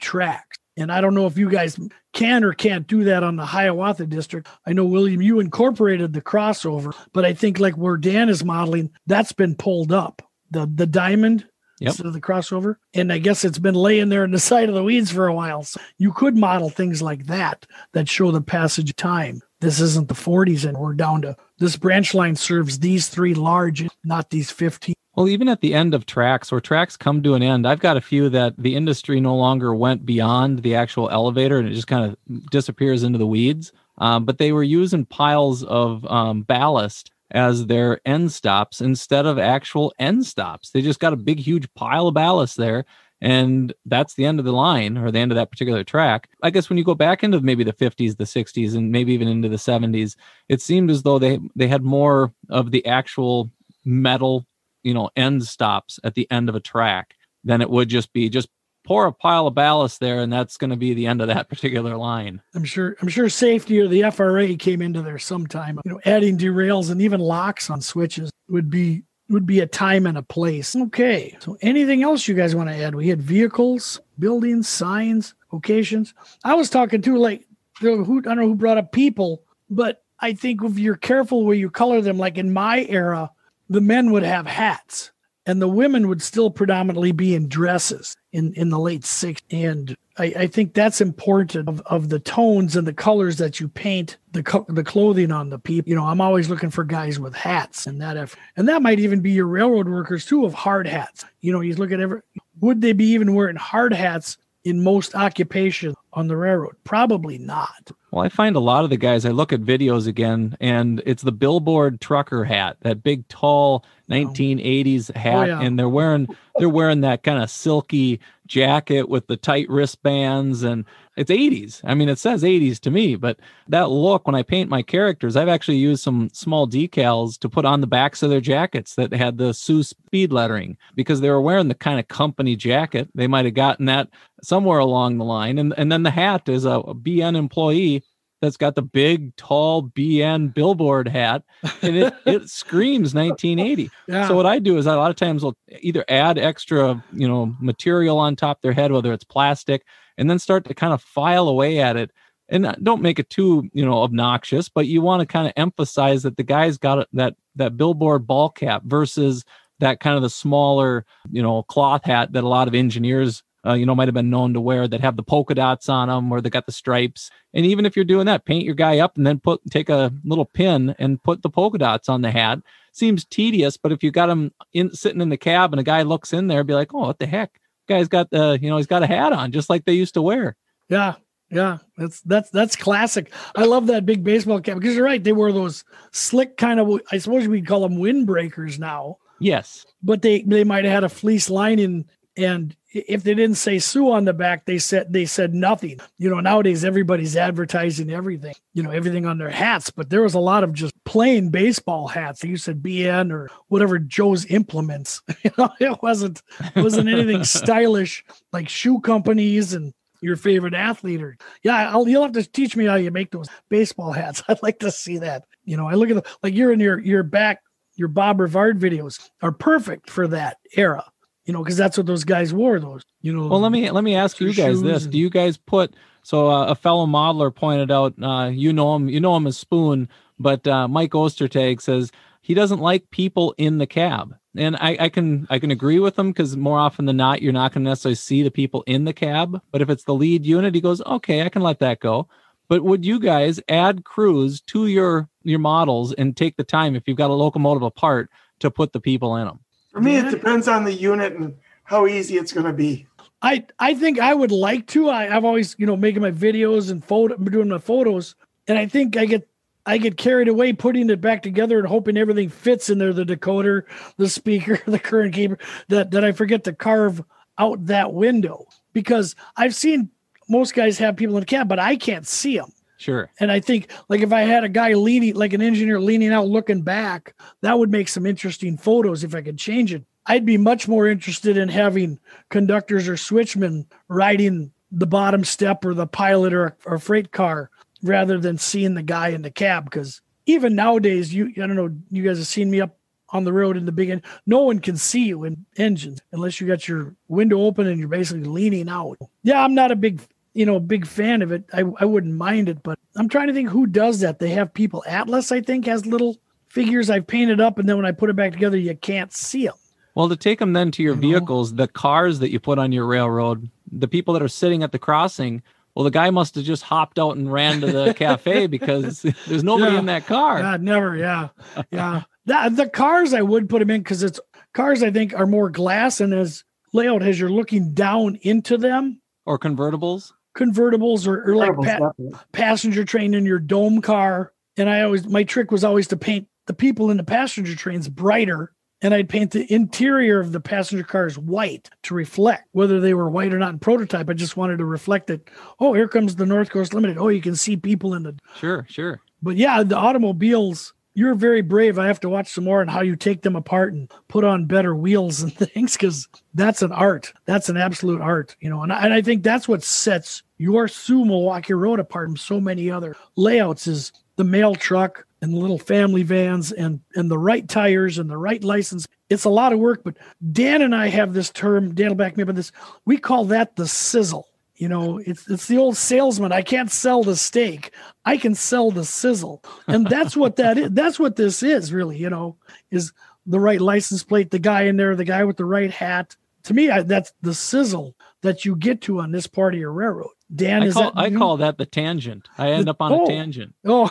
tracks. 0.00 0.56
And 0.78 0.90
I 0.90 1.02
don't 1.02 1.14
know 1.14 1.26
if 1.26 1.36
you 1.36 1.50
guys 1.50 1.78
can 2.14 2.44
or 2.44 2.54
can't 2.54 2.86
do 2.86 3.04
that 3.04 3.22
on 3.22 3.36
the 3.36 3.44
Hiawatha 3.44 4.06
district. 4.06 4.48
I 4.66 4.72
know, 4.72 4.86
William, 4.86 5.20
you 5.20 5.38
incorporated 5.38 6.14
the 6.14 6.22
crossover, 6.22 6.94
but 7.12 7.26
I 7.26 7.34
think 7.34 7.60
like 7.60 7.76
where 7.76 7.98
Dan 7.98 8.30
is 8.30 8.42
modeling, 8.42 8.90
that's 9.06 9.32
been 9.32 9.54
pulled 9.54 9.92
up. 9.92 10.22
The 10.50 10.70
the 10.72 10.86
diamond 10.86 11.46
yep. 11.82 11.90
instead 11.90 12.06
of 12.06 12.12
the 12.12 12.20
crossover. 12.20 12.76
And 12.94 13.12
I 13.12 13.18
guess 13.18 13.44
it's 13.44 13.58
been 13.58 13.74
laying 13.74 14.08
there 14.08 14.24
in 14.24 14.30
the 14.30 14.38
side 14.38 14.68
of 14.68 14.74
the 14.74 14.84
weeds 14.84 15.10
for 15.10 15.26
a 15.26 15.34
while. 15.34 15.62
So 15.62 15.80
you 15.98 16.12
could 16.12 16.36
model 16.36 16.70
things 16.70 17.02
like 17.02 17.26
that 17.26 17.66
that 17.92 18.08
show 18.08 18.30
the 18.30 18.40
passage 18.40 18.90
of 18.90 18.96
time. 18.96 19.42
This 19.60 19.80
isn't 19.80 20.08
the 20.08 20.14
40s, 20.14 20.68
and 20.68 20.76
we're 20.76 20.94
down 20.94 21.22
to 21.22 21.36
this 21.58 21.76
branch 21.76 22.14
line 22.14 22.34
serves 22.34 22.80
these 22.80 23.08
three 23.08 23.34
large, 23.34 23.88
not 24.02 24.30
these 24.30 24.50
15. 24.50 24.94
Well, 25.14 25.28
even 25.28 25.48
at 25.48 25.60
the 25.60 25.74
end 25.74 25.94
of 25.94 26.06
tracks, 26.06 26.50
where 26.50 26.60
tracks 26.60 26.96
come 26.96 27.22
to 27.22 27.34
an 27.34 27.42
end, 27.42 27.66
I've 27.66 27.80
got 27.80 27.98
a 27.98 28.00
few 28.00 28.28
that 28.30 28.54
the 28.56 28.74
industry 28.74 29.20
no 29.20 29.36
longer 29.36 29.74
went 29.74 30.06
beyond 30.06 30.62
the 30.62 30.74
actual 30.74 31.10
elevator 31.10 31.58
and 31.58 31.68
it 31.68 31.74
just 31.74 31.86
kind 31.86 32.04
of 32.10 32.50
disappears 32.50 33.02
into 33.02 33.18
the 33.18 33.26
weeds. 33.26 33.72
Um, 33.98 34.24
but 34.24 34.38
they 34.38 34.52
were 34.52 34.62
using 34.62 35.04
piles 35.04 35.62
of 35.64 36.04
um, 36.06 36.42
ballast 36.42 37.10
as 37.32 37.66
their 37.66 38.00
end 38.06 38.30
stops 38.30 38.80
instead 38.80 39.26
of 39.26 39.38
actual 39.38 39.92
end 39.98 40.24
stops. 40.26 40.70
They 40.70 40.82
just 40.82 41.00
got 41.00 41.12
a 41.12 41.16
big, 41.16 41.40
huge 41.40 41.72
pile 41.74 42.08
of 42.08 42.14
ballast 42.14 42.56
there. 42.56 42.84
And 43.20 43.72
that's 43.86 44.14
the 44.14 44.24
end 44.24 44.40
of 44.40 44.44
the 44.44 44.52
line 44.52 44.98
or 44.98 45.10
the 45.10 45.20
end 45.20 45.30
of 45.30 45.36
that 45.36 45.50
particular 45.50 45.84
track. 45.84 46.28
I 46.42 46.50
guess 46.50 46.68
when 46.68 46.76
you 46.76 46.84
go 46.84 46.94
back 46.94 47.22
into 47.22 47.40
maybe 47.40 47.62
the 47.62 47.72
50s, 47.72 48.16
the 48.16 48.24
60s, 48.24 48.74
and 48.76 48.90
maybe 48.90 49.12
even 49.12 49.28
into 49.28 49.48
the 49.48 49.56
70s, 49.56 50.16
it 50.48 50.60
seemed 50.60 50.90
as 50.90 51.04
though 51.04 51.18
they, 51.18 51.38
they 51.54 51.68
had 51.68 51.82
more 51.82 52.32
of 52.50 52.72
the 52.72 52.84
actual 52.84 53.50
metal, 53.84 54.44
you 54.82 54.92
know, 54.92 55.08
end 55.16 55.44
stops 55.44 56.00
at 56.02 56.14
the 56.14 56.28
end 56.32 56.48
of 56.48 56.56
a 56.56 56.60
track 56.60 57.14
than 57.44 57.60
it 57.60 57.70
would 57.70 57.88
just 57.88 58.12
be 58.12 58.28
just 58.28 58.48
pour 58.84 59.06
a 59.06 59.12
pile 59.12 59.46
of 59.46 59.54
ballast 59.54 60.00
there 60.00 60.20
and 60.20 60.32
that's 60.32 60.56
going 60.56 60.70
to 60.70 60.76
be 60.76 60.94
the 60.94 61.06
end 61.06 61.20
of 61.20 61.28
that 61.28 61.48
particular 61.48 61.96
line. 61.96 62.40
I'm 62.54 62.64
sure 62.64 62.96
i'm 63.00 63.08
sure 63.08 63.28
safety 63.28 63.80
or 63.80 63.88
the 63.88 64.10
fra 64.10 64.54
came 64.56 64.82
into 64.82 65.02
there 65.02 65.18
sometime. 65.18 65.78
You 65.84 65.92
know 65.92 66.00
adding 66.04 66.38
derails 66.38 66.90
and 66.90 67.00
even 67.00 67.20
locks 67.20 67.70
on 67.70 67.80
switches 67.80 68.30
would 68.48 68.70
be 68.70 69.02
would 69.28 69.46
be 69.46 69.60
a 69.60 69.66
time 69.66 70.06
and 70.06 70.18
a 70.18 70.22
place. 70.22 70.74
Okay 70.76 71.36
so 71.40 71.56
anything 71.62 72.02
else 72.02 72.28
you 72.28 72.34
guys 72.34 72.54
want 72.54 72.68
to 72.68 72.76
add? 72.76 72.94
We 72.94 73.08
had 73.08 73.22
vehicles 73.22 74.00
buildings 74.18 74.68
signs 74.68 75.34
locations. 75.52 76.14
I 76.44 76.54
was 76.54 76.70
talking 76.70 77.02
to 77.02 77.16
like 77.16 77.46
who 77.82 78.18
i 78.18 78.22
don't 78.22 78.36
know 78.36 78.48
who 78.48 78.54
brought 78.54 78.78
up 78.78 78.92
people 78.92 79.42
but 79.70 80.04
i 80.20 80.32
think 80.32 80.62
if 80.62 80.78
you're 80.78 80.96
careful 80.96 81.44
where 81.44 81.56
you 81.56 81.70
color 81.70 82.00
them 82.00 82.18
like 82.18 82.38
in 82.38 82.52
my 82.52 82.86
era 82.88 83.30
the 83.68 83.80
men 83.80 84.12
would 84.12 84.22
have 84.22 84.46
hats 84.46 85.12
and 85.46 85.60
the 85.60 85.68
women 85.68 86.08
would 86.08 86.22
still 86.22 86.50
predominantly 86.50 87.12
be 87.12 87.34
in 87.34 87.48
dresses 87.48 88.16
in, 88.32 88.52
in 88.54 88.68
the 88.68 88.78
late 88.78 89.02
60s. 89.02 89.42
And 89.50 89.96
I, 90.18 90.24
I 90.24 90.46
think 90.46 90.74
that's 90.74 91.00
important 91.00 91.68
of, 91.68 91.80
of 91.82 92.08
the 92.08 92.20
tones 92.20 92.76
and 92.76 92.86
the 92.86 92.92
colors 92.92 93.38
that 93.38 93.58
you 93.58 93.68
paint 93.68 94.18
the 94.32 94.42
co- 94.42 94.66
the 94.68 94.84
clothing 94.84 95.32
on 95.32 95.50
the 95.50 95.58
people. 95.58 95.88
You 95.88 95.96
know, 95.96 96.04
I'm 96.04 96.20
always 96.20 96.48
looking 96.48 96.70
for 96.70 96.84
guys 96.84 97.18
with 97.18 97.34
hats 97.34 97.86
and 97.86 98.00
that 98.00 98.16
and 98.56 98.68
that 98.68 98.82
might 98.82 99.00
even 99.00 99.20
be 99.20 99.32
your 99.32 99.46
railroad 99.46 99.88
workers 99.88 100.26
too 100.26 100.44
of 100.44 100.54
hard 100.54 100.86
hats. 100.86 101.24
You 101.40 101.52
know, 101.52 101.60
you 101.60 101.74
look 101.74 101.92
at 101.92 102.00
every 102.00 102.20
would 102.60 102.80
they 102.80 102.92
be 102.92 103.06
even 103.06 103.34
wearing 103.34 103.56
hard 103.56 103.92
hats 103.92 104.36
in 104.64 104.84
most 104.84 105.14
occupations 105.14 105.96
on 106.12 106.28
the 106.28 106.36
railroad? 106.36 106.76
Probably 106.84 107.38
not. 107.38 107.90
Well, 108.12 108.22
I 108.22 108.28
find 108.28 108.56
a 108.56 108.60
lot 108.60 108.84
of 108.84 108.90
the 108.90 108.98
guys, 108.98 109.24
I 109.24 109.30
look 109.30 109.54
at 109.54 109.62
videos 109.62 110.06
again, 110.06 110.54
and 110.60 111.02
it's 111.06 111.22
the 111.22 111.32
billboard 111.32 111.98
trucker 111.98 112.44
hat, 112.44 112.76
that 112.82 113.02
big, 113.02 113.26
tall 113.28 113.86
1980s 114.10 115.16
hat, 115.16 115.34
oh, 115.34 115.44
yeah. 115.44 115.60
and 115.62 115.78
they're 115.78 115.88
wearing 115.88 116.28
they're 116.58 116.68
wearing 116.68 117.00
that 117.00 117.22
kind 117.22 117.42
of 117.42 117.48
silky 117.48 118.20
jacket 118.52 119.08
with 119.08 119.26
the 119.28 119.36
tight 119.36 119.68
wristbands 119.70 120.62
and 120.62 120.84
it's 121.16 121.30
80s. 121.30 121.80
I 121.84 121.94
mean, 121.94 122.08
it 122.08 122.18
says 122.18 122.42
80s 122.42 122.78
to 122.80 122.90
me, 122.90 123.16
but 123.16 123.40
that 123.68 123.90
look 123.90 124.26
when 124.26 124.34
I 124.34 124.42
paint 124.42 124.68
my 124.68 124.82
characters, 124.82 125.36
I've 125.36 125.48
actually 125.48 125.78
used 125.78 126.02
some 126.02 126.28
small 126.32 126.68
decals 126.68 127.38
to 127.38 127.48
put 127.48 127.64
on 127.64 127.80
the 127.80 127.86
backs 127.86 128.22
of 128.22 128.28
their 128.28 128.40
jackets 128.40 128.94
that 128.96 129.12
had 129.12 129.38
the 129.38 129.54
Soo 129.54 129.82
speed 129.82 130.32
lettering 130.32 130.76
because 130.94 131.20
they 131.20 131.30
were 131.30 131.40
wearing 131.40 131.68
the 131.68 131.74
kind 131.74 131.98
of 131.98 132.08
company 132.08 132.54
jacket. 132.54 133.08
They 133.14 133.26
might 133.26 133.46
have 133.46 133.54
gotten 133.54 133.86
that 133.86 134.08
somewhere 134.42 134.78
along 134.78 135.16
the 135.16 135.24
line. 135.24 135.58
And, 135.58 135.72
and 135.78 135.90
then 135.90 136.02
the 136.02 136.10
hat 136.10 136.48
is 136.48 136.66
a, 136.66 136.72
a 136.72 136.94
BN 136.94 137.36
employee 137.36 138.02
that's 138.42 138.56
got 138.56 138.74
the 138.74 138.82
big, 138.82 139.34
tall 139.36 139.84
BN 139.84 140.52
billboard 140.52 141.06
hat, 141.06 141.44
and 141.80 141.96
it, 141.96 142.14
it 142.26 142.48
screams 142.50 143.14
1980. 143.14 143.88
Yeah. 144.08 144.26
So 144.26 144.34
what 144.34 144.46
I 144.46 144.58
do 144.58 144.76
is 144.76 144.86
I, 144.88 144.94
a 144.94 144.96
lot 144.96 145.10
of 145.10 145.16
times 145.16 145.44
will 145.44 145.56
either 145.80 146.04
add 146.08 146.38
extra, 146.38 147.02
you 147.12 147.28
know, 147.28 147.54
material 147.60 148.18
on 148.18 148.34
top 148.34 148.60
their 148.60 148.72
head, 148.72 148.90
whether 148.90 149.12
it's 149.12 149.24
plastic, 149.24 149.86
and 150.18 150.28
then 150.28 150.40
start 150.40 150.64
to 150.66 150.74
kind 150.74 150.92
of 150.92 151.00
file 151.00 151.48
away 151.48 151.78
at 151.78 151.96
it. 151.96 152.10
And 152.48 152.66
uh, 152.66 152.74
don't 152.82 153.00
make 153.00 153.20
it 153.20 153.30
too, 153.30 153.70
you 153.72 153.86
know, 153.86 154.02
obnoxious, 154.02 154.68
but 154.68 154.88
you 154.88 155.00
want 155.00 155.20
to 155.20 155.26
kind 155.26 155.46
of 155.46 155.52
emphasize 155.56 156.24
that 156.24 156.36
the 156.36 156.42
guy's 156.42 156.76
got 156.76 157.06
that 157.12 157.36
that 157.54 157.76
billboard 157.76 158.26
ball 158.26 158.50
cap 158.50 158.82
versus 158.84 159.44
that 159.78 160.00
kind 160.00 160.16
of 160.16 160.22
the 160.22 160.30
smaller, 160.30 161.06
you 161.30 161.42
know, 161.42 161.62
cloth 161.62 162.04
hat 162.04 162.32
that 162.32 162.44
a 162.44 162.48
lot 162.48 162.66
of 162.66 162.74
engineers 162.74 163.44
uh, 163.66 163.74
you 163.74 163.86
know, 163.86 163.94
might 163.94 164.08
have 164.08 164.14
been 164.14 164.30
known 164.30 164.54
to 164.54 164.60
wear 164.60 164.88
that 164.88 165.00
have 165.00 165.16
the 165.16 165.22
polka 165.22 165.54
dots 165.54 165.88
on 165.88 166.08
them 166.08 166.32
or 166.32 166.40
they 166.40 166.50
got 166.50 166.66
the 166.66 166.72
stripes. 166.72 167.30
And 167.54 167.64
even 167.64 167.86
if 167.86 167.94
you're 167.94 168.04
doing 168.04 168.26
that, 168.26 168.44
paint 168.44 168.64
your 168.64 168.74
guy 168.74 168.98
up 168.98 169.16
and 169.16 169.26
then 169.26 169.38
put 169.38 169.60
take 169.70 169.88
a 169.88 170.12
little 170.24 170.44
pin 170.44 170.94
and 170.98 171.22
put 171.22 171.42
the 171.42 171.50
polka 171.50 171.78
dots 171.78 172.08
on 172.08 172.22
the 172.22 172.30
hat. 172.30 172.58
Seems 172.92 173.24
tedious, 173.24 173.76
but 173.76 173.92
if 173.92 174.02
you 174.02 174.10
got 174.10 174.28
him 174.28 174.52
in 174.72 174.92
sitting 174.92 175.20
in 175.20 175.28
the 175.28 175.36
cab 175.36 175.72
and 175.72 175.80
a 175.80 175.84
guy 175.84 176.02
looks 176.02 176.32
in 176.32 176.48
there, 176.48 176.64
be 176.64 176.74
like, 176.74 176.92
oh, 176.92 177.00
what 177.00 177.18
the 177.18 177.26
heck? 177.26 177.60
Guy's 177.88 178.08
got 178.08 178.30
the, 178.30 178.58
you 178.60 178.68
know, 178.68 178.76
he's 178.76 178.86
got 178.86 179.02
a 179.02 179.06
hat 179.06 179.32
on 179.32 179.52
just 179.52 179.70
like 179.70 179.84
they 179.84 179.94
used 179.94 180.14
to 180.14 180.22
wear. 180.22 180.56
Yeah, 180.88 181.14
yeah, 181.52 181.78
that's 181.96 182.20
that's 182.22 182.50
that's 182.50 182.76
classic. 182.76 183.32
I 183.54 183.64
love 183.64 183.86
that 183.88 184.06
big 184.06 184.24
baseball 184.24 184.60
cap 184.60 184.78
because 184.78 184.96
you're 184.96 185.04
right. 185.04 185.22
They 185.22 185.32
wear 185.32 185.52
those 185.52 185.84
slick 186.10 186.56
kind 186.56 186.80
of. 186.80 187.00
I 187.10 187.18
suppose 187.18 187.46
we 187.46 187.62
call 187.62 187.80
them 187.82 187.98
windbreakers 187.98 188.78
now. 188.78 189.18
Yes, 189.38 189.84
but 190.02 190.22
they 190.22 190.42
they 190.42 190.64
might 190.64 190.84
have 190.84 190.94
had 190.94 191.04
a 191.04 191.08
fleece 191.08 191.50
lining 191.50 192.06
and 192.36 192.74
if 192.92 193.22
they 193.22 193.34
didn't 193.34 193.56
say 193.56 193.78
Soo 193.78 194.10
on 194.10 194.24
the 194.24 194.32
back, 194.32 194.66
they 194.66 194.78
said 194.78 195.12
they 195.12 195.24
said 195.24 195.54
nothing. 195.54 195.98
You 196.18 196.30
know, 196.30 196.40
nowadays 196.40 196.84
everybody's 196.84 197.36
advertising 197.36 198.10
everything, 198.10 198.54
you 198.74 198.82
know, 198.82 198.90
everything 198.90 199.26
on 199.26 199.38
their 199.38 199.50
hats, 199.50 199.90
but 199.90 200.10
there 200.10 200.22
was 200.22 200.34
a 200.34 200.40
lot 200.40 200.64
of 200.64 200.72
just 200.72 200.92
plain 201.04 201.48
baseball 201.48 202.08
hats. 202.08 202.44
You 202.44 202.56
said 202.56 202.82
BN 202.82 203.32
or 203.32 203.50
whatever 203.68 203.98
Joe's 203.98 204.44
implements. 204.46 205.22
you 205.42 205.50
know, 205.56 205.70
it 205.80 206.02
wasn't 206.02 206.42
wasn't 206.76 207.08
anything 207.08 207.44
stylish 207.44 208.24
like 208.52 208.68
shoe 208.68 209.00
companies 209.00 209.72
and 209.72 209.94
your 210.20 210.36
favorite 210.36 210.74
athlete 210.74 211.22
or 211.22 211.36
yeah, 211.62 211.90
I'll, 211.90 212.08
you'll 212.08 212.22
have 212.22 212.32
to 212.32 212.44
teach 212.44 212.76
me 212.76 212.84
how 212.84 212.94
you 212.94 213.10
make 213.10 213.30
those 213.30 213.48
baseball 213.68 214.12
hats. 214.12 214.42
I'd 214.48 214.62
like 214.62 214.80
to 214.80 214.90
see 214.90 215.18
that. 215.18 215.44
You 215.64 215.76
know, 215.76 215.88
I 215.88 215.94
look 215.94 216.10
at 216.10 216.16
the 216.22 216.36
like 216.42 216.54
you're 216.54 216.72
in 216.72 216.80
your 216.80 216.98
your 216.98 217.22
back 217.22 217.62
your 217.94 218.08
Bob 218.08 218.38
Rivard 218.38 218.78
videos 218.78 219.30
are 219.42 219.52
perfect 219.52 220.08
for 220.10 220.26
that 220.28 220.58
era 220.76 221.04
you 221.44 221.52
know, 221.52 221.62
because 221.62 221.76
that's 221.76 221.96
what 221.96 222.06
those 222.06 222.24
guys 222.24 222.52
wore. 222.54 222.78
Those, 222.78 223.02
you 223.20 223.32
know. 223.32 223.48
Well, 223.48 223.60
let 223.60 223.72
me 223.72 223.90
let 223.90 224.04
me 224.04 224.14
ask 224.14 224.40
you 224.40 224.52
guys 224.54 224.82
this: 224.82 225.04
and... 225.04 225.12
Do 225.12 225.18
you 225.18 225.30
guys 225.30 225.56
put? 225.56 225.94
So 226.22 226.50
uh, 226.50 226.66
a 226.66 226.74
fellow 226.74 227.06
modeler 227.06 227.52
pointed 227.54 227.90
out, 227.90 228.14
uh, 228.22 228.48
you 228.52 228.72
know 228.72 228.94
him, 228.94 229.08
you 229.08 229.18
know 229.18 229.34
him 229.34 229.46
as 229.48 229.56
Spoon, 229.56 230.08
but 230.38 230.66
uh, 230.68 230.86
Mike 230.86 231.10
Ostertag 231.10 231.80
says 231.80 232.12
he 232.42 232.54
doesn't 232.54 232.78
like 232.78 233.10
people 233.10 233.54
in 233.58 233.78
the 233.78 233.88
cab, 233.88 234.36
and 234.56 234.76
I, 234.76 234.96
I 235.00 235.08
can 235.08 235.48
I 235.50 235.58
can 235.58 235.72
agree 235.72 235.98
with 235.98 236.16
him 236.16 236.30
because 236.30 236.56
more 236.56 236.78
often 236.78 237.06
than 237.06 237.16
not, 237.16 237.42
you're 237.42 237.52
not 237.52 237.72
going 237.72 237.84
to 237.84 237.90
necessarily 237.90 238.14
see 238.14 238.42
the 238.44 238.52
people 238.52 238.84
in 238.86 239.04
the 239.04 239.12
cab. 239.12 239.60
But 239.72 239.82
if 239.82 239.90
it's 239.90 240.04
the 240.04 240.14
lead 240.14 240.46
unit, 240.46 240.74
he 240.74 240.80
goes, 240.80 241.02
okay, 241.02 241.42
I 241.42 241.48
can 241.48 241.62
let 241.62 241.80
that 241.80 241.98
go. 241.98 242.28
But 242.68 242.84
would 242.84 243.04
you 243.04 243.18
guys 243.18 243.60
add 243.68 244.04
crews 244.04 244.60
to 244.62 244.86
your 244.86 245.28
your 245.42 245.58
models 245.58 246.12
and 246.12 246.36
take 246.36 246.56
the 246.56 246.64
time 246.64 246.94
if 246.94 247.08
you've 247.08 247.18
got 247.18 247.30
a 247.30 247.34
locomotive 247.34 247.82
apart 247.82 248.30
to 248.60 248.70
put 248.70 248.92
the 248.92 249.00
people 249.00 249.36
in 249.36 249.46
them? 249.46 249.60
For 249.92 250.00
me, 250.00 250.16
it 250.16 250.30
depends 250.30 250.68
on 250.68 250.84
the 250.84 250.92
unit 250.92 251.34
and 251.34 251.54
how 251.84 252.06
easy 252.06 252.36
it's 252.36 252.52
going 252.52 252.66
to 252.66 252.72
be. 252.72 253.06
I 253.42 253.66
I 253.78 253.94
think 253.94 254.18
I 254.18 254.34
would 254.34 254.52
like 254.52 254.86
to. 254.88 255.08
I, 255.08 255.34
I've 255.34 255.44
always 255.44 255.74
you 255.78 255.86
know 255.86 255.96
making 255.96 256.22
my 256.22 256.30
videos 256.30 256.90
and 256.90 257.04
photo 257.04 257.36
doing 257.36 257.68
my 257.68 257.78
photos, 257.78 258.34
and 258.66 258.78
I 258.78 258.86
think 258.86 259.16
I 259.16 259.26
get 259.26 259.48
I 259.84 259.98
get 259.98 260.16
carried 260.16 260.48
away 260.48 260.72
putting 260.72 261.10
it 261.10 261.20
back 261.20 261.42
together 261.42 261.78
and 261.78 261.88
hoping 261.88 262.16
everything 262.16 262.48
fits 262.48 262.88
in 262.88 262.98
there, 262.98 263.12
the 263.12 263.24
decoder, 263.24 263.82
the 264.16 264.28
speaker, 264.28 264.80
the 264.86 264.98
current 264.98 265.34
keeper, 265.34 265.58
that 265.88 266.12
that 266.12 266.24
I 266.24 266.32
forget 266.32 266.64
to 266.64 266.72
carve 266.72 267.22
out 267.58 267.86
that 267.86 268.12
window 268.12 268.66
because 268.92 269.34
I've 269.56 269.74
seen 269.74 270.10
most 270.48 270.74
guys 270.74 270.98
have 270.98 271.16
people 271.16 271.36
in 271.36 271.40
the 271.40 271.46
cab, 271.46 271.68
but 271.68 271.78
I 271.78 271.96
can't 271.96 272.26
see 272.26 272.56
them. 272.56 272.72
Sure. 273.02 273.30
And 273.40 273.50
I 273.50 273.58
think 273.58 273.90
like 274.08 274.20
if 274.20 274.32
I 274.32 274.42
had 274.42 274.62
a 274.62 274.68
guy 274.68 274.92
leaning 274.94 275.34
like 275.34 275.52
an 275.52 275.60
engineer 275.60 276.00
leaning 276.00 276.32
out 276.32 276.46
looking 276.46 276.82
back, 276.82 277.34
that 277.60 277.78
would 277.78 277.90
make 277.90 278.08
some 278.08 278.26
interesting 278.26 278.78
photos 278.78 279.24
if 279.24 279.34
I 279.34 279.42
could 279.42 279.58
change 279.58 279.92
it. 279.92 280.04
I'd 280.26 280.46
be 280.46 280.56
much 280.56 280.86
more 280.86 281.08
interested 281.08 281.56
in 281.56 281.68
having 281.68 282.20
conductors 282.48 283.08
or 283.08 283.16
switchmen 283.16 283.86
riding 284.06 284.70
the 284.92 285.06
bottom 285.06 285.42
step 285.42 285.84
or 285.84 285.94
the 285.94 286.06
pilot 286.06 286.54
or 286.54 286.76
a 286.86 287.00
freight 287.00 287.32
car 287.32 287.70
rather 288.04 288.38
than 288.38 288.56
seeing 288.56 288.94
the 288.94 289.02
guy 289.02 289.28
in 289.28 289.42
the 289.42 289.50
cab 289.50 289.84
because 289.84 290.20
even 290.46 290.76
nowadays 290.76 291.34
you 291.34 291.52
I 291.56 291.66
don't 291.66 291.74
know 291.74 291.90
you 292.10 292.22
guys 292.22 292.38
have 292.38 292.46
seen 292.46 292.70
me 292.70 292.80
up 292.80 292.96
on 293.30 293.44
the 293.44 293.52
road 293.52 293.76
in 293.76 293.86
the 293.86 293.92
beginning. 293.92 294.22
no 294.46 294.60
one 294.60 294.78
can 294.78 294.96
see 294.96 295.24
you 295.24 295.44
in 295.44 295.64
engines 295.76 296.20
unless 296.32 296.60
you 296.60 296.66
got 296.66 296.86
your 296.86 297.16
window 297.28 297.62
open 297.62 297.86
and 297.86 297.98
you're 297.98 298.08
basically 298.08 298.44
leaning 298.44 298.90
out 298.90 299.16
yeah 299.42 299.64
i'm 299.64 299.74
not 299.74 299.90
a 299.90 299.96
big 299.96 300.20
you 300.54 300.66
know, 300.66 300.76
a 300.76 300.80
big 300.80 301.06
fan 301.06 301.42
of 301.42 301.52
it. 301.52 301.64
I, 301.72 301.84
I 301.98 302.04
wouldn't 302.04 302.34
mind 302.34 302.68
it, 302.68 302.82
but 302.82 302.98
I'm 303.16 303.28
trying 303.28 303.48
to 303.48 303.54
think 303.54 303.68
who 303.68 303.86
does 303.86 304.20
that. 304.20 304.38
They 304.38 304.50
have 304.50 304.72
people. 304.74 305.02
Atlas, 305.06 305.52
I 305.52 305.60
think, 305.60 305.86
has 305.86 306.06
little 306.06 306.36
figures 306.68 307.10
I've 307.10 307.26
painted 307.26 307.60
up, 307.60 307.78
and 307.78 307.88
then 307.88 307.96
when 307.96 308.06
I 308.06 308.12
put 308.12 308.30
it 308.30 308.36
back 308.36 308.52
together, 308.52 308.76
you 308.76 308.96
can't 308.96 309.32
see 309.32 309.66
them. 309.66 309.74
Well, 310.14 310.28
to 310.28 310.36
take 310.36 310.58
them 310.58 310.74
then 310.74 310.90
to 310.92 311.02
your 311.02 311.14
you 311.14 311.20
vehicles, 311.20 311.72
know? 311.72 311.84
the 311.84 311.88
cars 311.88 312.38
that 312.40 312.50
you 312.50 312.60
put 312.60 312.78
on 312.78 312.92
your 312.92 313.06
railroad, 313.06 313.70
the 313.90 314.08
people 314.08 314.34
that 314.34 314.42
are 314.42 314.48
sitting 314.48 314.82
at 314.82 314.92
the 314.92 314.98
crossing, 314.98 315.62
well, 315.94 316.04
the 316.04 316.10
guy 316.10 316.30
must 316.30 316.54
have 316.54 316.64
just 316.64 316.82
hopped 316.82 317.18
out 317.18 317.36
and 317.36 317.52
ran 317.52 317.80
to 317.80 317.86
the 317.86 318.14
cafe 318.16 318.66
because 318.66 319.22
there's 319.46 319.64
nobody 319.64 319.92
yeah. 319.92 319.98
in 319.98 320.06
that 320.06 320.26
car. 320.26 320.60
Yeah, 320.60 320.76
never. 320.78 321.16
Yeah, 321.16 321.48
yeah. 321.90 322.22
that 322.46 322.76
the 322.76 322.88
cars 322.88 323.32
I 323.32 323.42
would 323.42 323.68
put 323.68 323.80
them 323.80 323.90
in 323.90 324.02
because 324.02 324.22
it's 324.22 324.40
cars 324.74 325.02
I 325.02 325.10
think 325.10 325.34
are 325.34 325.46
more 325.46 325.70
glass 325.70 326.20
and 326.20 326.32
as 326.32 326.64
layout 326.92 327.22
as 327.22 327.38
you're 327.38 327.50
looking 327.50 327.94
down 327.94 328.36
into 328.42 328.76
them 328.76 329.20
or 329.46 329.58
convertibles 329.58 330.32
convertibles 330.56 331.26
or, 331.26 331.50
or 331.50 331.56
like 331.56 331.74
pa- 331.76 332.12
passenger 332.52 333.04
train 333.04 333.34
in 333.34 333.46
your 333.46 333.58
dome 333.58 334.00
car. 334.00 334.52
And 334.76 334.88
I 334.88 335.02
always, 335.02 335.26
my 335.26 335.44
trick 335.44 335.70
was 335.70 335.84
always 335.84 336.08
to 336.08 336.16
paint 336.16 336.48
the 336.66 336.74
people 336.74 337.10
in 337.10 337.16
the 337.16 337.24
passenger 337.24 337.74
trains 337.74 338.08
brighter. 338.08 338.72
And 339.04 339.12
I'd 339.12 339.28
paint 339.28 339.50
the 339.50 339.70
interior 339.72 340.38
of 340.38 340.52
the 340.52 340.60
passenger 340.60 341.02
cars 341.02 341.36
white 341.36 341.90
to 342.04 342.14
reflect 342.14 342.68
whether 342.70 343.00
they 343.00 343.14
were 343.14 343.28
white 343.28 343.52
or 343.52 343.58
not 343.58 343.72
in 343.72 343.80
prototype. 343.80 344.30
I 344.30 344.32
just 344.32 344.56
wanted 344.56 344.78
to 344.78 344.84
reflect 344.84 345.26
that. 345.26 345.50
Oh, 345.80 345.92
here 345.92 346.06
comes 346.06 346.36
the 346.36 346.46
North 346.46 346.70
Coast 346.70 346.94
Limited. 346.94 347.18
Oh, 347.18 347.26
you 347.26 347.42
can 347.42 347.56
see 347.56 347.76
people 347.76 348.14
in 348.14 348.22
the. 348.22 348.38
Sure, 348.56 348.86
sure. 348.88 349.20
But 349.42 349.56
yeah, 349.56 349.82
the 349.82 349.96
automobiles 349.96 350.94
you're 351.14 351.34
very 351.34 351.62
brave. 351.62 351.98
I 351.98 352.06
have 352.06 352.20
to 352.20 352.28
watch 352.28 352.52
some 352.52 352.64
more 352.64 352.80
on 352.80 352.88
how 352.88 353.02
you 353.02 353.16
take 353.16 353.42
them 353.42 353.56
apart 353.56 353.92
and 353.92 354.10
put 354.28 354.44
on 354.44 354.66
better 354.66 354.94
wheels 354.94 355.42
and 355.42 355.52
things 355.56 355.92
because 355.92 356.28
that's 356.54 356.82
an 356.82 356.92
art. 356.92 357.32
That's 357.44 357.68
an 357.68 357.76
absolute 357.76 358.20
art, 358.20 358.56
you 358.60 358.70
know. 358.70 358.82
And 358.82 358.92
I, 358.92 359.04
and 359.04 359.12
I 359.12 359.22
think 359.22 359.42
that's 359.42 359.68
what 359.68 359.82
sets 359.82 360.42
your 360.58 360.88
Soo 360.88 361.24
Milwaukee 361.24 361.74
Road 361.74 362.00
apart 362.00 362.28
from 362.28 362.36
so 362.36 362.60
many 362.60 362.90
other 362.90 363.16
layouts 363.36 363.86
is 363.86 364.12
the 364.36 364.44
mail 364.44 364.74
truck 364.74 365.26
and 365.42 365.52
the 365.52 365.58
little 365.58 365.78
family 365.78 366.22
vans 366.22 366.72
and 366.72 367.00
and 367.14 367.30
the 367.30 367.38
right 367.38 367.68
tires 367.68 368.18
and 368.18 368.30
the 368.30 368.36
right 368.36 368.62
license. 368.64 369.06
It's 369.28 369.44
a 369.44 369.50
lot 369.50 369.72
of 369.72 369.78
work, 369.78 370.02
but 370.04 370.16
Dan 370.52 370.82
and 370.82 370.94
I 370.94 371.08
have 371.08 371.32
this 371.32 371.50
term. 371.50 371.94
Dan 371.94 372.08
will 372.08 372.14
back 372.14 372.36
me 372.36 372.42
up 372.42 372.48
on 372.48 372.54
this. 372.54 372.72
We 373.04 373.18
call 373.18 373.44
that 373.46 373.76
the 373.76 373.88
sizzle 373.88 374.46
you 374.82 374.88
know, 374.88 375.18
it's 375.18 375.48
it's 375.48 375.68
the 375.68 375.78
old 375.78 375.96
salesman. 375.96 376.50
I 376.50 376.62
can't 376.62 376.90
sell 376.90 377.22
the 377.22 377.36
steak. 377.36 377.92
I 378.24 378.36
can 378.36 378.56
sell 378.56 378.90
the 378.90 379.04
sizzle. 379.04 379.62
And 379.86 380.04
that's 380.08 380.36
what 380.36 380.56
that 380.56 380.76
is. 380.76 380.90
That's 380.90 381.20
what 381.20 381.36
this 381.36 381.62
is 381.62 381.92
really, 381.92 382.18
you 382.18 382.28
know, 382.28 382.56
is 382.90 383.12
the 383.46 383.60
right 383.60 383.80
license 383.80 384.24
plate, 384.24 384.50
the 384.50 384.58
guy 384.58 384.82
in 384.82 384.96
there, 384.96 385.14
the 385.14 385.24
guy 385.24 385.44
with 385.44 385.56
the 385.56 385.64
right 385.64 385.92
hat. 385.92 386.34
To 386.64 386.74
me, 386.74 386.90
I, 386.90 387.02
that's 387.02 387.32
the 387.42 387.54
sizzle 387.54 388.16
that 388.40 388.64
you 388.64 388.74
get 388.74 389.00
to 389.02 389.20
on 389.20 389.30
this 389.30 389.46
part 389.46 389.72
of 389.72 389.78
your 389.78 389.92
railroad. 389.92 390.32
Dan, 390.54 390.82
I 390.82 390.86
is 390.86 390.94
call, 390.94 391.12
that, 391.12 391.18
I 391.18 391.30
call 391.30 391.56
that 391.58 391.78
the 391.78 391.86
tangent. 391.86 392.48
I 392.58 392.70
end 392.70 392.88
up 392.88 393.00
on 393.00 393.12
oh, 393.12 393.24
a 393.24 393.26
tangent. 393.26 393.74
Oh, 393.86 394.10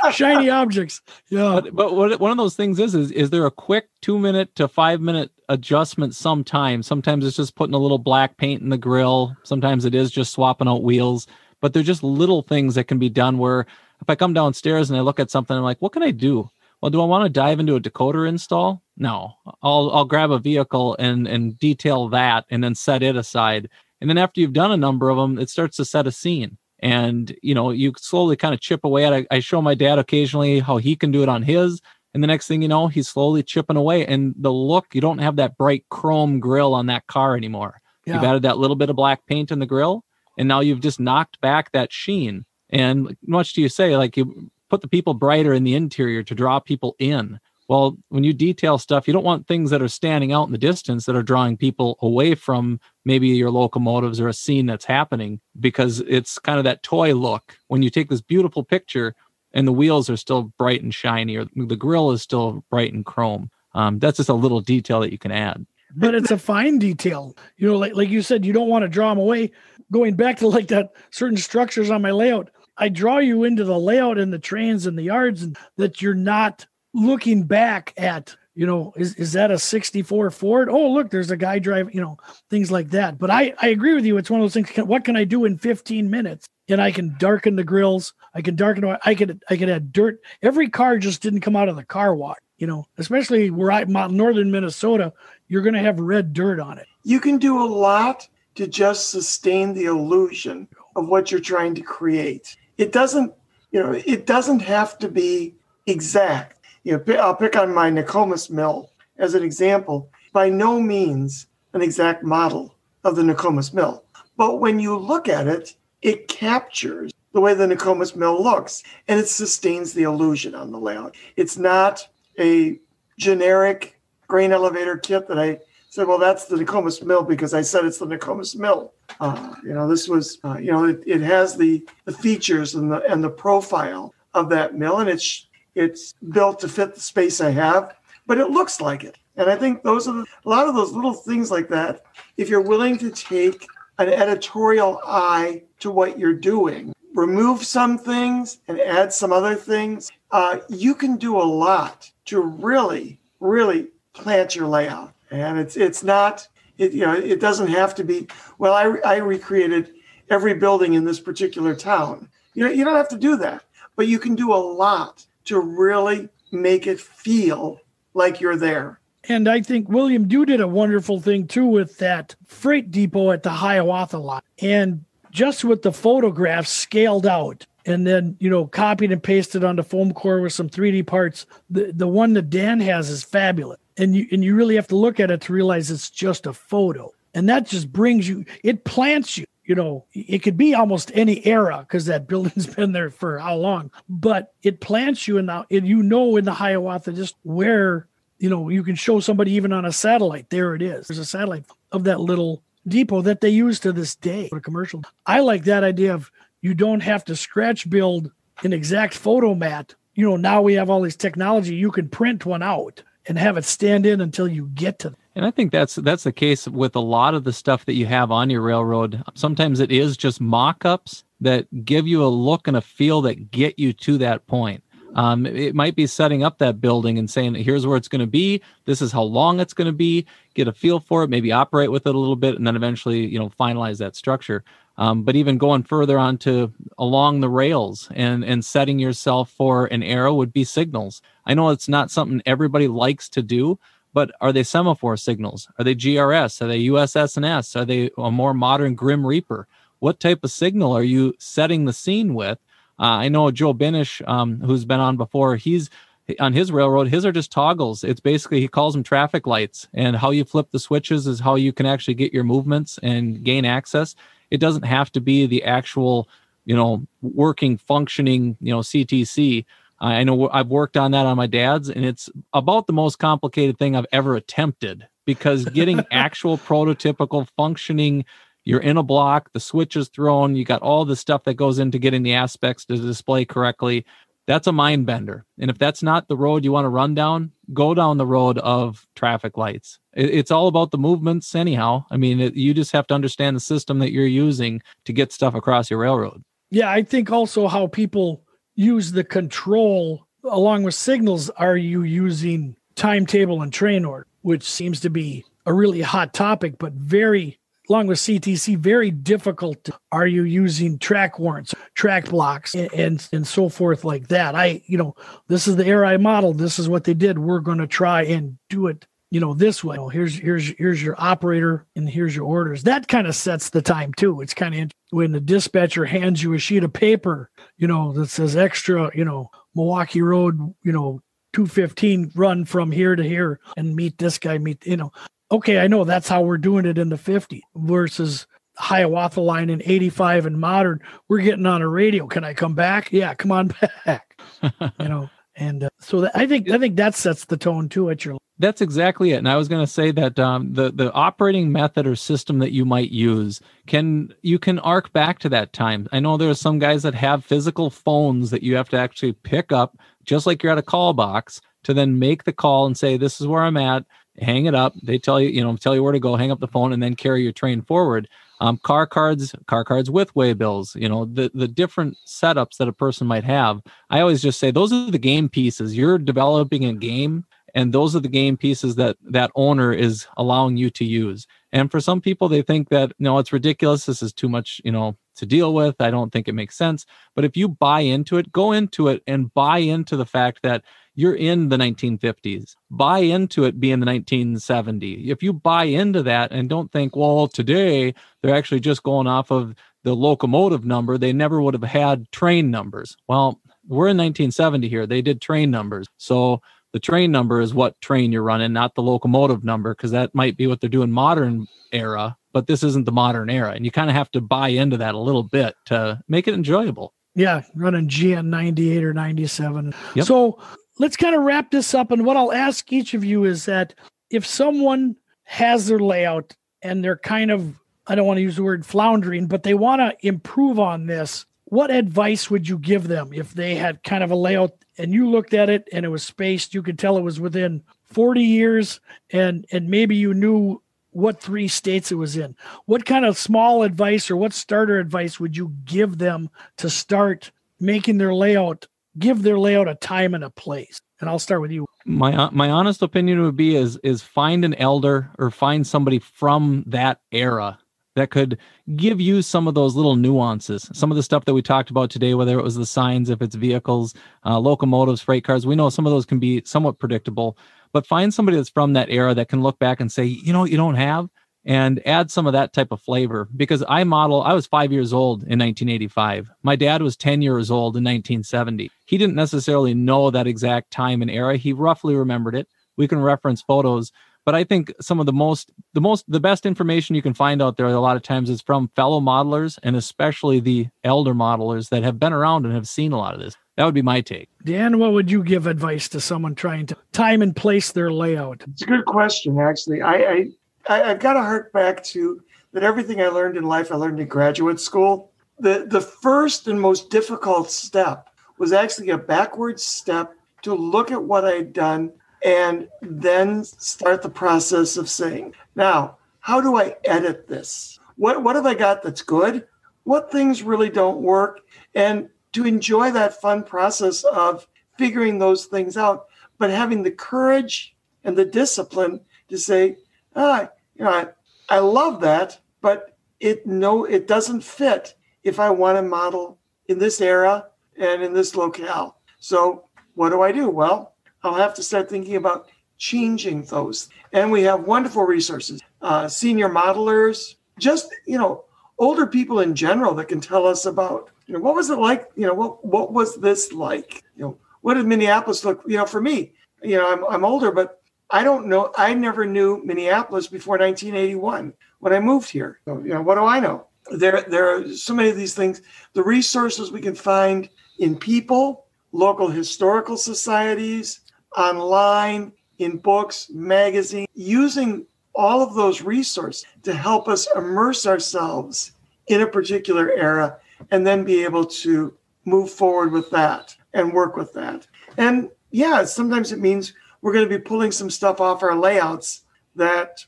shiny 0.12 0.48
objects. 0.48 1.02
Yeah. 1.28 1.60
But, 1.62 1.74
but 1.74 1.94
what 1.94 2.20
one 2.20 2.30
of 2.30 2.38
those 2.38 2.56
things 2.56 2.78
is, 2.78 2.94
is 2.94 3.10
is 3.10 3.30
there 3.30 3.44
a 3.44 3.50
quick 3.50 3.88
two 4.00 4.18
minute 4.18 4.54
to 4.56 4.66
five 4.66 5.00
minute 5.00 5.30
adjustment? 5.48 6.14
Sometimes, 6.14 6.86
sometimes 6.86 7.26
it's 7.26 7.36
just 7.36 7.54
putting 7.54 7.74
a 7.74 7.78
little 7.78 7.98
black 7.98 8.38
paint 8.38 8.62
in 8.62 8.70
the 8.70 8.78
grill. 8.78 9.36
Sometimes 9.42 9.84
it 9.84 9.94
is 9.94 10.10
just 10.10 10.32
swapping 10.32 10.68
out 10.68 10.82
wheels. 10.82 11.26
But 11.60 11.74
they're 11.74 11.82
just 11.82 12.02
little 12.02 12.42
things 12.42 12.74
that 12.74 12.88
can 12.88 12.98
be 12.98 13.10
done. 13.10 13.38
Where 13.38 13.66
if 14.00 14.08
I 14.08 14.14
come 14.14 14.32
downstairs 14.32 14.90
and 14.90 14.96
I 14.96 15.02
look 15.02 15.20
at 15.20 15.30
something, 15.30 15.56
I'm 15.56 15.62
like, 15.62 15.80
what 15.80 15.92
can 15.92 16.02
I 16.02 16.10
do? 16.12 16.48
Well, 16.80 16.90
do 16.90 17.00
I 17.00 17.04
want 17.04 17.24
to 17.24 17.28
dive 17.28 17.60
into 17.60 17.76
a 17.76 17.80
decoder 17.80 18.28
install? 18.28 18.82
No, 18.96 19.34
I'll 19.62 19.90
I'll 19.92 20.04
grab 20.04 20.32
a 20.32 20.38
vehicle 20.38 20.96
and 20.98 21.28
and 21.28 21.56
detail 21.58 22.08
that 22.08 22.44
and 22.50 22.62
then 22.62 22.74
set 22.74 23.02
it 23.02 23.16
aside. 23.16 23.68
And 24.02 24.10
then 24.10 24.18
after 24.18 24.40
you've 24.40 24.52
done 24.52 24.72
a 24.72 24.76
number 24.76 25.10
of 25.10 25.16
them, 25.16 25.38
it 25.38 25.48
starts 25.48 25.76
to 25.76 25.84
set 25.84 26.08
a 26.08 26.12
scene. 26.12 26.58
And 26.80 27.36
you 27.40 27.54
know, 27.54 27.70
you 27.70 27.92
slowly 27.96 28.34
kind 28.34 28.52
of 28.52 28.60
chip 28.60 28.82
away 28.82 29.04
at 29.04 29.12
it. 29.12 29.26
I 29.30 29.38
show 29.38 29.62
my 29.62 29.76
dad 29.76 30.00
occasionally 30.00 30.58
how 30.58 30.78
he 30.78 30.96
can 30.96 31.12
do 31.12 31.22
it 31.22 31.28
on 31.28 31.42
his. 31.44 31.80
And 32.12 32.20
the 32.20 32.26
next 32.26 32.48
thing 32.48 32.62
you 32.62 32.68
know, 32.68 32.88
he's 32.88 33.08
slowly 33.08 33.44
chipping 33.44 33.76
away. 33.76 34.04
And 34.04 34.34
the 34.36 34.52
look, 34.52 34.86
you 34.92 35.00
don't 35.00 35.18
have 35.18 35.36
that 35.36 35.56
bright 35.56 35.84
chrome 35.88 36.40
grill 36.40 36.74
on 36.74 36.86
that 36.86 37.06
car 37.06 37.36
anymore. 37.36 37.80
Yeah. 38.04 38.14
You've 38.14 38.24
added 38.24 38.42
that 38.42 38.58
little 38.58 38.74
bit 38.74 38.90
of 38.90 38.96
black 38.96 39.24
paint 39.26 39.52
in 39.52 39.60
the 39.60 39.66
grill, 39.66 40.04
and 40.36 40.48
now 40.48 40.58
you've 40.58 40.80
just 40.80 40.98
knocked 40.98 41.40
back 41.40 41.70
that 41.70 41.92
sheen. 41.92 42.44
And 42.70 43.16
much 43.24 43.52
do 43.52 43.62
you 43.62 43.68
say, 43.68 43.96
like 43.96 44.16
you 44.16 44.50
put 44.68 44.80
the 44.80 44.88
people 44.88 45.14
brighter 45.14 45.54
in 45.54 45.62
the 45.62 45.76
interior 45.76 46.24
to 46.24 46.34
draw 46.34 46.58
people 46.58 46.96
in. 46.98 47.38
Well, 47.72 47.96
when 48.10 48.22
you 48.22 48.34
detail 48.34 48.76
stuff, 48.76 49.08
you 49.08 49.14
don't 49.14 49.24
want 49.24 49.46
things 49.46 49.70
that 49.70 49.80
are 49.80 49.88
standing 49.88 50.30
out 50.30 50.44
in 50.44 50.52
the 50.52 50.58
distance 50.58 51.06
that 51.06 51.16
are 51.16 51.22
drawing 51.22 51.56
people 51.56 51.96
away 52.02 52.34
from 52.34 52.78
maybe 53.06 53.28
your 53.28 53.50
locomotives 53.50 54.20
or 54.20 54.28
a 54.28 54.34
scene 54.34 54.66
that's 54.66 54.84
happening 54.84 55.40
because 55.58 56.00
it's 56.00 56.38
kind 56.38 56.58
of 56.58 56.64
that 56.64 56.82
toy 56.82 57.14
look. 57.14 57.56
When 57.68 57.82
you 57.82 57.88
take 57.88 58.10
this 58.10 58.20
beautiful 58.20 58.62
picture 58.62 59.14
and 59.54 59.66
the 59.66 59.72
wheels 59.72 60.10
are 60.10 60.18
still 60.18 60.52
bright 60.58 60.82
and 60.82 60.92
shiny 60.92 61.34
or 61.34 61.46
the 61.56 61.74
grill 61.74 62.10
is 62.10 62.20
still 62.20 62.62
bright 62.68 62.92
and 62.92 63.06
chrome, 63.06 63.48
um, 63.72 63.98
that's 63.98 64.18
just 64.18 64.28
a 64.28 64.34
little 64.34 64.60
detail 64.60 65.00
that 65.00 65.10
you 65.10 65.18
can 65.18 65.32
add 65.32 65.64
but 65.94 66.14
it's 66.14 66.30
a 66.30 66.38
fine 66.38 66.78
detail. 66.78 67.36
You 67.58 67.68
know, 67.68 67.76
like 67.76 67.94
like 67.94 68.08
you 68.08 68.22
said, 68.22 68.46
you 68.46 68.54
don't 68.54 68.70
want 68.70 68.82
to 68.82 68.88
draw 68.88 69.10
them 69.10 69.18
away. 69.18 69.52
Going 69.90 70.14
back 70.14 70.38
to 70.38 70.48
like 70.48 70.68
that 70.68 70.92
certain 71.10 71.36
structures 71.36 71.90
on 71.90 72.00
my 72.00 72.12
layout, 72.12 72.50
I 72.78 72.88
draw 72.88 73.18
you 73.18 73.44
into 73.44 73.64
the 73.64 73.78
layout 73.78 74.16
and 74.16 74.32
the 74.32 74.38
trains 74.38 74.86
and 74.86 74.96
the 74.96 75.02
yards, 75.02 75.42
and 75.42 75.56
that 75.76 76.00
you're 76.00 76.14
not 76.14 76.66
looking 76.94 77.44
back 77.44 77.92
at. 77.96 78.36
You 78.54 78.66
know, 78.66 78.92
is 78.96 79.14
is 79.14 79.32
that 79.32 79.50
a 79.50 79.58
'64 79.58 80.30
Ford? 80.30 80.68
Oh, 80.68 80.90
look, 80.90 81.08
there's 81.08 81.30
a 81.30 81.38
guy 81.38 81.58
driving. 81.58 81.94
You 81.94 82.02
know, 82.02 82.18
things 82.50 82.70
like 82.70 82.90
that. 82.90 83.18
But 83.18 83.30
I 83.30 83.54
I 83.62 83.68
agree 83.68 83.94
with 83.94 84.04
you. 84.04 84.18
It's 84.18 84.28
one 84.30 84.40
of 84.40 84.44
those 84.44 84.52
things. 84.52 84.68
Can, 84.68 84.86
what 84.86 85.04
can 85.04 85.16
I 85.16 85.24
do 85.24 85.46
in 85.46 85.56
15 85.56 86.10
minutes? 86.10 86.46
And 86.68 86.80
I 86.80 86.92
can 86.92 87.16
darken 87.18 87.56
the 87.56 87.64
grills. 87.64 88.12
I 88.34 88.42
can 88.42 88.54
darken. 88.54 88.84
I 89.04 89.14
could 89.14 89.42
I 89.48 89.56
could 89.56 89.70
add 89.70 89.90
dirt. 89.90 90.20
Every 90.42 90.68
car 90.68 90.98
just 90.98 91.22
didn't 91.22 91.40
come 91.40 91.56
out 91.56 91.70
of 91.70 91.76
the 91.76 91.84
car 91.84 92.14
wash 92.14 92.36
you 92.62 92.68
know, 92.68 92.86
especially 92.96 93.50
where 93.50 93.72
i'm 93.72 93.90
northern 94.16 94.52
Minnesota, 94.52 95.12
you're 95.48 95.62
going 95.62 95.74
to 95.74 95.80
have 95.80 95.98
red 95.98 96.32
dirt 96.32 96.60
on 96.60 96.78
it. 96.78 96.86
You 97.02 97.18
can 97.18 97.38
do 97.38 97.60
a 97.60 97.66
lot 97.66 98.28
to 98.54 98.68
just 98.68 99.10
sustain 99.10 99.74
the 99.74 99.86
illusion 99.86 100.68
of 100.94 101.08
what 101.08 101.32
you're 101.32 101.40
trying 101.40 101.74
to 101.74 101.82
create. 101.82 102.56
It 102.78 102.92
doesn't, 102.92 103.34
you 103.72 103.82
know, 103.82 103.90
it 103.90 104.26
doesn't 104.26 104.60
have 104.60 104.96
to 105.00 105.08
be 105.08 105.56
exact. 105.88 106.60
You 106.84 107.02
know, 107.06 107.14
I'll 107.16 107.36
pick 107.36 107.56
on 107.56 107.74
my 107.74 107.90
Nokomis 107.90 108.50
mill 108.50 108.90
as 109.18 109.34
an 109.34 109.42
example. 109.42 110.10
By 110.32 110.48
no 110.48 110.80
means 110.80 111.46
an 111.74 111.82
exact 111.82 112.24
model 112.24 112.74
of 113.04 113.16
the 113.16 113.22
Nokomis 113.22 113.72
mill, 113.72 114.04
but 114.36 114.60
when 114.60 114.80
you 114.80 114.96
look 114.96 115.28
at 115.28 115.46
it, 115.46 115.76
it 116.00 116.28
captures 116.28 117.12
the 117.32 117.40
way 117.40 117.54
the 117.54 117.66
Nokomis 117.66 118.16
mill 118.16 118.42
looks, 118.42 118.82
and 119.08 119.20
it 119.20 119.28
sustains 119.28 119.92
the 119.92 120.02
illusion 120.02 120.54
on 120.54 120.70
the 120.70 120.78
layout. 120.78 121.14
It's 121.36 121.56
not 121.56 122.06
a 122.38 122.78
generic 123.18 123.98
grain 124.26 124.52
elevator 124.52 124.96
kit 124.96 125.28
that 125.28 125.38
I 125.38 125.60
said, 125.90 126.06
well, 126.06 126.18
that's 126.18 126.46
the 126.46 126.56
Nokomis 126.56 127.02
mill 127.02 127.22
because 127.22 127.52
I 127.52 127.62
said 127.62 127.84
it's 127.84 127.98
the 127.98 128.06
Nokomis 128.06 128.56
mill. 128.56 128.92
Uh, 129.20 129.54
you 129.62 129.74
know, 129.74 129.86
this 129.86 130.08
was, 130.08 130.38
uh, 130.44 130.56
you 130.58 130.72
know, 130.72 130.84
it, 130.84 131.02
it 131.06 131.20
has 131.20 131.56
the, 131.56 131.86
the 132.06 132.12
features 132.12 132.74
and 132.74 132.90
the 132.90 133.02
and 133.10 133.22
the 133.22 133.30
profile 133.30 134.14
of 134.32 134.48
that 134.48 134.74
mill, 134.74 135.00
and 135.00 135.10
it's 135.10 135.46
it's 135.74 136.14
built 136.30 136.60
to 136.60 136.68
fit 136.68 136.94
the 136.94 137.00
space 137.00 137.40
I 137.40 137.50
have, 137.50 137.96
but 138.26 138.38
it 138.38 138.50
looks 138.50 138.80
like 138.80 139.04
it. 139.04 139.18
And 139.36 139.50
I 139.50 139.56
think 139.56 139.82
those 139.82 140.06
are 140.06 140.14
the, 140.14 140.26
a 140.44 140.48
lot 140.48 140.68
of 140.68 140.74
those 140.74 140.92
little 140.92 141.14
things 141.14 141.50
like 141.50 141.68
that. 141.68 142.02
If 142.36 142.48
you're 142.48 142.60
willing 142.60 142.98
to 142.98 143.10
take 143.10 143.66
an 143.98 144.08
editorial 144.08 145.00
eye 145.06 145.62
to 145.80 145.90
what 145.90 146.18
you're 146.18 146.34
doing, 146.34 146.92
remove 147.14 147.64
some 147.64 147.98
things 147.98 148.58
and 148.68 148.80
add 148.80 149.12
some 149.12 149.32
other 149.32 149.54
things, 149.54 150.10
uh, 150.30 150.58
you 150.68 150.94
can 150.94 151.16
do 151.16 151.36
a 151.36 151.42
lot 151.42 152.10
to 152.26 152.40
really, 152.40 153.18
really 153.40 153.88
plant 154.12 154.54
your 154.54 154.66
layout. 154.66 155.12
And 155.30 155.58
it's 155.58 155.76
it's 155.76 156.02
not 156.02 156.46
it 156.76 156.92
you 156.92 157.06
know 157.06 157.14
it 157.14 157.40
doesn't 157.40 157.68
have 157.68 157.94
to 157.96 158.04
be 158.04 158.28
well. 158.58 158.74
I 158.74 158.98
I 159.04 159.16
recreated 159.16 159.94
every 160.28 160.54
building 160.54 160.94
in 160.94 161.04
this 161.04 161.20
particular 161.20 161.74
town. 161.74 162.28
You 162.54 162.64
know 162.64 162.70
you 162.70 162.84
don't 162.84 162.96
have 162.96 163.08
to 163.08 163.18
do 163.18 163.36
that, 163.38 163.64
but 163.96 164.08
you 164.08 164.18
can 164.18 164.34
do 164.34 164.52
a 164.52 164.56
lot 164.56 165.24
to 165.44 165.60
really 165.60 166.28
make 166.50 166.86
it 166.86 167.00
feel 167.00 167.80
like 168.14 168.40
you're 168.40 168.56
there. 168.56 169.00
And 169.28 169.48
I 169.48 169.62
think 169.62 169.88
William, 169.88 170.30
you 170.30 170.44
did 170.44 170.60
a 170.60 170.66
wonderful 170.66 171.20
thing 171.20 171.46
too 171.46 171.66
with 171.66 171.98
that 171.98 172.34
freight 172.46 172.90
depot 172.90 173.30
at 173.30 173.42
the 173.44 173.50
Hiawatha 173.50 174.18
lot, 174.18 174.44
and 174.60 175.04
just 175.30 175.64
with 175.64 175.82
the 175.82 175.92
photographs 175.92 176.70
scaled 176.70 177.26
out 177.26 177.66
and 177.86 178.06
then 178.06 178.36
you 178.40 178.48
know 178.50 178.66
copied 178.66 179.12
and 179.12 179.22
pasted 179.22 179.64
onto 179.64 179.82
foam 179.82 180.12
core 180.12 180.40
with 180.40 180.52
some 180.52 180.68
3D 180.68 181.06
parts. 181.06 181.46
The 181.70 181.92
the 181.92 182.08
one 182.08 182.32
that 182.34 182.50
Dan 182.50 182.80
has 182.80 183.10
is 183.10 183.22
fabulous, 183.22 183.78
and 183.96 184.14
you 184.14 184.26
and 184.32 184.44
you 184.44 184.54
really 184.54 184.76
have 184.76 184.88
to 184.88 184.96
look 184.96 185.20
at 185.20 185.30
it 185.30 185.40
to 185.42 185.52
realize 185.52 185.90
it's 185.90 186.10
just 186.10 186.46
a 186.46 186.52
photo, 186.52 187.10
and 187.34 187.48
that 187.48 187.66
just 187.66 187.92
brings 187.92 188.28
you. 188.28 188.44
It 188.62 188.84
plants 188.84 189.38
you. 189.38 189.46
You 189.64 189.74
know, 189.76 190.06
it 190.12 190.42
could 190.42 190.56
be 190.56 190.74
almost 190.74 191.12
any 191.14 191.46
era 191.46 191.78
because 191.86 192.06
that 192.06 192.26
building's 192.28 192.66
been 192.66 192.92
there 192.92 193.10
for 193.10 193.38
how 193.38 193.56
long, 193.56 193.90
but 194.08 194.54
it 194.62 194.80
plants 194.80 195.28
you 195.28 195.38
in 195.38 195.46
the. 195.46 195.64
And 195.70 195.86
you 195.86 196.02
know 196.02 196.36
in 196.36 196.44
the 196.44 196.54
Hiawatha 196.54 197.12
just 197.12 197.36
where 197.42 198.08
you 198.38 198.50
know 198.50 198.68
you 198.68 198.82
can 198.82 198.96
show 198.96 199.20
somebody 199.20 199.52
even 199.52 199.72
on 199.72 199.84
a 199.84 199.92
satellite. 199.92 200.50
There 200.50 200.74
it 200.74 200.82
is. 200.82 201.08
There's 201.08 201.18
a 201.18 201.24
satellite 201.24 201.64
of 201.92 202.04
that 202.04 202.20
little 202.20 202.62
depot 202.86 203.22
that 203.22 203.40
they 203.40 203.50
use 203.50 203.80
to 203.80 203.92
this 203.92 204.14
day. 204.14 204.48
For 204.48 204.58
a 204.58 204.62
commercial. 204.62 205.02
I 205.26 205.40
like 205.40 205.64
that 205.64 205.84
idea 205.84 206.14
of 206.14 206.30
you 206.60 206.74
don't 206.74 207.00
have 207.00 207.24
to 207.26 207.36
scratch 207.36 207.88
build 207.88 208.30
an 208.62 208.72
exact 208.72 209.14
Fotomat. 209.14 209.94
You 210.14 210.28
know, 210.28 210.36
now 210.36 210.62
we 210.62 210.74
have 210.74 210.90
all 210.90 211.02
this 211.02 211.16
technology. 211.16 211.74
You 211.74 211.90
can 211.90 212.08
print 212.08 212.44
one 212.44 212.62
out 212.62 213.02
and 213.26 213.38
have 213.38 213.56
it 213.56 213.64
stand 213.64 214.06
in 214.06 214.20
until 214.20 214.48
you 214.48 214.70
get 214.74 214.98
to 215.00 215.10
them. 215.10 215.18
And 215.34 215.46
I 215.46 215.50
think 215.50 215.72
that's 215.72 215.94
that's 215.94 216.24
the 216.24 216.32
case 216.32 216.68
with 216.68 216.94
a 216.94 217.00
lot 217.00 217.34
of 217.34 217.44
the 217.44 217.52
stuff 217.52 217.86
that 217.86 217.94
you 217.94 218.06
have 218.06 218.30
on 218.30 218.50
your 218.50 218.60
railroad. 218.60 219.22
Sometimes 219.34 219.80
it 219.80 219.90
is 219.90 220.16
just 220.16 220.40
mock-ups 220.40 221.24
that 221.40 221.84
give 221.84 222.06
you 222.06 222.24
a 222.24 222.26
look 222.28 222.68
and 222.68 222.76
a 222.76 222.80
feel 222.82 223.22
that 223.22 223.50
get 223.50 223.78
you 223.78 223.92
to 223.94 224.18
that 224.18 224.46
point. 224.46 224.84
Um, 225.14 225.44
it 225.44 225.74
might 225.74 225.94
be 225.94 226.06
setting 226.06 226.42
up 226.42 226.58
that 226.58 226.80
building 226.80 227.18
and 227.18 227.28
saying, 227.28 227.54
here's 227.54 227.86
where 227.86 227.98
it's 227.98 228.08
going 228.08 228.20
to 228.20 228.26
be. 228.26 228.62
This 228.86 229.02
is 229.02 229.12
how 229.12 229.22
long 229.22 229.60
it's 229.60 229.74
going 229.74 229.86
to 229.86 229.92
be. 229.92 230.26
Get 230.54 230.68
a 230.68 230.72
feel 230.72 231.00
for 231.00 231.22
it, 231.22 231.28
maybe 231.30 231.52
operate 231.52 231.90
with 231.90 232.06
it 232.06 232.14
a 232.14 232.18
little 232.18 232.36
bit, 232.36 232.56
and 232.56 232.66
then 232.66 232.76
eventually, 232.76 233.26
you 233.26 233.38
know, 233.38 233.50
finalize 233.50 233.98
that 233.98 234.16
structure. 234.16 234.64
Um, 234.98 235.22
but 235.22 235.36
even 235.36 235.58
going 235.58 235.82
further 235.84 236.18
onto 236.18 236.70
along 236.98 237.40
the 237.40 237.48
rails 237.48 238.08
and 238.14 238.44
and 238.44 238.62
setting 238.62 238.98
yourself 238.98 239.50
for 239.50 239.86
an 239.86 240.02
arrow 240.02 240.34
would 240.34 240.52
be 240.52 240.64
signals. 240.64 241.22
I 241.46 241.54
know 241.54 241.70
it's 241.70 241.88
not 241.88 242.10
something 242.10 242.42
everybody 242.44 242.88
likes 242.88 243.28
to 243.30 243.42
do, 243.42 243.78
but 244.12 244.32
are 244.40 244.52
they 244.52 244.62
semaphore 244.62 245.16
signals? 245.16 245.68
Are 245.78 245.84
they 245.84 245.94
GRS? 245.94 246.60
Are 246.62 246.68
they 246.68 246.80
USS&S? 246.84 247.76
Are 247.76 247.84
they 247.84 248.10
a 248.18 248.30
more 248.30 248.54
modern 248.54 248.94
Grim 248.94 249.26
Reaper? 249.26 249.66
What 249.98 250.20
type 250.20 250.44
of 250.44 250.50
signal 250.50 250.92
are 250.92 251.02
you 251.02 251.34
setting 251.38 251.84
the 251.84 251.92
scene 251.92 252.34
with? 252.34 252.58
Uh, 252.98 253.22
I 253.24 253.28
know 253.28 253.50
Joe 253.50 253.74
Binish, 253.74 254.26
um, 254.28 254.60
who's 254.60 254.84
been 254.84 255.00
on 255.00 255.16
before. 255.16 255.56
He's 255.56 255.90
on 256.38 256.52
his 256.52 256.70
railroad. 256.70 257.08
His 257.08 257.24
are 257.24 257.32
just 257.32 257.50
toggles. 257.50 258.04
It's 258.04 258.20
basically 258.20 258.60
he 258.60 258.68
calls 258.68 258.94
them 258.94 259.02
traffic 259.02 259.46
lights, 259.46 259.88
and 259.94 260.16
how 260.16 260.30
you 260.30 260.44
flip 260.44 260.68
the 260.70 260.78
switches 260.78 261.26
is 261.26 261.40
how 261.40 261.54
you 261.54 261.72
can 261.72 261.86
actually 261.86 262.14
get 262.14 262.32
your 262.32 262.44
movements 262.44 262.98
and 263.02 263.42
gain 263.42 263.64
access 263.64 264.14
it 264.52 264.60
doesn't 264.60 264.84
have 264.84 265.10
to 265.10 265.20
be 265.20 265.46
the 265.46 265.64
actual 265.64 266.28
you 266.66 266.76
know 266.76 267.04
working 267.22 267.76
functioning 267.78 268.56
you 268.60 268.72
know 268.72 268.80
ctc 268.80 269.64
i 270.02 270.22
know 270.24 270.48
i've 270.50 270.68
worked 270.68 270.96
on 270.96 271.12
that 271.12 271.26
on 271.26 271.36
my 271.36 271.46
dad's 271.46 271.88
and 271.88 272.04
it's 272.04 272.28
about 272.52 272.86
the 272.86 272.92
most 272.92 273.18
complicated 273.18 273.78
thing 273.78 273.96
i've 273.96 274.06
ever 274.12 274.36
attempted 274.36 275.06
because 275.24 275.64
getting 275.66 276.04
actual 276.10 276.58
prototypical 276.58 277.46
functioning 277.56 278.24
you're 278.64 278.80
in 278.80 278.96
a 278.96 279.02
block 279.02 279.50
the 279.52 279.60
switch 279.60 279.96
is 279.96 280.08
thrown 280.08 280.54
you 280.54 280.64
got 280.64 280.82
all 280.82 281.04
the 281.04 281.16
stuff 281.16 281.44
that 281.44 281.54
goes 281.54 281.78
into 281.78 281.98
getting 281.98 282.22
the 282.22 282.34
aspects 282.34 282.84
to 282.84 282.96
display 282.96 283.44
correctly 283.44 284.04
that's 284.46 284.66
a 284.66 284.72
mind 284.72 285.06
bender. 285.06 285.44
And 285.58 285.70
if 285.70 285.78
that's 285.78 286.02
not 286.02 286.28
the 286.28 286.36
road 286.36 286.64
you 286.64 286.72
want 286.72 286.84
to 286.84 286.90
run 286.90 287.14
down, 287.14 287.52
go 287.72 287.94
down 287.94 288.18
the 288.18 288.26
road 288.26 288.58
of 288.58 289.06
traffic 289.14 289.56
lights. 289.56 289.98
It's 290.14 290.50
all 290.50 290.66
about 290.66 290.90
the 290.90 290.98
movements, 290.98 291.54
anyhow. 291.54 292.04
I 292.10 292.16
mean, 292.16 292.40
it, 292.40 292.54
you 292.54 292.74
just 292.74 292.92
have 292.92 293.06
to 293.08 293.14
understand 293.14 293.56
the 293.56 293.60
system 293.60 294.00
that 294.00 294.12
you're 294.12 294.26
using 294.26 294.82
to 295.04 295.12
get 295.12 295.32
stuff 295.32 295.54
across 295.54 295.90
your 295.90 296.00
railroad. 296.00 296.42
Yeah, 296.70 296.90
I 296.90 297.02
think 297.02 297.30
also 297.30 297.68
how 297.68 297.86
people 297.86 298.42
use 298.74 299.12
the 299.12 299.24
control 299.24 300.26
along 300.44 300.82
with 300.82 300.94
signals. 300.94 301.50
Are 301.50 301.76
you 301.76 302.02
using 302.02 302.76
timetable 302.94 303.62
and 303.62 303.72
train 303.72 304.04
order, 304.04 304.26
which 304.42 304.68
seems 304.68 305.00
to 305.00 305.10
be 305.10 305.44
a 305.66 305.72
really 305.72 306.02
hot 306.02 306.34
topic, 306.34 306.78
but 306.78 306.92
very 306.92 307.58
along 307.88 308.06
with 308.06 308.18
CTC, 308.18 308.78
very 308.78 309.10
difficult. 309.10 309.90
Are 310.12 310.26
you 310.26 310.44
using 310.44 310.98
track 310.98 311.38
warrants, 311.38 311.74
track 311.94 312.28
blocks, 312.28 312.74
and, 312.74 312.92
and, 312.92 313.28
and 313.32 313.46
so 313.46 313.68
forth 313.68 314.04
like 314.04 314.28
that? 314.28 314.54
I, 314.54 314.82
you 314.86 314.96
know, 314.96 315.14
this 315.48 315.66
is 315.66 315.76
the 315.76 315.86
air 315.86 316.04
I 316.04 316.16
modeled. 316.16 316.58
This 316.58 316.78
is 316.78 316.88
what 316.88 317.04
they 317.04 317.14
did. 317.14 317.38
We're 317.38 317.60
going 317.60 317.78
to 317.78 317.86
try 317.86 318.22
and 318.22 318.56
do 318.70 318.86
it, 318.86 319.06
you 319.32 319.40
know, 319.40 319.54
this 319.54 319.82
way. 319.82 319.98
Well, 319.98 320.10
here's 320.10 320.38
here's 320.38 320.68
here's 320.76 321.02
your 321.02 321.14
operator, 321.16 321.86
and 321.96 322.08
here's 322.08 322.36
your 322.36 322.44
orders. 322.44 322.82
That 322.82 323.08
kind 323.08 323.26
of 323.26 323.34
sets 323.34 323.70
the 323.70 323.80
time 323.80 324.12
too. 324.12 324.42
It's 324.42 324.52
kind 324.52 324.74
of 324.74 324.90
when 325.10 325.32
the 325.32 325.40
dispatcher 325.40 326.04
hands 326.04 326.42
you 326.42 326.52
a 326.52 326.58
sheet 326.58 326.84
of 326.84 326.92
paper, 326.92 327.50
you 327.78 327.88
know, 327.88 328.12
that 328.12 328.28
says 328.28 328.56
extra, 328.56 329.10
you 329.16 329.24
know, 329.24 329.50
Milwaukee 329.74 330.20
Road, 330.20 330.74
you 330.82 330.92
know, 330.92 331.22
215 331.54 332.32
run 332.34 332.66
from 332.66 332.92
here 332.92 333.16
to 333.16 333.22
here 333.22 333.58
and 333.76 333.96
meet 333.96 334.18
this 334.18 334.38
guy 334.38 334.58
meet 334.58 334.86
you 334.86 334.96
know 334.96 335.12
okay, 335.52 335.78
I 335.78 335.86
know 335.86 336.04
that's 336.04 336.28
how 336.28 336.42
we're 336.42 336.58
doing 336.58 336.86
it 336.86 336.98
in 336.98 337.10
the 337.10 337.18
50 337.18 337.62
versus 337.76 338.46
Hiawatha 338.78 339.40
line 339.40 339.68
in 339.68 339.82
85 339.84 340.46
and 340.46 340.58
modern. 340.58 341.00
We're 341.28 341.42
getting 341.42 341.66
on 341.66 341.82
a 341.82 341.88
radio. 341.88 342.26
Can 342.26 342.42
I 342.42 342.54
come 342.54 342.74
back? 342.74 343.12
Yeah, 343.12 343.34
come 343.34 343.52
on 343.52 343.68
back. 344.06 344.40
you 344.62 345.08
know, 345.08 345.28
and 345.54 345.84
uh, 345.84 345.88
so 346.00 346.22
that, 346.22 346.36
I 346.36 346.46
think 346.46 346.70
I 346.70 346.78
think 346.78 346.96
that 346.96 347.14
sets 347.14 347.44
the 347.44 347.56
tone 347.56 347.88
too 347.88 348.10
at 348.10 348.24
your. 348.24 348.38
That's 348.58 348.80
exactly 348.80 349.32
it. 349.32 349.38
And 349.38 349.48
I 349.48 349.56
was 349.56 349.68
going 349.68 349.84
to 349.84 349.90
say 349.90 350.10
that 350.12 350.38
um, 350.38 350.72
the 350.72 350.92
the 350.92 351.12
operating 351.12 351.72
method 351.72 352.06
or 352.06 352.16
system 352.16 352.58
that 352.60 352.72
you 352.72 352.84
might 352.84 353.10
use 353.10 353.60
can 353.86 354.32
you 354.42 354.58
can 354.58 354.78
arc 354.80 355.12
back 355.12 355.38
to 355.40 355.48
that 355.50 355.72
time. 355.72 356.08
I 356.12 356.20
know 356.20 356.36
there 356.36 356.50
are 356.50 356.54
some 356.54 356.78
guys 356.78 357.02
that 357.02 357.14
have 357.14 357.44
physical 357.44 357.90
phones 357.90 358.50
that 358.50 358.62
you 358.62 358.76
have 358.76 358.88
to 358.90 358.98
actually 358.98 359.32
pick 359.32 359.72
up, 359.72 359.98
just 360.24 360.46
like 360.46 360.62
you're 360.62 360.72
at 360.72 360.78
a 360.78 360.82
call 360.82 361.12
box, 361.12 361.60
to 361.84 361.94
then 361.94 362.18
make 362.18 362.44
the 362.44 362.52
call 362.52 362.86
and 362.86 362.96
say, 362.96 363.16
"This 363.16 363.40
is 363.40 363.46
where 363.46 363.62
I'm 363.62 363.76
at." 363.76 364.04
hang 364.38 364.66
it 364.66 364.74
up. 364.74 364.94
They 365.02 365.18
tell 365.18 365.40
you, 365.40 365.48
you 365.48 365.62
know, 365.62 365.76
tell 365.76 365.94
you 365.94 366.02
where 366.02 366.12
to 366.12 366.20
go, 366.20 366.36
hang 366.36 366.50
up 366.50 366.60
the 366.60 366.68
phone, 366.68 366.92
and 366.92 367.02
then 367.02 367.14
carry 367.14 367.42
your 367.42 367.52
train 367.52 367.82
forward. 367.82 368.28
Um, 368.62 368.78
car 368.78 369.08
cards, 369.08 369.56
car 369.66 369.84
cards 369.84 370.08
with 370.08 370.32
waybills, 370.34 370.94
you 370.94 371.08
know, 371.08 371.24
the 371.24 371.50
the 371.52 371.66
different 371.66 372.16
setups 372.28 372.76
that 372.76 372.86
a 372.86 372.92
person 372.92 373.26
might 373.26 373.42
have. 373.42 373.82
I 374.08 374.20
always 374.20 374.40
just 374.40 374.60
say 374.60 374.70
those 374.70 374.92
are 374.92 375.10
the 375.10 375.18
game 375.18 375.48
pieces. 375.48 375.96
You're 375.96 376.16
developing 376.18 376.84
a 376.84 376.92
game, 376.94 377.44
and 377.74 377.92
those 377.92 378.14
are 378.14 378.20
the 378.20 378.28
game 378.28 378.56
pieces 378.56 378.96
that 378.96 379.16
that 379.22 379.50
owner 379.54 379.92
is 379.92 380.26
allowing 380.36 380.76
you 380.76 380.90
to 380.90 381.04
use. 381.04 381.46
And 381.72 381.90
for 381.90 382.00
some 382.00 382.20
people, 382.20 382.48
they 382.48 382.62
think 382.62 382.90
that 382.90 383.12
no, 383.18 383.38
it's 383.38 383.52
ridiculous. 383.52 384.06
This 384.06 384.22
is 384.22 384.32
too 384.32 384.48
much, 384.48 384.80
you 384.84 384.92
know, 384.92 385.16
to 385.36 385.46
deal 385.46 385.72
with. 385.72 385.96
I 386.00 386.10
don't 386.10 386.30
think 386.30 386.48
it 386.48 386.54
makes 386.54 386.76
sense. 386.76 387.06
But 387.34 387.44
if 387.44 387.56
you 387.56 387.68
buy 387.68 388.00
into 388.00 388.36
it, 388.36 388.52
go 388.52 388.72
into 388.72 389.08
it 389.08 389.22
and 389.26 389.52
buy 389.54 389.78
into 389.78 390.16
the 390.16 390.26
fact 390.26 390.60
that 390.62 390.84
you're 391.14 391.34
in 391.34 391.68
the 391.68 391.76
1950s. 391.76 392.74
Buy 392.90 393.18
into 393.20 393.64
it 393.64 393.80
being 393.80 394.00
the 394.00 394.06
1970s 394.06 395.28
If 395.28 395.42
you 395.42 395.52
buy 395.52 395.84
into 395.84 396.22
that 396.22 396.52
and 396.52 396.68
don't 396.68 396.90
think, 396.90 397.16
well, 397.16 397.48
today 397.48 398.14
they're 398.42 398.54
actually 398.54 398.80
just 398.80 399.02
going 399.02 399.26
off 399.26 399.50
of 399.50 399.74
the 400.04 400.14
locomotive 400.14 400.84
number, 400.84 401.16
they 401.16 401.32
never 401.32 401.60
would 401.62 401.74
have 401.74 401.82
had 401.82 402.30
train 402.32 402.70
numbers. 402.70 403.16
Well, 403.28 403.60
we're 403.86 404.08
in 404.08 404.16
1970 404.16 404.88
here. 404.88 405.06
They 405.06 405.22
did 405.22 405.40
train 405.40 405.70
numbers. 405.70 406.06
So 406.16 406.60
the 406.92 407.00
train 407.00 407.32
number 407.32 407.60
is 407.60 407.74
what 407.74 408.00
train 408.00 408.32
you're 408.32 408.42
running, 408.42 408.72
not 408.72 408.94
the 408.94 409.02
locomotive 409.02 409.64
number, 409.64 409.94
because 409.94 410.10
that 410.10 410.34
might 410.34 410.56
be 410.56 410.66
what 410.66 410.80
they're 410.80 410.90
doing 410.90 411.10
modern 411.10 411.66
era, 411.92 412.36
but 412.52 412.66
this 412.66 412.82
isn't 412.82 413.06
the 413.06 413.12
modern 413.12 413.50
era. 413.50 413.72
And 413.72 413.84
you 413.84 413.90
kind 413.90 414.10
of 414.10 414.16
have 414.16 414.30
to 414.32 414.40
buy 414.40 414.68
into 414.68 414.96
that 414.98 415.14
a 415.14 415.18
little 415.18 415.42
bit 415.42 415.74
to 415.86 416.22
make 416.28 416.46
it 416.46 416.54
enjoyable. 416.54 417.14
Yeah, 417.34 417.62
running 417.74 418.08
GN 418.08 418.46
98 418.46 419.04
or 419.04 419.14
97. 419.14 419.94
Yep. 420.14 420.26
So 420.26 420.58
let's 420.98 421.16
kind 421.16 421.34
of 421.34 421.42
wrap 421.42 421.70
this 421.70 421.94
up. 421.94 422.10
And 422.10 422.26
what 422.26 422.36
I'll 422.36 422.52
ask 422.52 422.92
each 422.92 423.14
of 423.14 423.24
you 423.24 423.44
is 423.44 423.64
that 423.64 423.94
if 424.30 424.46
someone 424.46 425.16
has 425.44 425.86
their 425.86 425.98
layout 425.98 426.54
and 426.82 427.02
they're 427.02 427.16
kind 427.16 427.50
of, 427.50 427.74
I 428.06 428.14
don't 428.14 428.26
want 428.26 428.36
to 428.36 428.42
use 428.42 428.56
the 428.56 428.62
word 428.62 428.84
floundering, 428.84 429.46
but 429.46 429.62
they 429.62 429.74
want 429.74 430.00
to 430.00 430.26
improve 430.26 430.78
on 430.78 431.06
this, 431.06 431.46
what 431.72 431.90
advice 431.90 432.50
would 432.50 432.68
you 432.68 432.78
give 432.78 433.08
them 433.08 433.32
if 433.32 433.54
they 433.54 433.76
had 433.76 434.02
kind 434.02 434.22
of 434.22 434.30
a 434.30 434.36
layout 434.36 434.72
and 434.98 435.14
you 435.14 435.30
looked 435.30 435.54
at 435.54 435.70
it 435.70 435.88
and 435.90 436.04
it 436.04 436.10
was 436.10 436.22
spaced? 436.22 436.74
You 436.74 436.82
could 436.82 436.98
tell 436.98 437.16
it 437.16 437.22
was 437.22 437.40
within 437.40 437.82
40 438.04 438.42
years 438.42 439.00
and 439.30 439.64
and 439.72 439.88
maybe 439.88 440.14
you 440.14 440.34
knew 440.34 440.82
what 441.12 441.40
three 441.40 441.68
states 441.68 442.12
it 442.12 442.16
was 442.16 442.36
in. 442.36 442.54
What 442.84 443.06
kind 443.06 443.24
of 443.24 443.38
small 443.38 443.84
advice 443.84 444.30
or 444.30 444.36
what 444.36 444.52
starter 444.52 444.98
advice 444.98 445.40
would 445.40 445.56
you 445.56 445.72
give 445.86 446.18
them 446.18 446.50
to 446.76 446.90
start 446.90 447.52
making 447.80 448.18
their 448.18 448.34
layout 448.34 448.86
give 449.18 449.42
their 449.42 449.58
layout 449.58 449.88
a 449.88 449.94
time 449.94 450.34
and 450.34 450.44
a 450.44 450.50
place. 450.50 451.00
And 451.20 451.30
I'll 451.30 451.38
start 451.38 451.62
with 451.62 451.70
you. 451.70 451.86
My 452.04 452.50
my 452.50 452.68
honest 452.68 453.00
opinion 453.00 453.40
would 453.40 453.56
be 453.56 453.76
is 453.76 453.96
is 454.04 454.20
find 454.20 454.66
an 454.66 454.74
elder 454.74 455.30
or 455.38 455.50
find 455.50 455.86
somebody 455.86 456.18
from 456.18 456.84
that 456.88 457.20
era 457.30 457.78
that 458.14 458.30
could 458.30 458.58
give 458.96 459.20
you 459.20 459.42
some 459.42 459.66
of 459.66 459.74
those 459.74 459.94
little 459.94 460.16
nuances, 460.16 460.88
some 460.92 461.10
of 461.10 461.16
the 461.16 461.22
stuff 461.22 461.44
that 461.44 461.54
we 461.54 461.62
talked 461.62 461.90
about 461.90 462.10
today, 462.10 462.34
whether 462.34 462.58
it 462.58 462.62
was 462.62 462.76
the 462.76 462.86
signs, 462.86 463.30
if 463.30 463.40
it's 463.40 463.54
vehicles, 463.54 464.14
uh, 464.44 464.58
locomotives, 464.58 465.22
freight 465.22 465.44
cars. 465.44 465.66
We 465.66 465.76
know 465.76 465.90
some 465.90 466.06
of 466.06 466.12
those 466.12 466.26
can 466.26 466.38
be 466.38 466.62
somewhat 466.64 466.98
predictable, 466.98 467.56
but 467.92 468.06
find 468.06 468.32
somebody 468.32 468.56
that's 468.56 468.68
from 468.68 468.92
that 468.94 469.10
era 469.10 469.34
that 469.34 469.48
can 469.48 469.62
look 469.62 469.78
back 469.78 470.00
and 470.00 470.10
say, 470.10 470.24
you 470.24 470.52
know, 470.52 470.64
you 470.64 470.76
don't 470.76 470.96
have 470.96 471.28
and 471.64 472.04
add 472.06 472.30
some 472.30 472.46
of 472.46 472.52
that 472.52 472.72
type 472.72 472.90
of 472.90 473.00
flavor 473.00 473.48
because 473.56 473.84
I 473.88 474.04
model, 474.04 474.42
I 474.42 474.52
was 474.52 474.66
five 474.66 474.92
years 474.92 475.12
old 475.12 475.42
in 475.42 475.58
1985. 475.58 476.50
My 476.62 476.76
dad 476.76 477.02
was 477.02 477.16
10 477.16 477.40
years 477.40 477.70
old 477.70 477.96
in 477.96 478.02
1970. 478.02 478.90
He 479.06 479.18
didn't 479.18 479.36
necessarily 479.36 479.94
know 479.94 480.30
that 480.30 480.46
exact 480.46 480.90
time 480.90 481.22
and 481.22 481.30
era. 481.30 481.56
He 481.56 481.72
roughly 481.72 482.16
remembered 482.16 482.54
it. 482.54 482.68
We 482.96 483.08
can 483.08 483.22
reference 483.22 483.62
photos, 483.62 484.12
but 484.44 484.54
I 484.54 484.64
think 484.64 484.92
some 485.00 485.20
of 485.20 485.26
the 485.26 485.32
most, 485.32 485.72
the 485.92 486.00
most, 486.00 486.24
the 486.28 486.40
best 486.40 486.66
information 486.66 487.14
you 487.14 487.22
can 487.22 487.34
find 487.34 487.62
out 487.62 487.76
there 487.76 487.86
a 487.86 488.00
lot 488.00 488.16
of 488.16 488.22
times 488.22 488.50
is 488.50 488.60
from 488.60 488.90
fellow 488.96 489.20
modelers 489.20 489.78
and 489.82 489.96
especially 489.96 490.60
the 490.60 490.88
elder 491.04 491.34
modelers 491.34 491.88
that 491.90 492.02
have 492.02 492.18
been 492.18 492.32
around 492.32 492.64
and 492.64 492.74
have 492.74 492.88
seen 492.88 493.12
a 493.12 493.18
lot 493.18 493.34
of 493.34 493.40
this. 493.40 493.56
That 493.76 493.84
would 493.84 493.94
be 493.94 494.02
my 494.02 494.20
take. 494.20 494.50
Dan, 494.64 494.98
what 494.98 495.12
would 495.12 495.30
you 495.30 495.42
give 495.42 495.66
advice 495.66 496.08
to 496.10 496.20
someone 496.20 496.54
trying 496.54 496.86
to 496.86 496.96
time 497.12 497.40
and 497.40 497.56
place 497.56 497.92
their 497.92 498.12
layout? 498.12 498.62
It's 498.68 498.82
a 498.82 498.86
good 498.86 499.06
question, 499.06 499.58
actually. 499.58 500.02
I, 500.02 500.14
I 500.14 500.46
I, 500.86 500.98
have 500.98 501.20
got 501.20 501.34
to 501.34 501.42
hark 501.42 501.72
back 501.72 502.02
to 502.04 502.42
that 502.72 502.82
everything 502.82 503.20
I 503.20 503.28
learned 503.28 503.56
in 503.56 503.64
life, 503.64 503.92
I 503.92 503.96
learned 503.96 504.20
in 504.20 504.28
graduate 504.28 504.80
school. 504.80 505.30
The, 505.58 505.86
the 505.88 506.00
first 506.00 506.66
and 506.68 506.80
most 506.80 507.10
difficult 507.10 507.70
step 507.70 508.28
was 508.58 508.72
actually 508.72 509.10
a 509.10 509.18
backwards 509.18 509.84
step 509.84 510.34
to 510.62 510.74
look 510.74 511.10
at 511.10 511.22
what 511.22 511.44
I'd 511.44 511.72
done 511.72 512.12
and 512.44 512.88
then 513.00 513.64
start 513.64 514.22
the 514.22 514.30
process 514.30 514.96
of 514.96 515.08
saying, 515.08 515.54
now, 515.74 516.18
how 516.40 516.60
do 516.60 516.76
I 516.76 516.96
edit 517.04 517.46
this? 517.46 517.98
What, 518.16 518.42
what 518.42 518.56
have 518.56 518.66
I 518.66 518.74
got 518.74 519.02
that's 519.02 519.22
good? 519.22 519.66
What 520.04 520.32
things 520.32 520.62
really 520.62 520.90
don't 520.90 521.22
work? 521.22 521.60
And 521.94 522.28
to 522.52 522.66
enjoy 522.66 523.10
that 523.12 523.40
fun 523.40 523.62
process 523.62 524.24
of 524.24 524.66
figuring 524.98 525.38
those 525.38 525.66
things 525.66 525.96
out, 525.96 526.26
but 526.58 526.70
having 526.70 527.02
the 527.02 527.10
courage 527.10 527.94
and 528.24 528.36
the 528.36 528.44
discipline 528.44 529.20
to 529.48 529.58
say, 529.58 529.96
ah, 530.36 530.68
you 530.94 531.04
know, 531.04 531.10
I, 531.10 531.28
I 531.68 531.78
love 531.78 532.20
that, 532.20 532.60
but 532.80 533.16
it 533.40 533.66
no, 533.66 534.04
it 534.04 534.28
doesn't 534.28 534.62
fit 534.62 535.14
if 535.42 535.58
I 535.58 535.70
want 535.70 535.98
to 535.98 536.02
model 536.02 536.58
in 536.86 536.98
this 536.98 537.20
era 537.20 537.66
and 537.96 538.22
in 538.22 538.32
this 538.32 538.54
locale. 538.54 539.16
So 539.38 539.88
what 540.14 540.30
do 540.30 540.42
I 540.42 540.52
do? 540.52 540.68
Well, 540.68 541.11
I'll 541.42 541.54
have 541.54 541.74
to 541.74 541.82
start 541.82 542.08
thinking 542.08 542.36
about 542.36 542.68
changing 542.98 543.64
those. 543.64 544.08
And 544.32 544.50
we 544.50 544.62
have 544.62 544.84
wonderful 544.84 545.24
resources, 545.24 545.80
uh, 546.00 546.28
senior 546.28 546.68
modelers, 546.68 547.56
just 547.78 548.14
you 548.26 548.38
know, 548.38 548.64
older 548.98 549.26
people 549.26 549.60
in 549.60 549.74
general 549.74 550.14
that 550.14 550.28
can 550.28 550.40
tell 550.40 550.66
us 550.66 550.86
about 550.86 551.30
you 551.46 551.54
know 551.54 551.60
what 551.60 551.74
was 551.74 551.90
it 551.90 551.98
like. 551.98 552.28
You 552.36 552.46
know, 552.46 552.54
what 552.54 552.84
what 552.84 553.12
was 553.12 553.36
this 553.40 553.72
like? 553.72 554.22
You 554.36 554.42
know, 554.42 554.58
what 554.82 554.94
did 554.94 555.06
Minneapolis 555.06 555.64
look? 555.64 555.82
You 555.86 555.96
know, 555.96 556.06
for 556.06 556.20
me, 556.20 556.52
you 556.82 556.96
know, 556.96 557.10
I'm 557.10 557.24
I'm 557.24 557.44
older, 557.44 557.72
but 557.72 558.02
I 558.32 558.44
don't 558.44 558.66
know. 558.66 558.90
I 558.96 559.12
never 559.12 559.44
knew 559.44 559.82
Minneapolis 559.84 560.46
before 560.46 560.78
1981 560.78 561.74
when 561.98 562.12
I 562.14 562.20
moved 562.20 562.50
here. 562.50 562.80
So, 562.86 562.98
you 562.98 563.12
know, 563.12 563.20
what 563.20 563.34
do 563.34 563.44
I 563.44 563.60
know? 563.60 563.86
There, 564.10 564.42
there 564.48 564.74
are 564.74 564.88
so 564.88 565.14
many 565.14 565.28
of 565.28 565.36
these 565.36 565.54
things. 565.54 565.82
The 566.14 566.24
resources 566.24 566.90
we 566.90 567.02
can 567.02 567.14
find 567.14 567.68
in 567.98 568.16
people, 568.16 568.86
local 569.12 569.48
historical 569.48 570.16
societies, 570.16 571.20
online, 571.56 572.52
in 572.78 572.96
books, 572.98 573.48
magazines, 573.50 574.28
using 574.34 575.06
all 575.34 575.62
of 575.62 575.74
those 575.74 576.02
resources 576.02 576.64
to 576.82 576.92
help 576.92 577.28
us 577.28 577.48
immerse 577.56 578.06
ourselves 578.06 578.92
in 579.28 579.40
a 579.40 579.46
particular 579.46 580.10
era 580.12 580.58
and 580.90 581.06
then 581.06 581.24
be 581.24 581.44
able 581.44 581.64
to 581.64 582.12
move 582.44 582.70
forward 582.70 583.12
with 583.12 583.30
that 583.30 583.74
and 583.94 584.12
work 584.12 584.36
with 584.36 584.52
that. 584.52 584.86
And 585.16 585.48
yeah, 585.70 586.04
sometimes 586.04 586.52
it 586.52 586.58
means 586.58 586.92
we're 587.20 587.32
going 587.32 587.48
to 587.48 587.58
be 587.58 587.62
pulling 587.62 587.92
some 587.92 588.10
stuff 588.10 588.40
off 588.40 588.62
our 588.62 588.76
layouts 588.76 589.44
that, 589.76 590.24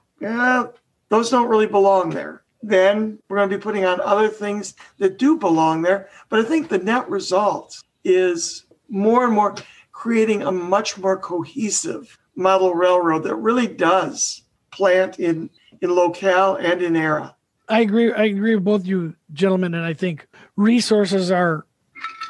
those 1.11 1.31
don't 1.31 1.49
really 1.49 1.67
belong 1.67 2.11
there. 2.11 2.43
Then 2.63 3.19
we're 3.29 3.37
going 3.37 3.51
to 3.51 3.57
be 3.57 3.63
putting 3.63 3.85
on 3.85 4.01
other 4.01 4.29
things 4.29 4.75
that 4.99 5.19
do 5.19 5.37
belong 5.37 5.83
there. 5.83 6.09
But 6.31 6.41
I 6.41 6.45
think 6.45 6.69
the 6.69 6.79
net 6.79 7.09
result 7.11 7.83
is 8.05 8.65
more 8.89 9.25
and 9.25 9.35
more 9.35 9.55
creating 10.05 10.43
a 10.43 10.53
much 10.53 10.99
more 10.99 11.19
cohesive 11.19 12.19
model 12.37 12.75
railroad 12.75 13.21
that 13.21 13.35
really 13.37 13.67
does 13.67 14.43
plant 14.71 15.19
in, 15.19 15.49
in 15.81 15.91
locale 15.91 16.57
and 16.57 16.83
in 16.83 16.95
era. 16.95 17.35
I 17.71 17.81
agree. 17.81 18.13
I 18.13 18.25
agree 18.25 18.55
with 18.55 18.65
both 18.65 18.85
you 18.85 19.17
gentlemen, 19.33 19.73
and 19.73 19.83
I 19.83 19.95
think 19.95 20.27
resources 20.57 21.31
are 21.31 21.65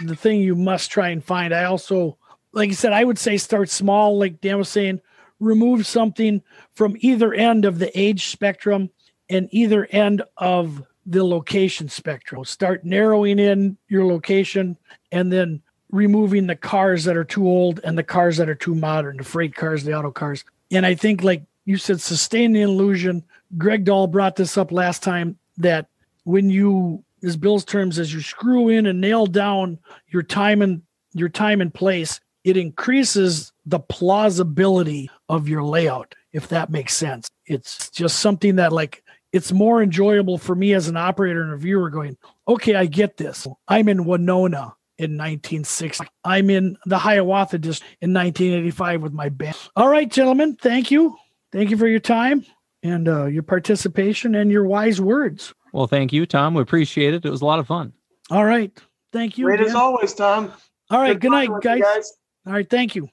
the 0.04 0.14
thing 0.14 0.40
you 0.40 0.54
must 0.54 0.92
try 0.92 1.08
and 1.08 1.24
find. 1.24 1.52
I 1.52 1.64
also, 1.64 2.16
like 2.52 2.68
you 2.68 2.76
said, 2.76 2.92
I 2.92 3.02
would 3.02 3.18
say 3.18 3.38
start 3.38 3.68
small. 3.68 4.20
Like 4.20 4.40
Dan 4.40 4.58
was 4.58 4.68
saying, 4.68 5.00
remove 5.40 5.84
something 5.84 6.42
from 6.74 6.96
either 7.00 7.34
end 7.34 7.64
of 7.64 7.80
the 7.80 7.90
age 7.98 8.26
spectrum 8.26 8.88
and 9.28 9.48
either 9.50 9.86
end 9.86 10.22
of 10.36 10.80
the 11.06 11.24
location 11.24 11.88
spectrum. 11.88 12.44
Start 12.44 12.84
narrowing 12.84 13.40
in 13.40 13.78
your 13.88 14.06
location 14.06 14.78
and 15.10 15.32
then 15.32 15.60
removing 15.95 16.49
the 16.49 16.57
cars 16.57 17.05
that 17.05 17.16
are 17.16 17.24
too 17.24 17.47
old 17.47 17.80
and 17.84 17.97
the 17.97 18.03
cars 18.03 18.36
that 18.36 18.49
are 18.49 18.55
too 18.55 18.74
modern, 18.74 19.16
the 19.16 19.24
freight 19.24 19.55
cars, 19.55 19.84
the 19.84 19.97
auto 19.97 20.11
cars. 20.11 20.45
And 20.72 20.84
I 20.84 20.97
think, 20.97 21.22
like 21.22 21.45
you 21.66 21.76
said, 21.76 22.01
sustain 22.01 22.53
the 22.53 22.62
illusion. 22.62 23.22
Greg 23.57 23.84
Dahl 23.84 24.09
brought 24.09 24.34
this 24.34 24.59
up 24.59 24.72
last 24.72 25.05
time 25.05 25.38
that 25.59 25.86
when 26.24 26.51
you, 26.51 27.05
as 27.22 27.36
Bill's 27.36 27.64
terms, 27.64 28.01
as 28.01 28.12
you 28.12 28.20
screw 28.20 28.68
in 28.68 28.86
and 28.86 29.01
nail 29.01 29.26
down 29.26 29.78
your 30.09 30.24
time 30.24 30.62
and 30.62 30.82
your 31.12 31.28
time 31.28 31.61
and 31.61 31.72
place, 31.72 32.18
it 32.42 32.57
increases 32.57 33.53
the 33.64 33.78
plausibility 33.78 35.09
of 35.28 35.49
your 35.49 35.62
layout, 35.62 36.16
if 36.32 36.49
that 36.49 36.70
makes 36.70 36.97
sense. 36.97 37.30
It's 37.47 37.88
just 37.90 38.18
something 38.18 38.57
that 38.57 38.72
like 38.72 39.05
it's 39.32 39.53
more 39.53 39.80
enjoyable 39.80 40.38
for 40.38 40.57
me 40.57 40.74
as 40.74 40.88
an 40.88 40.97
operator 40.97 41.42
and 41.42 41.53
a 41.53 41.57
viewer 41.57 41.88
going, 41.88 42.16
okay, 42.49 42.74
I 42.74 42.86
get 42.86 43.16
this. 43.16 43.47
I'm 43.68 43.88
in 43.88 44.05
Winona 44.05 44.74
in 44.99 45.12
1960. 45.12 46.07
I'm 46.24 46.51
in 46.51 46.76
the 46.86 46.99
Hiawatha 46.99 47.59
district 47.59 47.97
in 48.01 48.12
1985 48.12 49.03
with 49.03 49.12
my 49.12 49.28
band. 49.28 49.57
All 49.76 49.88
right, 49.88 50.11
gentlemen, 50.11 50.57
thank 50.57 50.90
you. 50.90 51.16
Thank 51.53 51.70
you 51.70 51.76
for 51.76 51.86
your 51.86 52.01
time 52.01 52.45
and 52.82 53.09
uh, 53.09 53.26
your 53.26 53.42
participation 53.42 54.34
and 54.34 54.51
your 54.51 54.66
wise 54.66 55.01
words. 55.01 55.55
Well, 55.72 55.86
thank 55.86 56.12
you, 56.12 56.26
Tom. 56.26 56.55
We 56.55 56.62
appreciate 56.62 57.14
it. 57.14 57.24
It 57.24 57.30
was 57.30 57.42
a 57.42 57.47
lot 57.47 57.59
of 57.59 57.66
fun. 57.66 57.92
All 58.30 58.45
right. 58.45 58.70
Thank 59.12 59.38
you. 59.38 59.47
Great 59.47 59.61
again. 59.61 59.70
as 59.70 59.74
always, 59.74 60.14
Tom. 60.14 60.53
All 60.90 61.01
right. 61.01 61.18
Good, 61.18 61.30
night, 61.30 61.47
talking 61.47 61.70
with 61.70 61.78
you 61.78 61.84
guys. 61.84 62.12
All 62.47 62.53
right. 62.53 62.68
Thank 62.68 62.95
you. 62.95 63.09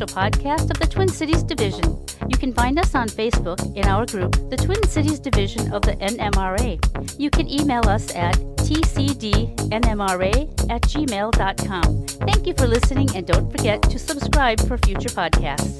Official 0.00 0.22
podcast 0.22 0.70
of 0.70 0.78
the 0.78 0.86
Twin 0.86 1.08
Cities 1.08 1.42
Division. 1.42 1.98
You 2.28 2.38
can 2.38 2.52
find 2.52 2.78
us 2.78 2.94
on 2.94 3.08
Facebook 3.08 3.58
in 3.76 3.86
our 3.86 4.06
group, 4.06 4.32
the 4.50 4.56
Twin 4.56 4.80
Cities 4.86 5.18
Division 5.18 5.72
of 5.72 5.82
the 5.82 5.94
NMRA. 5.94 6.78
You 7.18 7.30
can 7.30 7.48
email 7.48 7.82
us 7.88 8.14
at 8.14 8.36
tcdnmra 8.58 10.32
at 10.70 10.82
gmail.com. 10.82 12.06
Thank 12.06 12.46
you 12.46 12.54
for 12.54 12.66
listening 12.68 13.08
and 13.16 13.26
don't 13.26 13.50
forget 13.50 13.82
to 13.82 13.98
subscribe 13.98 14.60
for 14.68 14.78
future 14.78 15.08
podcasts. 15.08 15.78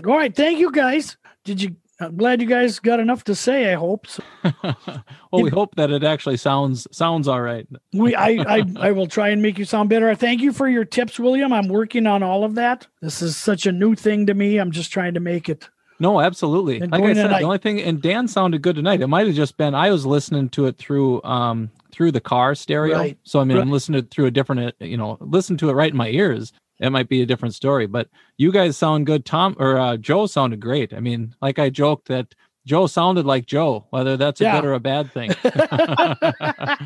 And 0.00 0.08
that'll 0.08 0.08
be 0.08 0.08
it. 0.08 0.12
All 0.12 0.18
right. 0.18 0.34
Thank 0.34 0.58
you 0.58 0.70
guys. 0.70 1.16
Did 1.44 1.62
you? 1.62 1.76
I'm 2.02 2.16
glad 2.16 2.40
you 2.40 2.46
guys 2.46 2.78
got 2.78 2.98
enough 2.98 3.24
to 3.24 3.34
say. 3.34 3.70
I 3.70 3.76
hope. 3.76 4.06
So 4.06 4.22
well, 4.62 5.42
we 5.42 5.50
hope 5.50 5.74
that 5.74 5.90
it 5.90 6.02
actually 6.02 6.38
sounds 6.38 6.86
sounds 6.92 7.28
all 7.28 7.42
right. 7.42 7.66
we, 7.92 8.14
I, 8.14 8.42
I, 8.48 8.64
I 8.78 8.92
will 8.92 9.06
try 9.06 9.28
and 9.28 9.42
make 9.42 9.58
you 9.58 9.66
sound 9.66 9.90
better. 9.90 10.08
I 10.08 10.14
thank 10.14 10.40
you 10.40 10.52
for 10.54 10.66
your 10.66 10.86
tips, 10.86 11.18
William. 11.18 11.52
I'm 11.52 11.68
working 11.68 12.06
on 12.06 12.22
all 12.22 12.42
of 12.42 12.54
that. 12.54 12.86
This 13.02 13.20
is 13.20 13.36
such 13.36 13.66
a 13.66 13.72
new 13.72 13.94
thing 13.94 14.24
to 14.26 14.34
me. 14.34 14.56
I'm 14.56 14.70
just 14.70 14.90
trying 14.90 15.12
to 15.14 15.20
make 15.20 15.50
it. 15.50 15.68
No, 15.98 16.22
absolutely. 16.22 16.80
And 16.80 16.90
Like 16.90 17.02
I 17.02 17.12
said, 17.12 17.24
tonight- 17.24 17.40
the 17.40 17.44
only 17.44 17.58
thing, 17.58 17.80
and 17.82 18.00
Dan 18.00 18.26
sounded 18.26 18.62
good 18.62 18.76
tonight. 18.76 19.02
It 19.02 19.06
might 19.08 19.26
have 19.26 19.36
just 19.36 19.58
been 19.58 19.74
I 19.74 19.90
was 19.90 20.06
listening 20.06 20.48
to 20.50 20.66
it 20.66 20.78
through 20.78 21.22
um 21.24 21.70
through 21.92 22.12
the 22.12 22.20
car 22.20 22.54
stereo. 22.54 22.96
Right. 22.96 23.18
So 23.24 23.40
I 23.40 23.44
mean, 23.44 23.58
I'm 23.58 23.70
listening 23.70 24.00
to 24.00 24.06
it 24.06 24.10
through 24.10 24.24
a 24.26 24.30
different, 24.30 24.74
you 24.80 24.96
know, 24.96 25.18
listen 25.20 25.58
to 25.58 25.68
it 25.68 25.74
right 25.74 25.90
in 25.90 25.96
my 25.98 26.08
ears. 26.08 26.52
It 26.80 26.90
might 26.90 27.08
be 27.08 27.22
a 27.22 27.26
different 27.26 27.54
story, 27.54 27.86
but 27.86 28.08
you 28.38 28.50
guys 28.52 28.76
sound 28.76 29.06
good. 29.06 29.24
Tom 29.24 29.54
or 29.58 29.78
uh, 29.78 29.96
Joe 29.98 30.26
sounded 30.26 30.60
great. 30.60 30.92
I 30.94 31.00
mean, 31.00 31.34
like 31.42 31.58
I 31.58 31.68
joked 31.70 32.08
that 32.08 32.34
Joe 32.66 32.86
sounded 32.86 33.26
like 33.26 33.46
Joe, 33.46 33.86
whether 33.90 34.16
that's 34.16 34.40
a 34.40 34.44
Yeah. 34.44 34.56
good 34.60 34.66
or 34.66 34.72
a 34.74 34.80
bad 34.80 35.12
thing. 35.12 35.30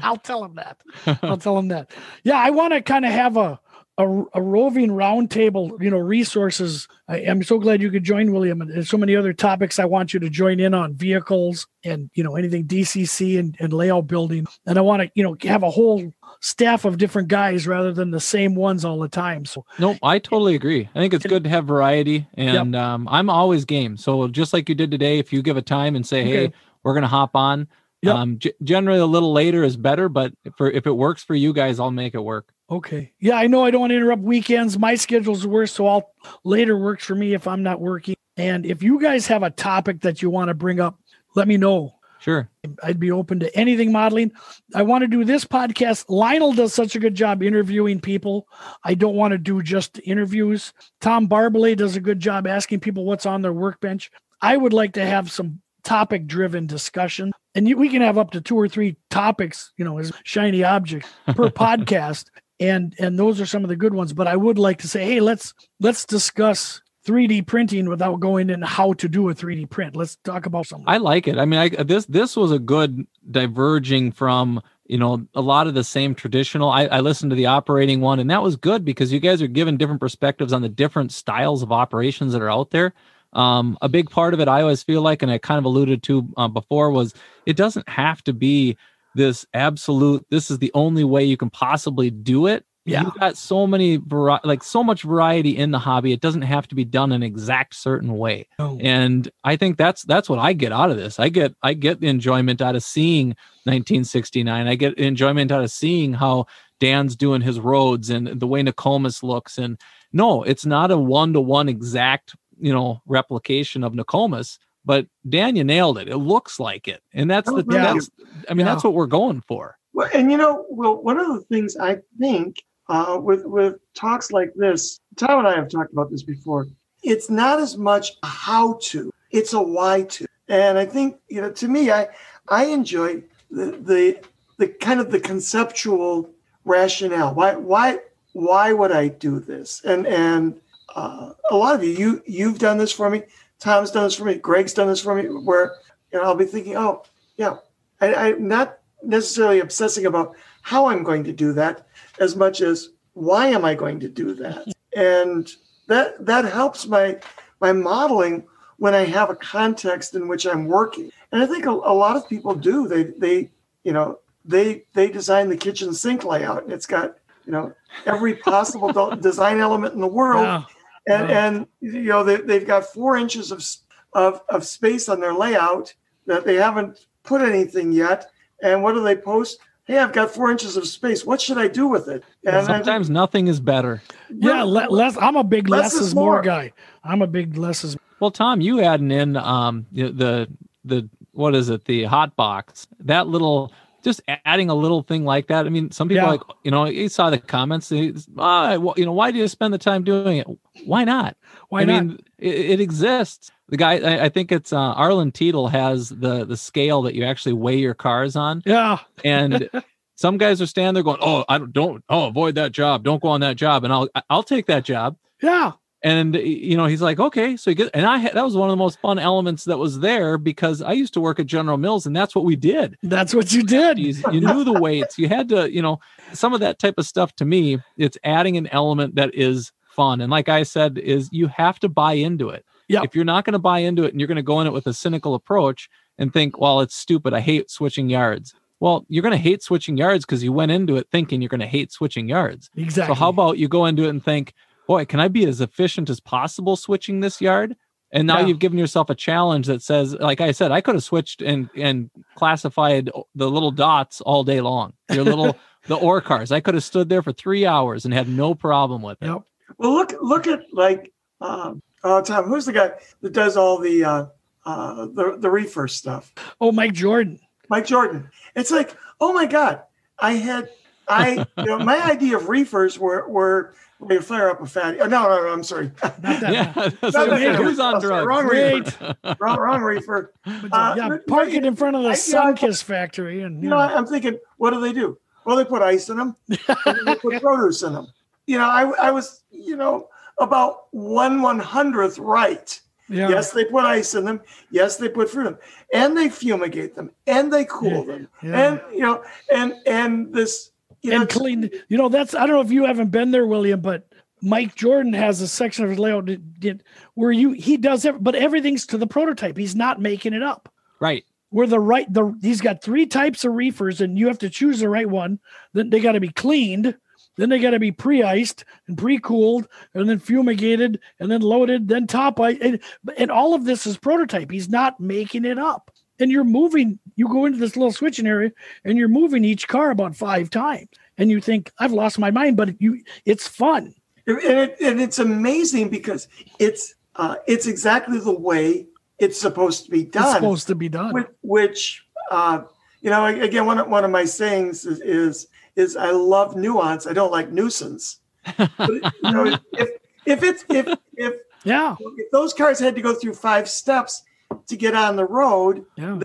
I'll 0.03 0.17
tell 0.17 0.45
him 0.45 0.55
that. 0.57 0.79
I'll 1.23 1.37
tell 1.39 1.59
him 1.59 1.69
that. 1.69 1.91
Yeah, 2.25 2.39
I 2.39 2.51
want 2.51 2.73
to 2.75 2.83
kind 2.83 3.05
of 3.05 3.13
have 3.13 3.37
a, 3.37 3.59
a 3.99 4.23
a 4.35 4.43
roving 4.43 4.91
roundtable, 4.91 5.81
you 5.83 5.91
know, 5.91 5.99
resources. 5.99 6.89
I 7.09 7.19
am 7.21 7.43
so 7.43 7.59
glad 7.59 7.81
you 7.83 7.91
could 7.91 8.05
join, 8.05 8.33
William. 8.33 8.61
And 8.61 8.71
there's 8.71 8.89
so 8.89 8.97
many 8.99 9.15
other 9.15 9.33
topics 9.33 9.79
I 9.79 9.85
want 9.85 10.13
you 10.15 10.21
to 10.21 10.29
join 10.31 10.59
in 10.61 10.75
on 10.75 10.95
vehicles 10.95 11.67
and 11.85 12.11
you 12.15 12.25
know 12.25 12.35
anything 12.37 12.65
DCC 12.67 13.39
and, 13.39 13.57
and 13.61 13.73
layout 13.73 14.07
building. 14.07 14.47
And 14.67 14.79
I 14.79 14.81
want 14.81 15.03
to 15.03 15.11
you 15.15 15.23
know 15.23 15.37
have 15.43 15.63
a 15.63 15.71
whole 15.71 16.13
staff 16.45 16.85
of 16.85 16.99
different 16.99 17.29
guys 17.29 17.67
rather 17.67 17.91
than 17.91 18.11
the 18.11 18.21
same 18.21 18.55
ones 18.55 18.85
all 18.85 18.99
the 18.99 19.09
time. 19.09 19.47
So 19.47 19.65
Nope, 19.79 19.97
I 20.03 20.19
totally 20.19 20.55
agree. 20.55 20.87
I 20.95 20.99
think 20.99 21.15
it's 21.15 21.25
good 21.25 21.43
to 21.45 21.51
have 21.51 21.65
variety, 21.65 22.27
and 22.35 22.77
um, 22.77 23.09
I'm 23.11 23.31
always 23.31 23.65
game. 23.65 23.97
So 23.97 24.29
just 24.29 24.53
like 24.53 24.69
you 24.69 24.75
did 24.75 24.91
today, 24.91 25.19
if 25.19 25.33
you 25.33 25.41
give 25.41 25.57
a 25.57 25.63
time 25.63 25.97
and 25.97 26.07
say, 26.07 26.23
"Hey, 26.23 26.53
we're 26.83 26.93
gonna 26.93 27.09
hop 27.09 27.35
on," 27.35 27.67
Yep. 28.03 28.15
um, 28.15 28.39
g- 28.39 28.53
generally 28.63 28.99
a 29.01 29.07
little 29.07 29.33
later 29.33 29.65
is 29.65 29.79
better. 29.79 30.11
But 30.11 30.35
for 30.59 30.71
if 30.71 30.87
it 30.87 30.93
works 30.93 31.25
for 31.25 31.35
you 31.35 31.55
guys, 31.55 31.81
I'll 31.81 31.91
make 31.91 32.15
it 32.15 32.21
work. 32.23 32.53
okay, 32.71 33.13
yeah, 33.21 33.37
I 33.37 33.47
know 33.47 33.65
I 33.65 33.71
don't 33.71 33.81
want 33.81 33.93
to 33.93 33.97
interrupt 33.97 34.23
weekends. 34.23 34.79
My 34.79 34.97
schedule's 34.97 35.47
worse, 35.47 35.73
so 35.73 35.87
I'll 35.87 36.11
later 36.45 36.77
works 36.77 37.05
for 37.07 37.15
me 37.15 37.33
if 37.33 37.47
I'm 37.49 37.63
not 37.63 37.81
working. 37.81 38.17
And 38.37 38.67
if 38.67 38.83
you 38.83 39.01
guys 39.01 39.27
have 39.29 39.43
a 39.43 39.51
topic 39.51 40.01
that 40.03 40.21
you 40.21 40.29
want 40.29 40.49
to 40.49 40.55
bring 40.55 40.79
up, 40.81 40.99
let 41.37 41.49
me 41.49 41.57
know. 41.57 41.95
Sure. 42.25 42.49
I'd 42.83 42.99
be 42.99 43.11
open 43.11 43.39
to 43.41 43.55
anything 43.55 43.93
modeling. 43.93 44.33
I 44.75 44.83
want 44.83 45.03
to 45.03 45.09
do 45.09 45.27
this 45.27 45.45
podcast. 45.45 46.07
Lionel 46.09 46.55
does 46.55 46.73
such 46.73 46.97
a 46.97 46.99
good 46.99 47.15
job 47.15 47.43
interviewing 47.43 48.01
people. 48.01 48.49
I 48.83 48.95
don't 48.95 49.15
want 49.15 49.33
to 49.33 49.39
do 49.39 49.63
just 49.63 50.01
interviews. 50.05 50.73
Tom 51.03 51.29
Barbalay 51.29 51.77
does 51.77 51.97
a 51.97 52.01
good 52.01 52.21
job 52.21 52.47
asking 52.47 52.81
people 52.81 53.05
what's 53.05 53.27
on 53.27 53.43
their 53.43 53.53
workbench. 53.53 54.11
I 54.41 54.57
would 54.57 54.73
like 54.73 54.95
to 54.95 55.05
have 55.05 55.31
some 55.31 55.61
topic 55.83 56.27
driven 56.27 56.67
discussion 56.67 57.31
and 57.55 57.69
you, 57.69 57.77
we 57.77 57.91
can 57.91 58.01
have 58.01 58.17
up 58.17 58.31
to 58.31 58.41
two 58.41 58.59
or 58.59 58.71
three 58.71 58.97
topics 59.11 59.75
you 59.77 59.85
know 59.85 59.99
as 59.99 60.11
shiny 60.25 60.65
objects 60.65 61.11
per 61.27 61.49
podcast 61.51 62.29
and 62.59 62.95
and 62.99 63.19
those 63.19 63.39
are 63.39 63.45
some 63.45 63.63
of 63.63 63.69
the 63.69 63.77
good 63.77 63.93
ones 63.93 64.15
but 64.15 64.27
i 64.27 64.35
would 64.35 64.59
like 64.59 64.79
to 64.79 64.89
say 64.89 65.05
hey 65.05 65.21
let's 65.21 65.53
let's 65.79 66.07
discuss 66.07 66.81
3D 67.05 67.47
printing 67.47 67.89
without 67.89 68.21
going 68.21 68.51
in 68.51 68.63
how 68.63 68.95
to 68.95 69.09
do 69.09 69.29
a 69.29 69.35
3D 69.35 69.69
print. 69.69 69.95
Let's 69.95 70.17
talk 70.17 70.47
about 70.47 70.67
something. 70.67 70.89
I 70.89 70.97
like 70.97 71.29
it. 71.29 71.39
I 71.39 71.45
mean, 71.45 71.61
I, 71.61 71.69
this 71.69 72.07
this 72.07 72.37
was 72.37 72.51
a 72.51 72.59
good 72.59 73.07
diverging 73.31 74.13
from 74.13 74.63
you 74.87 74.99
know 74.99 75.27
a 75.35 75.41
lot 75.41 75.67
of 75.67 75.75
the 75.75 75.85
same 75.85 76.15
traditional. 76.15 76.71
I, 76.71 76.87
I 76.87 77.01
listened 77.01 77.31
to 77.31 77.37
the 77.37 77.47
operating 77.47 78.01
one, 78.01 78.21
and 78.21 78.31
that 78.31 78.43
was 78.43 78.57
good 78.57 78.85
because 78.85 79.13
you 79.13 79.21
guys 79.21 79.43
are 79.43 79.47
giving 79.47 79.77
different 79.77 80.01
perspectives 80.01 80.53
on 80.53 80.63
the 80.63 80.69
different 80.69 81.13
styles 81.13 81.63
of 81.63 81.73
operations 81.73 82.33
that 82.33 82.43
are 82.43 82.51
out 82.51 82.71
there. 82.71 82.95
Um, 83.35 83.77
a 83.83 83.89
big 83.89 84.11
part 84.11 84.33
of 84.33 84.41
it, 84.41 84.49
I 84.49 84.63
always 84.63 84.83
feel 84.83 85.03
like, 85.03 85.23
and 85.23 85.31
I 85.31 85.39
kind 85.39 85.59
of 85.59 85.65
alluded 85.65 86.05
to 86.05 86.29
uh, 86.37 86.49
before, 86.49 86.91
was 86.91 87.15
it 87.45 87.57
doesn't 87.57 87.89
have 87.89 88.23
to 88.25 88.33
be 88.33 88.77
this 89.15 89.45
absolute. 89.53 90.25
This 90.31 90.51
is 90.51 90.59
the 90.59 90.71
only 90.73 91.05
way 91.05 91.25
you 91.25 91.37
can 91.37 91.51
possibly 91.51 92.11
do 92.11 92.47
it 92.47 92.65
Yeah. 92.87 93.05
you've 93.05 93.15
got 93.15 93.37
so 93.39 93.67
many 93.67 93.97
like 93.99 94.63
so 94.63 94.85
much 94.85 95.03
variety 95.05 95.57
in 95.57 95.71
the 95.71 95.79
hobby 95.79 96.13
it 96.13 96.21
doesn't 96.21 96.43
have 96.43 96.69
to 96.69 96.75
be 96.75 96.85
done 96.85 97.13
an 97.13 97.23
exact 97.23 97.75
certain 97.77 98.13
way. 98.19 98.47
No. 98.59 98.79
and 98.83 99.31
i 99.43 99.57
think 99.57 99.79
that's 99.79 100.03
that's 100.03 100.29
what 100.29 100.39
i 100.39 100.53
get 100.53 100.71
out 100.73 100.91
of 100.91 100.97
this. 100.99 101.19
I 101.19 101.29
get 101.31 101.55
i 101.63 101.73
get 101.73 102.01
the 102.01 102.09
enjoyment 102.09 102.61
out 102.61 102.77
of 102.77 102.83
seeing 102.83 103.29
1969 103.65 104.67
i 104.67 104.75
get 104.75 104.95
enjoyment 104.99 105.51
out 105.53 105.63
of 105.65 105.71
seeing 105.71 106.13
how 106.13 106.47
dan's 106.81 107.17
doing 107.17 107.41
his 107.41 107.59
roads 107.61 108.11
and 108.11 108.27
the 108.41 108.47
way 108.47 108.63
nokomis 108.63 109.23
looks. 109.23 109.57
And 109.59 109.81
no 110.13 110.43
it's 110.43 110.67
not 110.67 110.91
a 110.91 110.99
one-to-one 110.99 111.69
exact 111.69 112.35
you 112.61 112.73
know 112.73 113.01
replication 113.07 113.83
of 113.83 113.95
nokomis 113.95 114.59
but 114.85 115.07
dan 115.27 115.57
you 115.57 115.65
nailed 115.65 115.97
it. 115.97 116.09
It 116.09 116.19
looks 116.19 116.61
like 116.61 116.87
it. 116.89 117.01
And 117.15 117.31
that's 117.31 117.49
Oh, 117.49 117.57
the 117.57 117.63
thank 117.63 117.73
that's 117.83 118.11
i 118.51 118.53
mean 118.55 118.67
Yeah. 118.67 118.73
that's 118.75 118.85
what 118.85 118.93
we're 118.93 119.07
going 119.07 119.41
for. 119.49 119.79
Well, 119.95 120.11
and 120.13 120.31
you 120.31 120.37
know, 120.37 120.67
well, 120.71 121.01
one 121.03 121.19
of 121.21 121.29
the 121.29 121.41
things 121.43 121.77
I 121.77 121.99
think 122.19 122.57
uh, 122.89 123.19
with 123.21 123.45
with 123.45 123.77
talks 123.95 124.31
like 124.31 124.53
this, 124.55 125.01
Tom 125.17 125.41
and 125.41 125.49
I 125.49 125.55
have 125.57 125.69
talked 125.69 125.93
about 125.93 126.11
this 126.11 126.23
before. 126.23 126.67
It's 127.03 127.31
not 127.31 127.61
as 127.61 127.77
much 127.77 128.13
a 128.23 128.27
how 128.27 128.79
to; 128.83 129.11
it's 129.31 129.53
a 129.53 129.61
why 129.61 130.03
to. 130.03 130.27
And 130.49 130.79
I 130.79 130.87
think 130.87 131.17
you 131.29 131.41
know, 131.41 131.51
to 131.53 131.69
me, 131.69 131.91
I 131.91 132.09
I 132.49 132.67
enjoy 132.67 133.23
the 133.51 133.73
the 133.73 134.21
the 134.59 134.69
kind 134.69 135.01
of 135.01 135.11
the 135.11 135.21
conceptual 135.21 136.31
rationale. 136.65 137.35
Why 137.35 137.57
why 137.57 138.01
why 138.33 138.73
would 138.73 138.93
I 138.93 139.09
do 139.09 139.41
this? 139.41 139.81
And 139.85 140.07
and 140.07 140.61
uh, 140.95 141.33
a 141.51 141.57
lot 141.57 141.75
of 141.75 141.85
you 141.85 141.91
you 141.91 142.23
you've 142.27 142.59
done 142.59 142.79
this 142.79 142.93
for 142.93 143.09
me. 143.09 143.23
Tom's 143.61 143.91
done 143.91 144.05
this 144.05 144.17
for 144.17 144.25
me. 144.25 144.35
Greg's 144.35 144.75
done 144.75 144.89
this 144.89 145.01
for 145.01 145.15
me. 145.15 145.25
Where 145.25 145.77
you 146.13 146.19
know 146.19 146.25
I'll 146.25 146.35
be 146.35 146.45
thinking, 146.45 146.77
oh 146.77 147.05
yeah, 147.37 147.57
I, 148.01 148.15
I'm 148.15 148.47
not 148.47 148.79
necessarily 149.03 149.61
obsessing 149.61 150.07
about 150.07 150.37
how 150.63 150.87
I'm 150.87 151.03
going 151.03 151.25
to 151.25 151.33
do 151.33 151.53
that 151.55 151.87
as 152.21 152.37
much 152.37 152.61
as 152.61 152.91
why 153.15 153.47
am 153.49 153.65
I 153.65 153.75
going 153.75 154.01
to 154.01 154.09
do 154.09 154.35
that? 154.35 154.67
And 154.97 155.51
that 155.89 156.25
that 156.25 156.45
helps 156.45 156.87
my 156.87 157.19
my 157.61 157.73
modeling 157.73 158.45
when 158.79 158.95
I 158.95 159.05
have 159.05 159.31
a 159.31 159.37
context 159.37 160.15
in 160.15 160.29
which 160.29 160.47
I'm 160.47 160.67
working. 160.67 161.11
And 161.33 161.43
I 161.43 161.47
think 161.47 161.67
a, 161.67 161.71
a 161.71 161.95
lot 161.95 162.17
of 162.17 162.29
people 162.29 162.55
do. 162.55 162.89
They 162.89 163.05
they 163.05 163.51
you 163.85 163.93
know 163.93 164.19
they 164.45 164.85
they 164.95 165.09
design 165.11 165.49
the 165.49 165.57
kitchen 165.57 165.95
sink 165.95 166.25
layout 166.25 166.65
and 166.65 166.73
it's 166.73 166.87
got 166.87 167.17
you 167.47 167.53
know 167.53 167.73
every 168.07 168.35
possible 168.37 168.93
design 169.21 169.61
element 169.61 169.95
in 169.95 170.01
the 170.01 170.07
world 170.07 170.45
Yeah. 170.45 170.65
and 171.09 171.29
Yeah. 171.29 171.47
and 171.47 171.67
you 171.81 172.03
know 172.05 172.25
they, 172.25 172.37
they've 172.37 172.67
got 172.67 172.85
four 172.87 173.17
inches 173.17 173.51
of, 173.53 173.65
of 174.13 174.41
of 174.49 174.65
space 174.67 175.09
on 175.09 175.21
their 175.21 175.35
layout 175.35 175.95
that 176.27 176.45
they 176.45 176.57
haven't 176.57 177.07
put 177.23 177.41
anything 177.43 177.93
yet 177.93 178.31
and 178.63 178.83
what 178.83 178.93
do 178.95 179.03
they 179.03 179.17
post 179.17 179.59
hey 179.87 179.99
i've 179.99 180.13
got 180.13 180.31
four 180.31 180.51
inches 180.51 180.77
of 180.77 180.87
space 180.87 181.25
what 181.27 181.41
should 181.41 181.59
i 181.59 181.69
do 181.69 181.87
with 181.89 182.09
it 182.09 182.25
and 182.45 182.57
I 182.57 182.59
think- 182.65 182.69
sometimes 182.85 183.11
nothing 183.11 183.47
is 183.49 183.61
better 183.61 184.03
Yeah, 184.31 184.63
le- 184.63 184.89
less. 184.91 185.17
I'm 185.21 185.37
a 185.37 185.45
big 185.45 185.69
less, 185.69 185.83
Less 185.83 185.95
is 185.95 186.09
is 186.09 186.15
more 186.15 186.33
more. 186.35 186.43
guy. 186.43 186.73
I'm 187.05 187.23
a 187.23 187.27
big 187.27 187.57
less 187.57 187.85
is. 187.85 187.97
Well, 188.21 188.31
Tom, 188.31 188.61
you 188.61 188.81
adding 188.81 189.11
in 189.11 189.37
um 189.37 189.87
the 189.93 190.11
the, 190.11 190.49
the 190.85 191.09
what 191.33 191.55
is 191.55 191.69
it 191.69 191.85
the 191.85 192.05
hot 192.05 192.35
box 192.37 192.87
that 193.01 193.27
little 193.29 193.73
just 194.05 194.21
adding 194.45 194.71
a 194.71 194.75
little 194.75 195.03
thing 195.03 195.25
like 195.25 195.49
that. 195.49 195.67
I 195.67 195.71
mean, 195.71 195.91
some 195.91 196.09
people 196.09 196.25
Yeah. 196.25 196.31
like 196.31 196.43
you 196.63 196.71
know 196.71 196.85
you 196.85 197.09
saw 197.09 197.31
the 197.31 197.39
comments. 197.39 197.93
Ah, 198.39 198.73
you 198.97 199.05
know, 199.05 199.13
why 199.13 199.31
do 199.33 199.39
you 199.39 199.49
spend 199.49 199.75
the 199.75 199.79
time 199.79 200.05
doing 200.05 200.37
it? 200.37 200.47
Why 200.85 201.03
not? 201.05 201.37
Why 201.71 201.81
I 201.81 201.85
not? 201.85 202.05
mean, 202.07 202.19
it, 202.39 202.55
it 202.55 202.81
exists. 202.81 203.51
The 203.69 203.79
guy, 203.79 203.95
I, 203.99 204.25
I 204.27 204.29
think 204.29 204.53
it's 204.53 204.73
uh, 204.75 204.79
Arlen 204.79 205.33
Teetle 205.33 205.69
has 205.69 206.11
the 206.11 206.45
the 206.45 206.57
scale 206.57 207.03
that 207.03 207.15
you 207.15 207.25
actually 207.25 207.55
weigh 207.55 207.79
your 207.79 207.95
cars 207.95 208.37
on, 208.37 208.63
yeah, 208.67 208.99
and 209.25 209.69
some 210.17 210.37
guys 210.37 210.61
are 210.61 210.67
standing 210.67 210.95
there 210.95 211.03
going, 211.03 211.19
"Oh, 211.23 211.45
I 211.49 211.57
don't, 211.59 211.73
don't, 211.73 212.05
oh, 212.11 212.27
avoid 212.27 212.55
that 212.57 212.73
job, 212.73 213.05
don't 213.05 213.23
go 213.23 213.29
on 213.29 213.41
that 213.41 213.57
job," 213.57 213.83
and 213.85 213.93
I'll 213.93 214.09
I'll 214.29 214.43
take 214.43 214.67
that 214.67 214.85
job 214.85 215.17
yeah. 215.43 215.73
And 216.05 216.35
you 216.37 216.77
know 216.77 216.85
he's 216.85 217.03
like 217.03 217.19
okay. 217.19 217.57
So 217.57 217.71
he 217.71 217.75
get 217.75 217.91
and 217.95 218.07
i 218.07 218.19
had 218.19 218.35
that 218.35 218.45
was 218.45 218.55
one 218.55 218.69
of 218.69 218.73
the 218.73 218.77
most 218.77 219.01
fun 219.01 219.19
elements 219.19 219.65
that 219.65 219.79
was 219.79 220.01
there 220.01 220.37
because 220.39 220.83
i 220.83 220.93
used 220.93 221.15
to 221.15 221.21
work 221.21 221.41
at 221.41 221.47
general 221.47 221.79
mills 221.79 222.07
and 222.07 222.15
that's 222.15 222.35
what 222.35 222.45
we 222.45 222.55
did. 222.55 222.97
That's 223.03 223.35
what 223.35 223.53
you 223.53 223.63
did. 223.65 223.99
you, 223.99 224.15
you 224.31 224.41
knew 224.41 224.63
the 224.63 224.79
weights. 224.79 225.19
You 225.19 225.29
had 225.29 225.49
to 225.49 225.73
you 225.73 225.83
know 225.83 225.99
some 226.33 226.53
of 226.53 226.61
that 226.61 226.79
type 226.79 226.97
of 226.99 227.07
stuff 227.07 227.35
to 227.37 227.45
me 227.45 227.79
it's 227.97 228.19
adding 228.23 228.57
an 228.57 228.69
element 228.69 229.17
that 229.17 229.35
is 229.35 229.73
fun. 229.87 230.21
And 230.21 230.31
like 230.31 230.49
i 230.49 230.63
said 230.63 230.99
is 230.99 231.31
you 231.33 231.49
have 231.49 231.81
to 231.81 231.89
buy 231.89 232.13
into 232.13 232.51
it. 232.51 232.65
Yeah 232.87 233.03
if 233.03 233.17
you're 233.17 233.25
not 233.25 233.45
going 233.45 233.55
to 233.55 233.59
buy 233.59 233.79
into 233.79 234.05
it 234.05 234.13
and 234.13 234.21
you're 234.21 234.29
going 234.29 234.37
to 234.37 234.43
go 234.43 234.61
in 234.61 234.67
it 234.67 234.73
with 234.75 234.87
a 234.87 234.95
cynical 234.95 235.35
approach 235.35 235.89
and 236.19 236.33
think 236.33 236.61
well 236.61 236.81
it's 236.81 236.95
stupid. 236.95 237.33
I 237.33 237.41
hate 237.41 237.71
switching 237.71 238.11
yards. 238.11 238.55
Well 238.79 239.07
you're 239.09 239.23
going 239.23 239.33
to 239.33 239.39
hate 239.39 239.63
switching 239.63 239.97
yards 239.97 240.27
because 240.27 240.45
you 240.45 240.53
went 240.53 240.71
into 240.71 240.97
it 240.97 241.09
thinking 241.11 241.41
you're 241.41 241.49
going 241.49 241.61
to 241.61 241.67
hate 241.67 241.93
switching 241.93 242.29
yards. 242.29 242.69
Exactly. 242.77 243.15
so 243.15 243.19
how 243.19 243.31
about 243.31 243.57
you 243.57 243.69
go 243.69 243.87
into 243.87 244.05
it 244.05 244.11
and 244.11 244.23
think, 244.23 244.53
boy, 244.87 245.05
can 245.05 245.21
I 245.21 245.29
be 245.29 245.47
as 245.47 245.61
efficient 245.61 246.11
as 246.11 246.21
possible 246.21 246.77
switching 246.77 247.21
this 247.21 247.41
yard? 247.41 247.77
And 248.13 248.27
now 248.29 248.39
Yeah. 248.39 248.47
you've 248.47 248.59
given 248.61 248.79
yourself 248.79 249.11
a 249.11 249.15
challenge 249.15 249.67
that 249.67 249.83
says, 249.83 250.15
like 250.15 250.41
I 250.41 250.53
said, 250.53 250.71
I 250.71 250.81
could 250.81 250.95
have 250.95 251.03
switched 251.05 251.43
and 251.43 251.69
and 251.77 252.11
classified 252.37 253.11
the 253.35 253.51
little 253.51 253.71
dots 253.73 254.21
all 254.21 254.45
day 254.45 254.61
long. 254.61 254.93
Your 255.11 255.25
little 255.25 255.59
the 255.89 255.97
ore 255.97 256.21
cars. 256.21 256.53
I 256.53 256.61
could 256.61 256.75
have 256.75 256.85
stood 256.85 257.09
there 257.09 257.23
for 257.23 257.33
three 257.33 257.67
hours 257.67 258.05
and 258.05 258.15
had 258.15 258.29
no 258.29 258.55
problem 258.55 259.03
with 259.03 259.21
it. 259.23 259.27
Yep. 259.27 259.43
well 259.79 259.93
look 259.95 260.15
look 260.23 260.47
at 260.47 260.63
like 260.73 261.13
um 261.41 261.83
oh 262.05 262.21
tom 262.23 262.45
who's 262.45 262.67
the 262.67 262.73
guy 262.73 262.93
that 263.23 263.33
does 263.33 263.57
all 263.57 263.79
the 263.79 264.05
uh 264.05 264.27
uh 264.67 265.07
the, 265.07 265.37
the 265.39 265.51
reefer 265.51 265.89
stuff 265.89 266.33
Oh, 266.61 266.71
Mike 266.71 266.93
Jordan. 266.93 267.41
Mike 267.69 267.87
Jordan. 267.87 268.31
It's 268.55 268.71
like, 268.71 268.95
oh 269.21 269.33
my 269.33 269.47
God, 269.47 269.83
I 270.19 270.33
had, 270.35 270.69
I, 271.09 271.47
you 271.59 271.65
know, 271.65 271.79
my 271.81 272.03
idea 272.03 272.37
of 272.37 272.49
reefers 272.49 272.99
were, 272.99 273.29
were 273.29 273.75
where 273.99 274.15
you 274.19 274.21
fire 274.23 274.51
up 274.51 274.61
a 274.61 274.67
fatty. 274.67 275.01
Oh, 275.01 275.07
no, 275.07 275.23
no, 275.29 275.43
no, 275.43 275.49
I'm 275.53 275.63
sorry. 275.63 275.91
Not 276.03 276.21
that. 276.23 276.53
Yeah, 276.53 276.73
Not 277.03 277.15
what 277.29 277.33
I'm 277.33 277.55
who's 277.63 277.79
on 277.79 278.01
drugs? 278.01 278.27
wrong 278.27 278.47
Great. 278.47 278.85
reefer. 278.85 279.15
wrong, 279.41 279.59
wrong 279.59 279.83
reefer. 279.83 280.33
But 280.45 280.73
Uh, 280.73 280.95
yeah, 280.97 281.09
but- 281.09 281.27
park 281.27 281.47
but- 281.47 281.55
it 281.55 281.65
in 281.65 281.77
front 281.77 281.97
of 281.97 282.03
the 282.03 282.09
I- 282.11 282.15
you 282.15 282.33
know, 282.33 282.41
I- 282.43 282.53
Sunkist 282.53 282.83
factory, 282.85 283.43
and 283.43 283.57
You 283.59 283.65
you 283.65 283.69
know, 283.71 283.77
know, 283.77 283.95
I'm 283.95 284.07
thinking, 284.07 284.39
what 284.59 284.71
do 284.73 284.81
they 284.81 284.93
do? 284.93 285.19
Well, 285.45 285.57
they 285.57 285.65
put 285.65 285.83
ice 285.83 286.09
in 286.09 286.17
them. 286.17 286.37
and 286.49 287.07
they 287.07 287.15
put 287.17 287.41
produce 287.41 287.83
in 287.83 287.93
them. 287.93 288.09
You 288.47 288.59
know, 288.59 288.65
I, 288.69 288.91
I 289.09 289.11
was, 289.11 289.43
you 289.51 289.77
know, 289.77 290.09
about 290.39 290.87
one 290.91 291.41
one 291.43 291.59
hundredth 291.61 292.19
right. 292.19 292.79
yeah, 293.09 293.29
Yes, 293.29 293.53
they 293.53 293.65
put 293.65 293.85
ice 293.85 294.15
in 294.15 294.25
them. 294.25 294.41
Yes, 294.71 294.97
they 294.97 295.09
put 295.09 295.31
fruit 295.31 295.47
in 295.47 295.53
them, 295.53 295.59
and 295.95 296.17
they 296.17 296.29
fumigate 296.29 296.95
them, 296.95 297.11
and 297.27 297.53
they 297.53 297.65
cool 297.67 298.05
them, 298.05 298.29
yeah. 298.43 298.69
and 298.69 298.81
you 298.93 299.01
know, 299.01 299.23
and 299.55 299.75
and 299.87 300.33
this, 300.35 300.71
you 301.05 301.11
know, 301.11 301.21
and 301.21 301.29
clean. 301.29 301.71
You 301.89 301.99
know, 301.99 302.09
that's 302.09 302.35
I 302.35 302.47
don't 302.47 302.57
know 302.57 302.63
if 302.63 302.73
you 302.73 302.85
haven't 302.85 303.11
been 303.11 303.31
there, 303.31 303.47
William, 303.47 303.81
but 303.81 304.09
Mike 304.43 304.75
Jordan 304.75 305.13
has 305.13 305.41
a 305.41 305.49
section 305.49 305.85
of 305.85 305.91
his 305.91 305.99
layout 305.99 306.27
that 306.27 306.61
did, 306.61 306.83
where 307.15 307.33
you 307.33 307.53
he 307.53 307.77
does 307.77 308.05
it, 308.05 308.23
but 308.23 308.35
everything's 308.35 308.87
to 308.87 308.99
the 308.99 309.07
prototype. 309.07 309.57
He's 309.57 309.77
not 309.77 310.01
making 310.01 310.35
it 310.35 310.43
up. 310.43 310.73
Right. 311.01 311.25
Where 311.51 311.67
the 311.67 311.81
right 311.81 312.13
the 312.13 312.37
he's 312.43 312.61
got 312.61 312.83
three 312.83 313.07
types 313.07 313.45
of 313.45 313.53
reefers, 313.53 314.01
and 314.01 314.19
you 314.19 314.27
have 314.27 314.39
to 314.39 314.51
choose 314.51 314.81
the 314.81 314.89
right 314.89 315.09
one. 315.09 315.39
Then 315.73 315.91
they 315.91 316.01
got 316.01 316.13
to 316.13 316.21
be 316.21 316.31
cleaned. 316.31 316.97
Then 317.37 317.49
they 317.49 317.59
got 317.59 317.71
to 317.71 317.81
be 317.81 317.91
pre-iced 317.91 318.65
and 318.87 318.97
pre-cooled, 318.97 319.67
and 319.93 320.09
then 320.09 320.21
fumigated, 320.21 321.01
and 321.19 321.31
then 321.31 321.41
loaded, 321.41 321.89
then 321.89 322.07
top 322.07 322.39
ice, 322.39 322.59
and, 322.61 322.81
and 323.19 323.31
all 323.31 323.55
of 323.55 323.65
this 323.65 323.89
is 323.89 323.97
prototype. 323.97 324.53
He's 324.53 324.69
not 324.69 325.01
making 325.01 325.45
it 325.45 325.59
up. 325.59 325.91
And 326.21 326.31
you're 326.31 326.45
moving. 326.45 326.99
You 327.17 327.29
go 327.29 327.45
into 327.47 327.59
this 327.59 327.77
little 327.77 327.93
switching 327.93 328.27
area, 328.27 328.53
and 328.85 328.97
you're 328.97 329.09
moving 329.09 329.45
each 329.45 329.67
car 329.69 329.91
about 329.91 330.15
five 330.17 330.49
times, 330.51 330.89
and 331.19 331.31
you 331.31 331.41
think 331.41 331.73
I've 331.79 331.93
lost 331.93 332.19
my 332.19 332.31
mind, 332.31 332.57
but 332.57 332.81
you, 332.81 333.03
it's 333.25 333.49
fun. 333.49 333.95
and, 334.27 334.39
it, 334.43 334.77
and 334.81 335.01
it's 335.01 335.19
amazing 335.19 335.89
because 335.89 336.29
it's 336.59 336.95
uh, 337.17 337.37
it's 337.47 337.67
exactly 337.67 338.19
the 338.21 338.33
way 338.33 338.87
it's 339.19 339.41
supposed 339.41 339.85
to 339.85 339.91
be 339.91 340.03
It's 340.03 340.11
done. 340.13 340.35
supposed 340.35 340.67
to 340.69 340.75
be 340.75 340.89
done. 340.89 341.13
which, 341.13 341.27
which 341.43 342.07
uh, 342.31 342.63
you 343.01 343.11
know, 343.11 343.27
again, 343.27 343.67
one 343.67 343.79
of, 343.79 343.89
one 343.89 344.05
of 344.05 344.11
my 344.11 344.25
sayings 344.25 344.87
is, 344.87 345.01
is 345.01 345.49
is 345.77 345.97
I 345.97 346.11
love 346.11 346.57
nuance. 346.57 347.07
I 347.07 347.13
don't 347.13 347.33
like 347.33 347.51
nuisance. 347.51 348.19
But 348.57 348.71
you 348.79 349.31
know, 349.33 349.59
if 349.73 349.91
if 350.27 350.43
it's 350.43 350.65
if 350.69 350.87
if 351.17 351.35
yeah, 351.65 351.97
if 352.17 352.31
those 352.31 352.55
cars 352.55 352.79
had 352.79 352.95
to 352.95 353.03
go 353.03 353.15
through 353.15 353.35
five 353.35 353.69
steps 353.69 354.23
to 354.67 354.77
get 354.77 354.95
on 354.95 355.17
the 355.17 355.25
road, 355.25 355.85
yeah. 355.97 356.19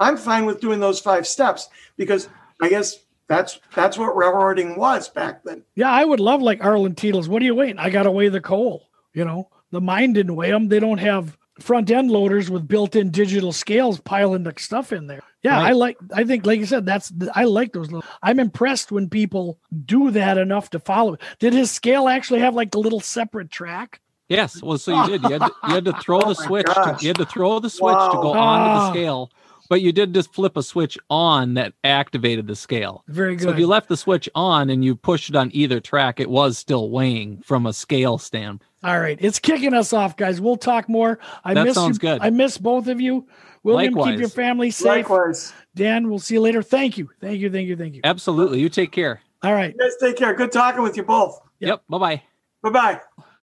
I'm 0.00 0.16
fine 0.16 0.46
with 0.46 0.60
doing 0.60 0.80
those 0.80 1.00
five 1.00 1.26
steps 1.26 1.68
because 1.96 2.28
I 2.60 2.68
guess 2.68 2.98
that's 3.28 3.60
that's 3.74 3.96
what 3.96 4.16
railroading 4.16 4.76
was 4.76 5.08
back 5.08 5.42
then. 5.44 5.62
Yeah, 5.74 5.90
I 5.90 6.04
would 6.04 6.20
love 6.20 6.42
like 6.42 6.62
Arlen 6.62 6.94
Teetles. 6.94 7.28
What 7.28 7.40
are 7.42 7.44
you 7.44 7.54
waiting? 7.54 7.78
I 7.78 7.90
got 7.90 8.02
to 8.04 8.10
weigh 8.10 8.28
the 8.28 8.40
coal. 8.40 8.88
You 9.14 9.24
know, 9.24 9.48
the 9.70 9.80
mine 9.80 10.12
didn't 10.12 10.36
weigh 10.36 10.50
them. 10.50 10.68
They 10.68 10.80
don't 10.80 10.98
have 10.98 11.36
front 11.60 11.90
end 11.90 12.10
loaders 12.10 12.50
with 12.50 12.66
built-in 12.66 13.10
digital 13.10 13.52
scales 13.52 14.00
piling 14.00 14.42
the 14.42 14.54
stuff 14.58 14.92
in 14.92 15.06
there. 15.06 15.22
Yeah, 15.42 15.56
Right. 15.56 15.70
I 15.70 15.72
like. 15.72 15.96
I 16.14 16.24
think, 16.24 16.46
like 16.46 16.60
you 16.60 16.66
said, 16.66 16.86
that's. 16.86 17.12
I 17.34 17.44
like 17.44 17.72
those. 17.72 17.90
Little, 17.90 18.08
I'm 18.22 18.38
impressed 18.38 18.92
when 18.92 19.08
people 19.08 19.58
do 19.84 20.10
that 20.12 20.38
enough 20.38 20.70
to 20.70 20.78
follow. 20.78 21.16
Did 21.40 21.52
his 21.52 21.70
scale 21.70 22.08
actually 22.08 22.40
have 22.40 22.54
like 22.54 22.74
a 22.74 22.78
little 22.78 23.00
separate 23.00 23.50
track? 23.50 24.00
Yes. 24.28 24.62
Well, 24.62 24.78
so 24.78 25.04
you 25.04 25.10
did. 25.10 25.22
You 25.24 25.30
had 25.30 25.40
to, 25.42 25.52
you 25.68 25.74
had 25.74 25.84
to 25.86 25.92
throw 26.00 26.20
Oh 26.22 26.28
the 26.28 26.34
switch. 26.34 26.66
To, 26.66 26.96
you 27.00 27.08
had 27.08 27.16
to 27.16 27.26
throw 27.26 27.58
the 27.58 27.70
switch 27.70 27.92
to 27.94 28.18
go 28.22 28.32
onto 28.32 28.38
Ah. 28.38 28.86
the 28.86 28.90
scale, 28.92 29.30
but 29.68 29.82
you 29.82 29.92
did 29.92 30.14
just 30.14 30.32
flip 30.32 30.56
a 30.56 30.62
switch 30.62 30.96
on 31.10 31.54
that 31.54 31.74
activated 31.84 32.46
the 32.46 32.56
scale. 32.56 33.04
Very 33.08 33.36
good. 33.36 33.44
So 33.44 33.50
if 33.50 33.58
you 33.58 33.66
left 33.66 33.88
the 33.88 33.96
switch 33.96 34.28
on 34.34 34.70
and 34.70 34.84
you 34.84 34.94
pushed 34.96 35.28
it 35.28 35.36
on 35.36 35.50
either 35.52 35.80
track, 35.80 36.18
it 36.20 36.30
was 36.30 36.56
still 36.56 36.88
weighing 36.90 37.42
from 37.44 37.66
a 37.66 37.72
scale 37.72 38.16
stand. 38.18 38.62
All 38.84 38.98
right, 38.98 39.16
it's 39.20 39.38
kicking 39.38 39.74
us 39.74 39.92
off, 39.92 40.16
guys. 40.16 40.40
We'll 40.40 40.56
talk 40.56 40.88
more. 40.88 41.18
I 41.44 41.54
That 41.54 41.64
miss 41.64 41.74
sounds 41.74 41.96
you. 41.96 42.00
good. 42.00 42.20
I 42.22 42.30
miss 42.30 42.58
both 42.58 42.88
of 42.88 43.00
you. 43.00 43.26
William, 43.64 43.94
keep 43.94 44.18
your 44.18 44.28
family 44.28 44.70
safe. 44.72 45.08
Likewise. 45.08 45.52
Dan, 45.76 46.08
we'll 46.10 46.18
see 46.18 46.34
you 46.34 46.40
later. 46.40 46.62
Thank 46.64 46.98
you. 46.98 47.08
Thank 47.20 47.38
you. 47.38 47.48
Thank 47.50 47.68
you. 47.68 47.76
Thank 47.76 47.94
you. 47.94 48.00
Absolutely. 48.02 48.60
You 48.60 48.68
take 48.68 48.90
care. 48.90 49.20
All 49.44 49.52
right. 49.54 49.72
You 49.72 49.78
guys 49.78 49.96
take 50.00 50.16
care. 50.16 50.34
Good 50.34 50.50
talking 50.50 50.82
with 50.82 50.96
you 50.96 51.04
both. 51.04 51.38
Yep. 51.60 51.68
Yep. 51.68 51.82
Bye 51.88 51.98
bye. 51.98 52.22
Bye 52.62 52.70
bye. 52.70 53.00